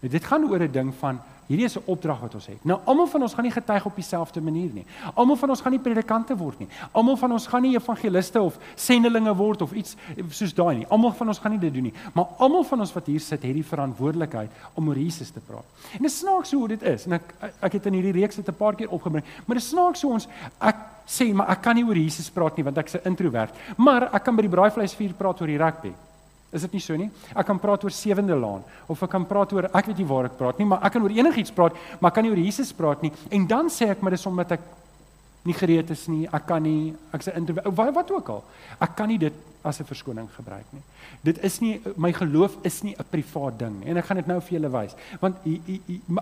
Dit 0.01 0.23
gaan 0.23 0.43
oor 0.43 0.59
'n 0.59 0.71
ding 0.71 0.93
van 0.99 1.19
Hierdie 1.45 1.65
is 1.65 1.77
'n 1.77 1.83
opdrag 1.85 2.19
wat 2.19 2.33
ons 2.35 2.45
het. 2.45 2.63
Nou 2.65 2.79
almal 2.85 3.07
van 3.07 3.21
ons 3.21 3.33
gaan 3.33 3.43
nie 3.43 3.51
getuig 3.51 3.85
op 3.85 3.95
dieselfde 3.95 4.41
manier 4.41 4.69
nie. 4.73 4.85
Almal 5.13 5.35
van 5.35 5.49
ons 5.49 5.61
gaan 5.61 5.71
nie 5.71 5.79
predikante 5.79 6.37
word 6.37 6.59
nie. 6.59 6.67
Almal 6.91 7.17
van 7.17 7.31
ons 7.31 7.47
gaan 7.47 7.61
nie 7.61 7.75
evangeliste 7.75 8.41
of 8.41 8.57
sendelinge 8.75 9.35
word 9.35 9.61
of 9.61 9.71
iets 9.71 9.95
soos 10.29 10.53
daai 10.53 10.75
nie. 10.75 10.87
Almal 10.87 11.11
van 11.11 11.27
ons 11.27 11.39
gaan 11.39 11.51
nie 11.51 11.59
dit 11.59 11.73
doen 11.73 11.83
nie. 11.83 11.93
Maar 12.13 12.25
almal 12.37 12.63
van 12.63 12.79
ons 12.79 12.93
wat 12.93 13.05
hier 13.05 13.19
sit, 13.19 13.43
het 13.43 13.53
die 13.53 13.65
verantwoordelikheid 13.65 14.49
om 14.73 14.87
oor 14.87 14.97
Jesus 14.97 15.29
te 15.29 15.39
praat. 15.39 15.65
En 15.93 16.01
dit 16.01 16.11
snaaks 16.11 16.51
hoe 16.51 16.67
dit 16.67 16.81
is. 16.81 17.05
En 17.05 17.13
ek 17.13 17.33
ek 17.61 17.73
het 17.73 17.85
in 17.85 17.93
hierdie 17.93 18.21
reeks 18.21 18.35
dit 18.35 18.47
'n 18.47 18.53
paar 18.53 18.75
keer 18.75 18.89
opgebring, 18.89 19.23
maar 19.45 19.55
dit 19.55 19.65
snaaks 19.65 20.01
hoe 20.01 20.13
ons 20.13 20.27
ek 20.59 20.75
sê 21.05 21.33
maar 21.33 21.49
ek 21.49 21.61
kan 21.61 21.75
nie 21.75 21.85
oor 21.85 21.95
Jesus 21.95 22.29
praat 22.29 22.57
nie 22.57 22.63
want 22.63 22.77
ek's 22.77 22.95
'n 22.95 23.05
introvert. 23.05 23.53
Maar 23.77 24.13
ek 24.13 24.23
kan 24.23 24.35
by 24.35 24.41
die 24.41 24.49
braaivleisvuur 24.49 25.13
praat 25.13 25.41
oor 25.41 25.47
die 25.47 25.57
rugby. 25.57 25.93
Is 26.55 26.63
dit 26.63 26.77
nie 26.77 26.83
so 26.83 26.95
nie? 26.95 27.09
Ek 27.35 27.45
kan 27.47 27.59
praat 27.59 27.83
oor 27.83 27.91
Sewende 27.91 28.35
Laan 28.39 28.63
of 28.87 29.01
ek 29.03 29.11
kan 29.11 29.25
praat 29.27 29.51
oor 29.53 29.67
ek 29.67 29.89
weet 29.91 29.99
nie 29.99 30.07
waar 30.07 30.29
ek 30.29 30.37
praat 30.39 30.61
nie, 30.61 30.67
maar 30.69 30.85
ek 30.87 30.95
kan 30.95 31.03
oor 31.03 31.11
enigiets 31.11 31.51
praat, 31.51 31.75
maar 31.99 32.13
ek 32.13 32.15
kan 32.15 32.23
nie 32.23 32.31
oor 32.31 32.39
Jesus 32.39 32.71
praat 32.75 33.03
nie. 33.03 33.11
En 33.35 33.47
dan 33.49 33.71
sê 33.73 33.89
ek 33.91 34.01
maar 34.01 34.15
dis 34.15 34.25
omdat 34.29 34.55
ek 34.55 34.63
nie 35.45 35.53
gereed 35.53 35.91
is 35.93 36.07
nie. 36.09 36.23
Ek 36.33 36.47
kan 36.47 36.63
nie 36.63 36.95
ek's 37.13 37.27
'n 37.27 37.45
wat 37.75 37.93
wat 37.93 38.11
ook 38.11 38.29
al. 38.29 38.43
Ek 38.81 38.95
kan 38.95 39.07
nie 39.07 39.17
dit 39.17 39.33
as 39.63 39.79
'n 39.79 39.85
verskoning 39.85 40.29
gebruik 40.37 40.65
nie. 40.71 40.81
Dit 41.23 41.43
is 41.43 41.59
nie 41.61 41.81
my 41.97 42.11
geloof 42.13 42.57
is 42.63 42.83
nie 42.83 42.95
'n 42.97 43.05
privaat 43.09 43.59
ding 43.59 43.79
nie. 43.79 43.89
En 43.89 43.97
ek 43.97 44.05
gaan 44.05 44.17
dit 44.17 44.27
nou 44.27 44.39
vir 44.39 44.59
julle 44.59 44.71
wys. 44.71 44.95
Want 45.19 45.35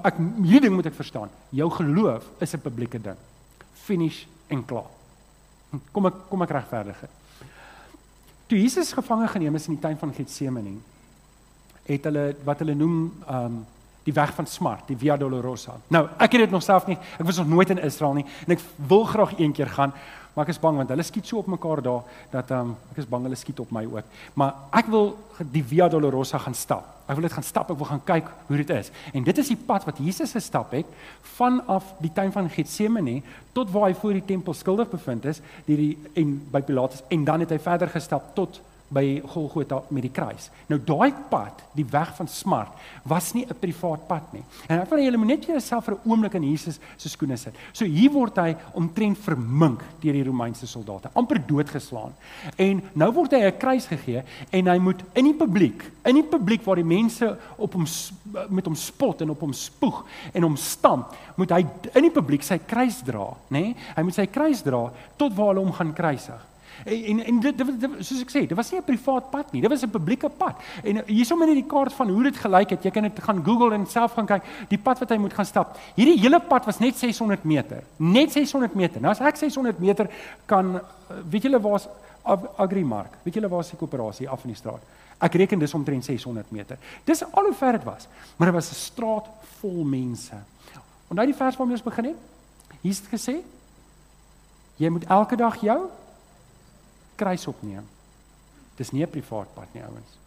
ek 0.04 0.16
hierdie 0.44 0.62
ding 0.62 0.76
moet 0.76 0.86
ek 0.86 0.94
verstaan. 0.96 1.30
Jou 1.52 1.70
geloof 1.70 2.24
is 2.40 2.54
'n 2.54 2.60
publieke 2.60 3.00
ding. 3.02 3.18
Finish 3.74 4.26
en 4.50 4.66
klaar. 4.66 4.90
Kom 5.92 6.06
ek 6.06 6.14
kom 6.30 6.42
ek 6.42 6.50
regverdig 6.50 7.00
dit. 7.00 7.10
Toe 8.54 8.62
Jesus 8.62 8.92
gevange 8.94 9.28
geneem 9.28 9.56
is 9.58 9.64
in 9.66 9.74
die 9.74 9.82
tuin 9.82 9.96
van 9.98 10.12
Getsemane, 10.14 10.76
het 11.88 12.04
hulle 12.06 12.36
wat 12.46 12.60
hulle 12.62 12.76
noem 12.78 12.98
um 13.26 13.56
die 14.06 14.14
weg 14.14 14.34
van 14.38 14.46
smart, 14.46 14.84
die 14.92 14.98
Via 15.00 15.16
Dolorosa. 15.18 15.80
Nou, 15.90 16.04
ek 16.22 16.36
het 16.36 16.44
dit 16.44 16.54
nog 16.54 16.62
self 16.62 16.86
nie, 16.86 17.00
ek 17.18 17.26
was 17.26 17.40
nog 17.42 17.50
nooit 17.50 17.72
in 17.74 17.82
Israel 17.82 18.14
nie 18.20 18.26
en 18.44 18.54
ek 18.54 18.62
wil 18.92 19.08
graag 19.10 19.34
een 19.40 19.56
keer 19.58 19.72
gaan, 19.74 19.96
maar 20.34 20.46
ek 20.46 20.54
is 20.56 20.62
bang 20.62 20.80
want 20.82 20.90
hulle 20.90 21.06
skiet 21.06 21.28
so 21.30 21.42
op 21.44 21.50
mekaar 21.52 21.82
daar 21.86 22.02
dat 22.32 22.52
um 22.58 22.74
ek 22.92 23.04
is 23.04 23.10
bang 23.10 23.28
hulle 23.28 23.38
skiet 23.38 23.60
op 23.62 23.72
my 23.72 23.84
ook. 23.86 24.18
Maar 24.40 24.56
ek 24.80 24.90
wil 24.94 25.14
die 25.54 25.64
Via 25.64 25.88
Dolorosa 25.90 26.42
gaan 26.42 26.58
stap. 26.58 26.90
Ek 27.06 27.18
wil 27.20 27.28
dit 27.28 27.36
gaan 27.36 27.46
stap, 27.46 27.72
ek 27.72 27.78
wil 27.78 27.90
gaan 27.90 28.04
kyk 28.08 28.30
hoe 28.48 28.58
dit 28.62 28.70
is. 28.74 28.92
En 29.14 29.24
dit 29.28 29.38
is 29.38 29.50
die 29.52 29.60
pad 29.60 29.86
wat 29.86 30.00
Jesus 30.00 30.32
gestap 30.32 30.72
het 30.72 30.90
vanaf 31.36 31.94
die 32.00 32.12
tuin 32.16 32.32
van 32.32 32.50
Getsemane 32.50 33.22
tot 33.54 33.72
waar 33.74 33.90
hy 33.90 33.96
voor 34.00 34.18
die 34.18 34.26
tempel 34.26 34.56
skuldig 34.56 34.90
bevind 34.90 35.26
is, 35.30 35.42
die 35.68 35.98
en 36.20 36.38
by 36.52 36.64
Pilatus 36.64 37.04
en 37.12 37.26
dan 37.28 37.44
het 37.44 37.52
hy 37.52 37.60
verder 37.62 37.92
gestap 37.92 38.32
tot 38.38 38.62
by 38.94 39.22
Golgotha 39.34 39.82
met 39.90 40.06
die 40.06 40.12
kruis. 40.14 40.50
Nou 40.70 40.80
daai 40.80 41.14
pad, 41.30 41.64
die 41.74 41.86
weg 41.90 42.14
van 42.18 42.30
smart, 42.30 42.74
was 43.04 43.34
nie 43.34 43.46
'n 43.46 43.60
privaat 43.60 44.08
pad 44.08 44.34
nie. 44.34 44.44
En 44.70 44.80
ek 44.80 44.90
wil 44.90 45.00
julle 45.00 45.18
moet 45.18 45.28
net 45.28 45.46
jouself 45.46 45.86
vir 45.86 45.96
'n 45.96 46.10
oomblik 46.10 46.34
in 46.34 46.44
Jesus 46.44 46.80
se 46.98 47.10
skoene 47.10 47.38
sit. 47.38 47.54
So 47.72 47.86
hier 47.86 48.12
word 48.12 48.36
hy 48.36 48.56
omtrent 48.74 49.18
vermink 49.18 49.84
deur 50.02 50.14
die 50.14 50.24
Romeinse 50.24 50.68
soldate, 50.68 51.10
amper 51.14 51.40
doodgeslaan. 51.48 52.14
En 52.58 52.82
nou 52.94 53.12
word 53.12 53.32
hy 53.32 53.40
'n 53.40 53.58
kruis 53.58 53.86
gegee 53.86 54.24
en 54.52 54.68
hy 54.68 54.78
moet 54.78 55.02
in 55.14 55.26
die 55.26 55.34
publiek, 55.34 55.92
in 56.06 56.16
die 56.16 56.24
publiek 56.24 56.64
waar 56.66 56.76
die 56.76 56.84
mense 56.84 57.38
op 57.58 57.74
hom 57.74 57.86
met 58.50 58.66
hom 58.66 58.76
spot 58.76 59.22
en 59.22 59.30
op 59.30 59.40
hom 59.40 59.54
spoeg 59.54 60.06
en 60.34 60.44
hom 60.44 60.56
stamp, 60.56 61.16
moet 61.36 61.50
hy 61.50 61.66
in 61.96 62.02
die 62.02 62.12
publiek 62.12 62.44
sy 62.44 62.58
kruis 62.58 63.02
dra, 63.06 63.34
nê? 63.50 63.60
Nee? 63.60 63.76
Hy 63.96 64.04
moet 64.04 64.16
sy 64.16 64.26
kruis 64.26 64.62
dra 64.62 64.92
tot 65.18 65.36
waar 65.36 65.54
hulle 65.54 65.66
hom 65.66 65.74
gaan 65.74 65.94
kruisig. 65.94 66.53
En 66.86 67.20
en 67.24 67.40
dit, 67.40 67.58
dit, 67.58 67.80
dit 67.80 67.92
soos 68.00 68.22
ek 68.22 68.32
sê, 68.34 68.44
dit 68.48 68.58
was 68.58 68.72
nie 68.72 68.80
'n 68.80 68.84
privaat 68.84 69.30
pad 69.32 69.52
nie, 69.52 69.62
dit 69.62 69.70
was 69.70 69.84
'n 69.84 69.90
publieke 69.90 70.30
pad. 70.30 70.56
En 70.84 71.04
hiersom 71.06 71.42
in 71.42 71.48
hierdie 71.48 71.68
kaart 71.68 71.94
van 71.94 72.10
hoe 72.10 72.24
dit 72.24 72.38
gelyk 72.38 72.70
het, 72.70 72.84
jy 72.84 72.92
kan 72.92 73.04
dit 73.04 73.20
gaan 73.24 73.44
Google 73.44 73.74
en 73.74 73.86
self 73.86 74.14
gaan 74.14 74.26
kyk, 74.26 74.44
die 74.70 74.78
pad 74.78 75.00
wat 75.00 75.10
hy 75.10 75.18
moet 75.18 75.34
gaan 75.34 75.46
stap. 75.46 75.78
Hierdie 75.96 76.20
hele 76.20 76.40
pad 76.40 76.66
was 76.66 76.80
net 76.80 76.98
600 76.98 77.44
meter. 77.44 77.84
Net 77.98 78.32
600 78.32 78.76
meter. 78.76 79.02
Nou 79.02 79.12
as 79.12 79.20
ek 79.20 79.36
600 79.36 79.80
meter 79.80 80.10
kan 80.46 80.82
weet 81.30 81.44
julle 81.44 81.62
waar's 81.62 81.88
Agrimark? 82.58 83.12
Weet 83.24 83.34
julle 83.34 83.50
waar's 83.50 83.70
die 83.70 83.78
koöperasie 83.78 84.30
af 84.30 84.44
in 84.44 84.50
die 84.50 84.58
straat? 84.58 84.82
Ek 85.20 85.34
reken 85.34 85.60
dis 85.60 85.74
omtrent 85.74 86.06
600 86.06 86.52
meter. 86.52 86.78
Dis 87.06 87.24
al 87.24 87.44
hoe 87.44 87.54
ver 87.54 87.72
dit 87.72 87.84
was. 87.84 88.08
Maar 88.38 88.48
dit 88.52 88.56
was 88.56 88.72
'n 88.72 88.76
straat 88.76 89.26
vol 89.60 89.84
mense. 89.84 90.36
Onthou 91.08 91.26
die 91.26 91.36
vers 91.36 91.58
waarmee 91.58 91.76
ons 91.76 91.84
begin 91.84 92.06
het? 92.06 92.16
Hier's 92.82 93.02
dit 93.02 93.10
gesê: 93.20 93.36
Jy 94.76 94.90
moet 94.90 95.06
elke 95.06 95.36
dag 95.36 95.62
jou 95.62 95.90
kruis 97.16 97.48
opneem. 97.48 97.86
Dis 98.78 98.92
nie 98.92 99.04
'n 99.04 99.10
privaat 99.10 99.54
pad 99.56 99.68
nie, 99.74 99.84
ouens. 99.84 100.18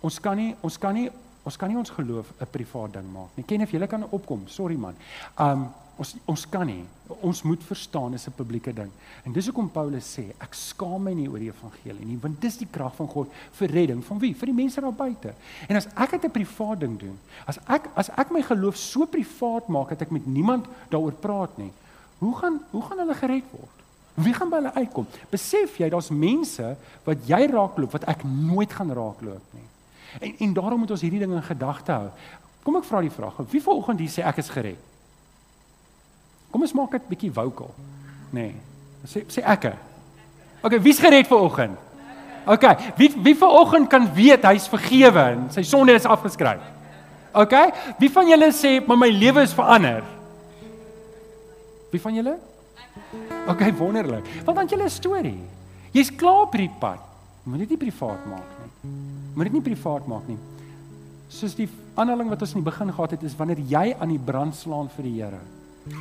Ons 0.00 0.18
kan 0.20 0.36
nie 0.36 0.54
ons 0.60 0.78
kan 0.78 0.94
nie 0.94 1.10
ons 1.44 1.56
kan 1.56 1.68
nie 1.68 1.78
ons 1.78 1.90
geloof 1.90 2.32
'n 2.40 2.46
privaat 2.50 2.92
ding 2.92 3.12
maak 3.12 3.36
nie. 3.36 3.44
Ken 3.44 3.62
of 3.62 3.70
jy 3.70 3.86
kan 3.86 4.04
opkom. 4.10 4.48
Sorry 4.48 4.76
man. 4.76 4.94
Um 5.38 5.72
ons 6.00 6.14
ons 6.24 6.46
kan 6.48 6.66
nie. 6.66 6.84
Ons 7.20 7.42
moet 7.42 7.62
verstaan 7.62 8.12
dis 8.12 8.26
'n 8.26 8.32
publieke 8.32 8.72
ding. 8.72 8.90
En 9.24 9.32
dis 9.32 9.46
hoekom 9.46 9.70
Paulus 9.70 10.16
sê 10.16 10.32
ek 10.40 10.54
skaam 10.54 11.02
my 11.02 11.12
nie 11.12 11.28
oor 11.28 11.38
die 11.38 11.52
evangelie 11.52 12.06
nie, 12.06 12.16
want 12.16 12.40
dis 12.40 12.56
die 12.56 12.68
krag 12.70 12.94
van 12.94 13.06
God 13.06 13.28
vir 13.52 13.68
redding 13.68 14.04
van 14.04 14.18
wie? 14.18 14.34
Vir 14.34 14.46
die 14.46 14.54
mense 14.54 14.80
daar 14.80 14.92
buite. 14.92 15.34
En 15.68 15.76
as 15.76 15.86
ek 15.94 16.10
dit 16.10 16.24
'n 16.24 16.30
privaat 16.30 16.80
ding 16.80 16.98
doen, 16.98 17.18
as 17.46 17.58
ek 17.68 17.90
as 17.94 18.08
ek 18.16 18.30
my 18.30 18.42
geloof 18.42 18.76
so 18.76 19.06
privaat 19.06 19.68
maak 19.68 19.88
dat 19.88 20.02
ek 20.02 20.10
met 20.10 20.26
niemand 20.26 20.66
daaroor 20.88 21.12
praat 21.12 21.58
nie, 21.58 21.72
hoe 22.18 22.36
gaan 22.36 22.60
hoe 22.70 22.82
gaan 22.82 22.98
hulle 22.98 23.14
gered 23.14 23.44
word? 23.52 23.79
Wie 24.14 24.34
gaan 24.34 24.50
by 24.50 24.58
hulle 24.60 24.74
uitkom? 24.74 25.06
Besef 25.30 25.78
jy 25.80 25.88
daar's 25.92 26.10
mense 26.10 26.74
wat 27.06 27.26
jy 27.28 27.40
raakloop 27.50 27.92
wat 27.94 28.06
ek 28.10 28.24
nooit 28.26 28.72
gaan 28.72 28.90
raakloop 28.92 29.56
nie. 29.56 29.66
En 30.20 30.34
en 30.46 30.54
daarom 30.54 30.82
moet 30.82 30.90
ons 30.90 31.04
hierdie 31.04 31.20
ding 31.22 31.32
in 31.36 31.46
gedagte 31.46 31.92
hou. 31.92 32.08
Kom 32.66 32.76
ek 32.80 32.88
vra 32.88 33.00
die 33.04 33.12
vraag, 33.14 33.38
wie 33.52 33.62
vanoggend 33.62 34.02
hier 34.02 34.12
sê 34.12 34.24
ek 34.26 34.42
is 34.42 34.50
gered? 34.52 34.88
Kom 36.50 36.66
ons 36.66 36.74
maak 36.74 36.96
dit 36.96 37.06
bietjie 37.12 37.30
vocal. 37.32 37.70
Nee. 38.34 38.56
Sê 39.08 39.22
sê 39.30 39.44
ek. 39.46 39.70
OK, 40.66 40.76
wie's 40.82 41.00
gered 41.00 41.30
vanoggend? 41.30 41.78
OK, 42.50 42.66
wie 42.98 43.10
wie 43.22 43.36
vanoggend 43.38 43.88
kan 43.92 44.08
weet 44.16 44.44
hy's 44.48 44.68
vergewe 44.68 45.24
en 45.36 45.48
sy 45.54 45.62
sonde 45.64 45.94
is 45.94 46.08
afgeskryf? 46.08 46.62
OK? 47.32 47.54
Wie 48.00 48.10
van 48.10 48.28
julle 48.28 48.50
sê 48.56 48.78
maar 48.86 48.98
my 48.98 49.10
lewe 49.14 49.44
is 49.46 49.54
verander? 49.54 50.02
Wie 51.92 52.00
van 52.02 52.14
julle? 52.18 52.36
OK, 53.48 53.62
wonderlik. 53.78 54.26
Want 54.44 54.56
dan 54.56 54.68
jy 54.68 54.76
'n 54.82 54.90
storie. 54.90 55.40
Jy's 55.92 56.14
klaar 56.14 56.46
op 56.46 56.52
hierdie 56.52 56.76
pad. 56.78 57.00
Moet 57.42 57.58
dit 57.58 57.68
nie 57.68 57.78
privaat 57.78 58.26
maak 58.26 58.50
nie. 58.60 58.90
Moet 59.34 59.44
dit 59.44 59.52
nie 59.52 59.62
privaat 59.62 60.06
maak 60.06 60.28
nie. 60.28 60.38
Soos 61.28 61.54
die 61.54 61.68
aanhaling 61.94 62.28
wat 62.28 62.42
ons 62.42 62.54
in 62.54 62.62
die 62.62 62.70
begin 62.70 62.92
gehad 62.92 63.10
het 63.10 63.22
is 63.22 63.36
wanneer 63.36 63.58
jy 63.58 63.96
aan 63.98 64.08
die 64.08 64.18
brand 64.18 64.54
slaan 64.54 64.88
vir 64.88 65.04
die 65.04 65.22
Here, 65.22 65.40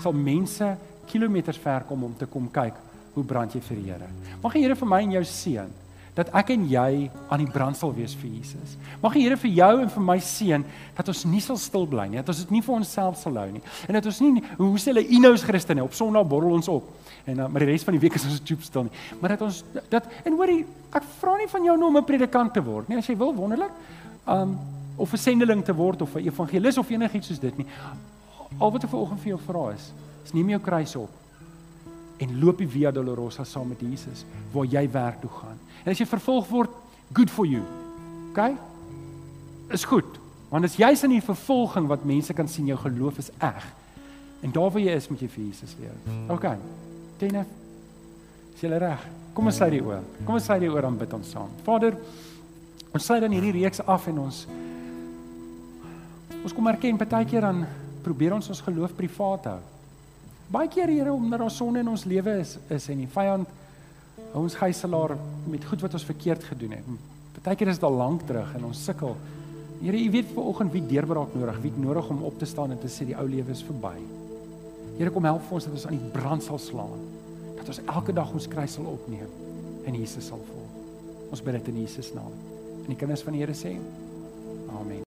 sal 0.01 0.13
mense 0.13 0.77
kilometers 1.07 1.57
ver 1.57 1.85
kom 1.87 2.03
om 2.03 2.15
te 2.17 2.25
kom 2.25 2.49
kyk 2.51 2.73
hoe 3.13 3.23
brand 3.23 3.53
jy 3.53 3.61
vir 3.61 3.77
die 3.77 3.91
Here. 3.91 4.09
Mag 4.43 4.53
die 4.53 4.61
Here 4.61 4.75
vir 4.75 4.87
my 4.87 5.01
en 5.03 5.11
jou 5.11 5.23
seën 5.23 5.69
dat 6.15 6.29
ek 6.35 6.49
en 6.55 6.65
jy 6.69 7.09
aan 7.29 7.43
die 7.43 7.51
brand 7.51 7.77
sal 7.77 7.93
wees 7.95 8.15
vir 8.17 8.29
Jesus. 8.29 8.75
Mag 9.01 9.13
die 9.13 9.23
Here 9.23 9.37
vir 9.37 9.51
jou 9.51 9.81
en 9.83 9.91
vir 9.93 10.03
my 10.03 10.17
seën 10.19 10.63
dat 10.97 11.11
ons 11.11 11.25
nie 11.29 11.41
sal 11.43 11.57
stil 11.57 11.85
bly 11.89 12.07
nie, 12.09 12.19
dat 12.21 12.31
ons 12.33 12.41
dit 12.43 12.51
nie 12.51 12.63
vir 12.65 12.75
onsself 12.75 13.19
sal 13.21 13.37
hou 13.39 13.47
nie. 13.51 13.61
En 13.87 13.97
dat 13.97 14.09
ons 14.09 14.21
nie 14.25 14.43
hoe 14.57 14.71
sê 14.81 14.91
hulle 14.91 15.05
inous 15.15 15.45
Christene 15.45 15.83
op 15.83 15.93
Sondag 15.97 16.27
borrel 16.27 16.57
ons 16.57 16.71
op 16.71 16.89
en 17.29 17.37
dan 17.37 17.51
maar 17.51 17.61
die 17.61 17.69
res 17.69 17.85
van 17.85 17.93
die 17.93 18.01
week 18.01 18.15
is 18.17 18.25
ons 18.25 18.41
joop 18.43 18.65
stil 18.65 18.87
nie. 18.87 19.05
Maar 19.21 19.35
dat 19.35 19.45
ons 19.45 19.61
dat 19.91 20.09
en 20.25 20.37
hoorie, 20.39 20.63
ek 20.95 21.05
vra 21.19 21.37
nie 21.37 21.49
van 21.51 21.69
jou 21.69 21.77
nou 21.77 21.91
om 21.91 21.97
'n 21.97 22.05
predikant 22.05 22.53
te 22.53 22.63
word 22.63 22.89
nie, 22.89 22.97
as 22.97 23.07
jy 23.07 23.15
wil 23.17 23.33
wonderlik. 23.35 23.71
Um 24.27 24.57
of 24.97 25.13
'n 25.13 25.17
sendeling 25.17 25.63
te 25.63 25.73
word 25.73 26.01
of 26.01 26.15
'n 26.15 26.25
evangelis 26.25 26.77
of 26.77 26.89
enigiets 26.89 27.27
soos 27.27 27.39
dit 27.39 27.57
nie. 27.57 27.67
Al 28.57 28.71
wat 28.71 28.83
ek 28.83 28.89
vanoggend 28.89 29.19
vir 29.21 29.29
jou 29.29 29.39
vra 29.45 29.71
is, 29.73 29.93
is 30.25 30.33
neem 30.33 30.49
jou 30.49 30.59
kruis 30.59 30.95
op 30.95 31.09
en 32.19 32.39
loop 32.39 32.59
die 32.59 32.67
Via 32.67 32.91
Dolorosa 32.91 33.45
saam 33.47 33.71
met 33.71 33.81
Jesus 33.83 34.25
waar 34.53 34.67
jy 34.67 34.83
werk 34.91 35.21
toe 35.21 35.31
gaan. 35.31 35.59
En 35.83 35.91
as 35.93 35.99
jy 36.01 36.07
vervolg 36.09 36.47
word, 36.51 36.73
good 37.15 37.31
for 37.31 37.47
you. 37.47 37.63
OK? 38.31 38.41
Is 39.73 39.85
goed. 39.87 40.19
Want 40.49 40.65
as 40.65 40.77
jy's 40.79 41.03
in 41.05 41.13
die 41.13 41.23
vervolging 41.23 41.87
wat 41.89 42.05
mense 42.09 42.33
kan 42.33 42.49
sien 42.49 42.67
jou 42.69 42.77
geloof 42.81 43.21
is 43.21 43.31
eg. 43.37 43.67
En 44.43 44.51
daar 44.55 44.71
waar 44.71 44.83
jy 44.83 44.95
is, 44.97 45.07
moet 45.11 45.23
jy 45.23 45.29
vir 45.31 45.43
Jesus 45.45 45.75
leer. 45.79 45.95
OK. 46.31 46.47
Tenne. 47.21 47.45
Is 48.55 48.63
jy 48.65 48.79
reg? 48.81 49.03
Kom 49.35 49.47
ons 49.47 49.59
sluit 49.59 49.75
die 49.77 49.83
oor. 49.83 50.03
Kom 50.25 50.35
ons 50.35 50.47
sluit 50.47 50.63
die 50.63 50.71
oor 50.71 50.87
aan 50.87 50.97
bid 50.99 51.13
ons 51.15 51.29
saam. 51.31 51.51
Vader, 51.63 51.95
ons 52.89 53.05
sluit 53.05 53.21
dan 53.23 53.35
hierdie 53.35 53.55
reeks 53.61 53.83
af 53.85 54.09
en 54.11 54.25
ons 54.25 54.47
ons 56.39 56.53
kom 56.55 56.69
erken 56.71 56.95
baie 56.97 57.27
keer 57.27 57.43
dan 57.43 57.65
probeer 58.03 58.31
ons 58.35 58.47
ons 58.49 58.61
geloof 58.63 58.93
privaat 58.95 59.49
hou. 59.51 59.59
Baie 60.49 60.67
keer 60.67 60.89
Here 60.89 61.13
omdat 61.13 61.39
daar 61.39 61.51
sonde 61.53 61.79
in 61.79 61.89
ons 61.89 62.07
lewe 62.09 62.39
is 62.41 62.57
is 62.73 62.87
en 62.89 63.03
die 63.03 63.09
vyand 63.13 63.49
ons 64.33 64.55
gijslaar 64.57 65.13
met 65.49 65.65
goed 65.65 65.81
wat 65.85 65.93
ons 65.93 66.05
verkeerd 66.05 66.43
gedoen 66.43 66.73
het. 66.73 66.87
Partykeer 67.37 67.69
is 67.71 67.77
dit 67.79 67.85
al 67.85 67.97
lank 67.97 68.25
terug 68.27 68.49
en 68.57 68.65
ons 68.65 68.81
sukkel. 68.83 69.13
Here, 69.79 69.95
U 69.95 70.09
weet 70.11 70.33
ver 70.33 70.47
oggend 70.51 70.73
wie 70.73 70.81
deurbraak 70.83 71.35
nodig, 71.37 71.61
wie 71.63 71.71
nodig 71.77 72.09
om 72.09 72.23
op 72.27 72.39
te 72.39 72.49
staan 72.49 72.73
en 72.73 72.81
te 72.81 72.89
sê 72.91 73.05
die 73.07 73.15
ou 73.15 73.27
lewe 73.29 73.53
is 73.53 73.63
verby. 73.63 73.93
Here, 74.97 75.13
kom 75.13 75.29
help 75.29 75.45
vir 75.47 75.59
ons 75.59 75.69
dat 75.69 75.77
ons 75.77 75.85
aan 75.87 75.95
die 75.95 76.11
brand 76.17 76.43
sal 76.43 76.59
slaan. 76.59 77.05
Dat 77.61 77.69
ons 77.71 77.81
elke 77.85 78.17
dag 78.17 78.33
ons 78.33 78.49
kruis 78.51 78.75
sal 78.75 78.89
opneem 78.89 79.29
en 79.85 80.01
Jesus 80.01 80.27
sal 80.33 80.41
volg. 80.49 80.75
Ons 81.29 81.45
bid 81.45 81.59
dit 81.61 81.71
in 81.71 81.81
Jesus 81.85 82.11
naam. 82.17 82.33
En 82.81 82.89
die 82.89 82.97
kinders 82.99 83.23
van 83.23 83.37
die 83.37 83.45
Here 83.45 83.55
sê: 83.55 83.77
Amen. 84.81 84.97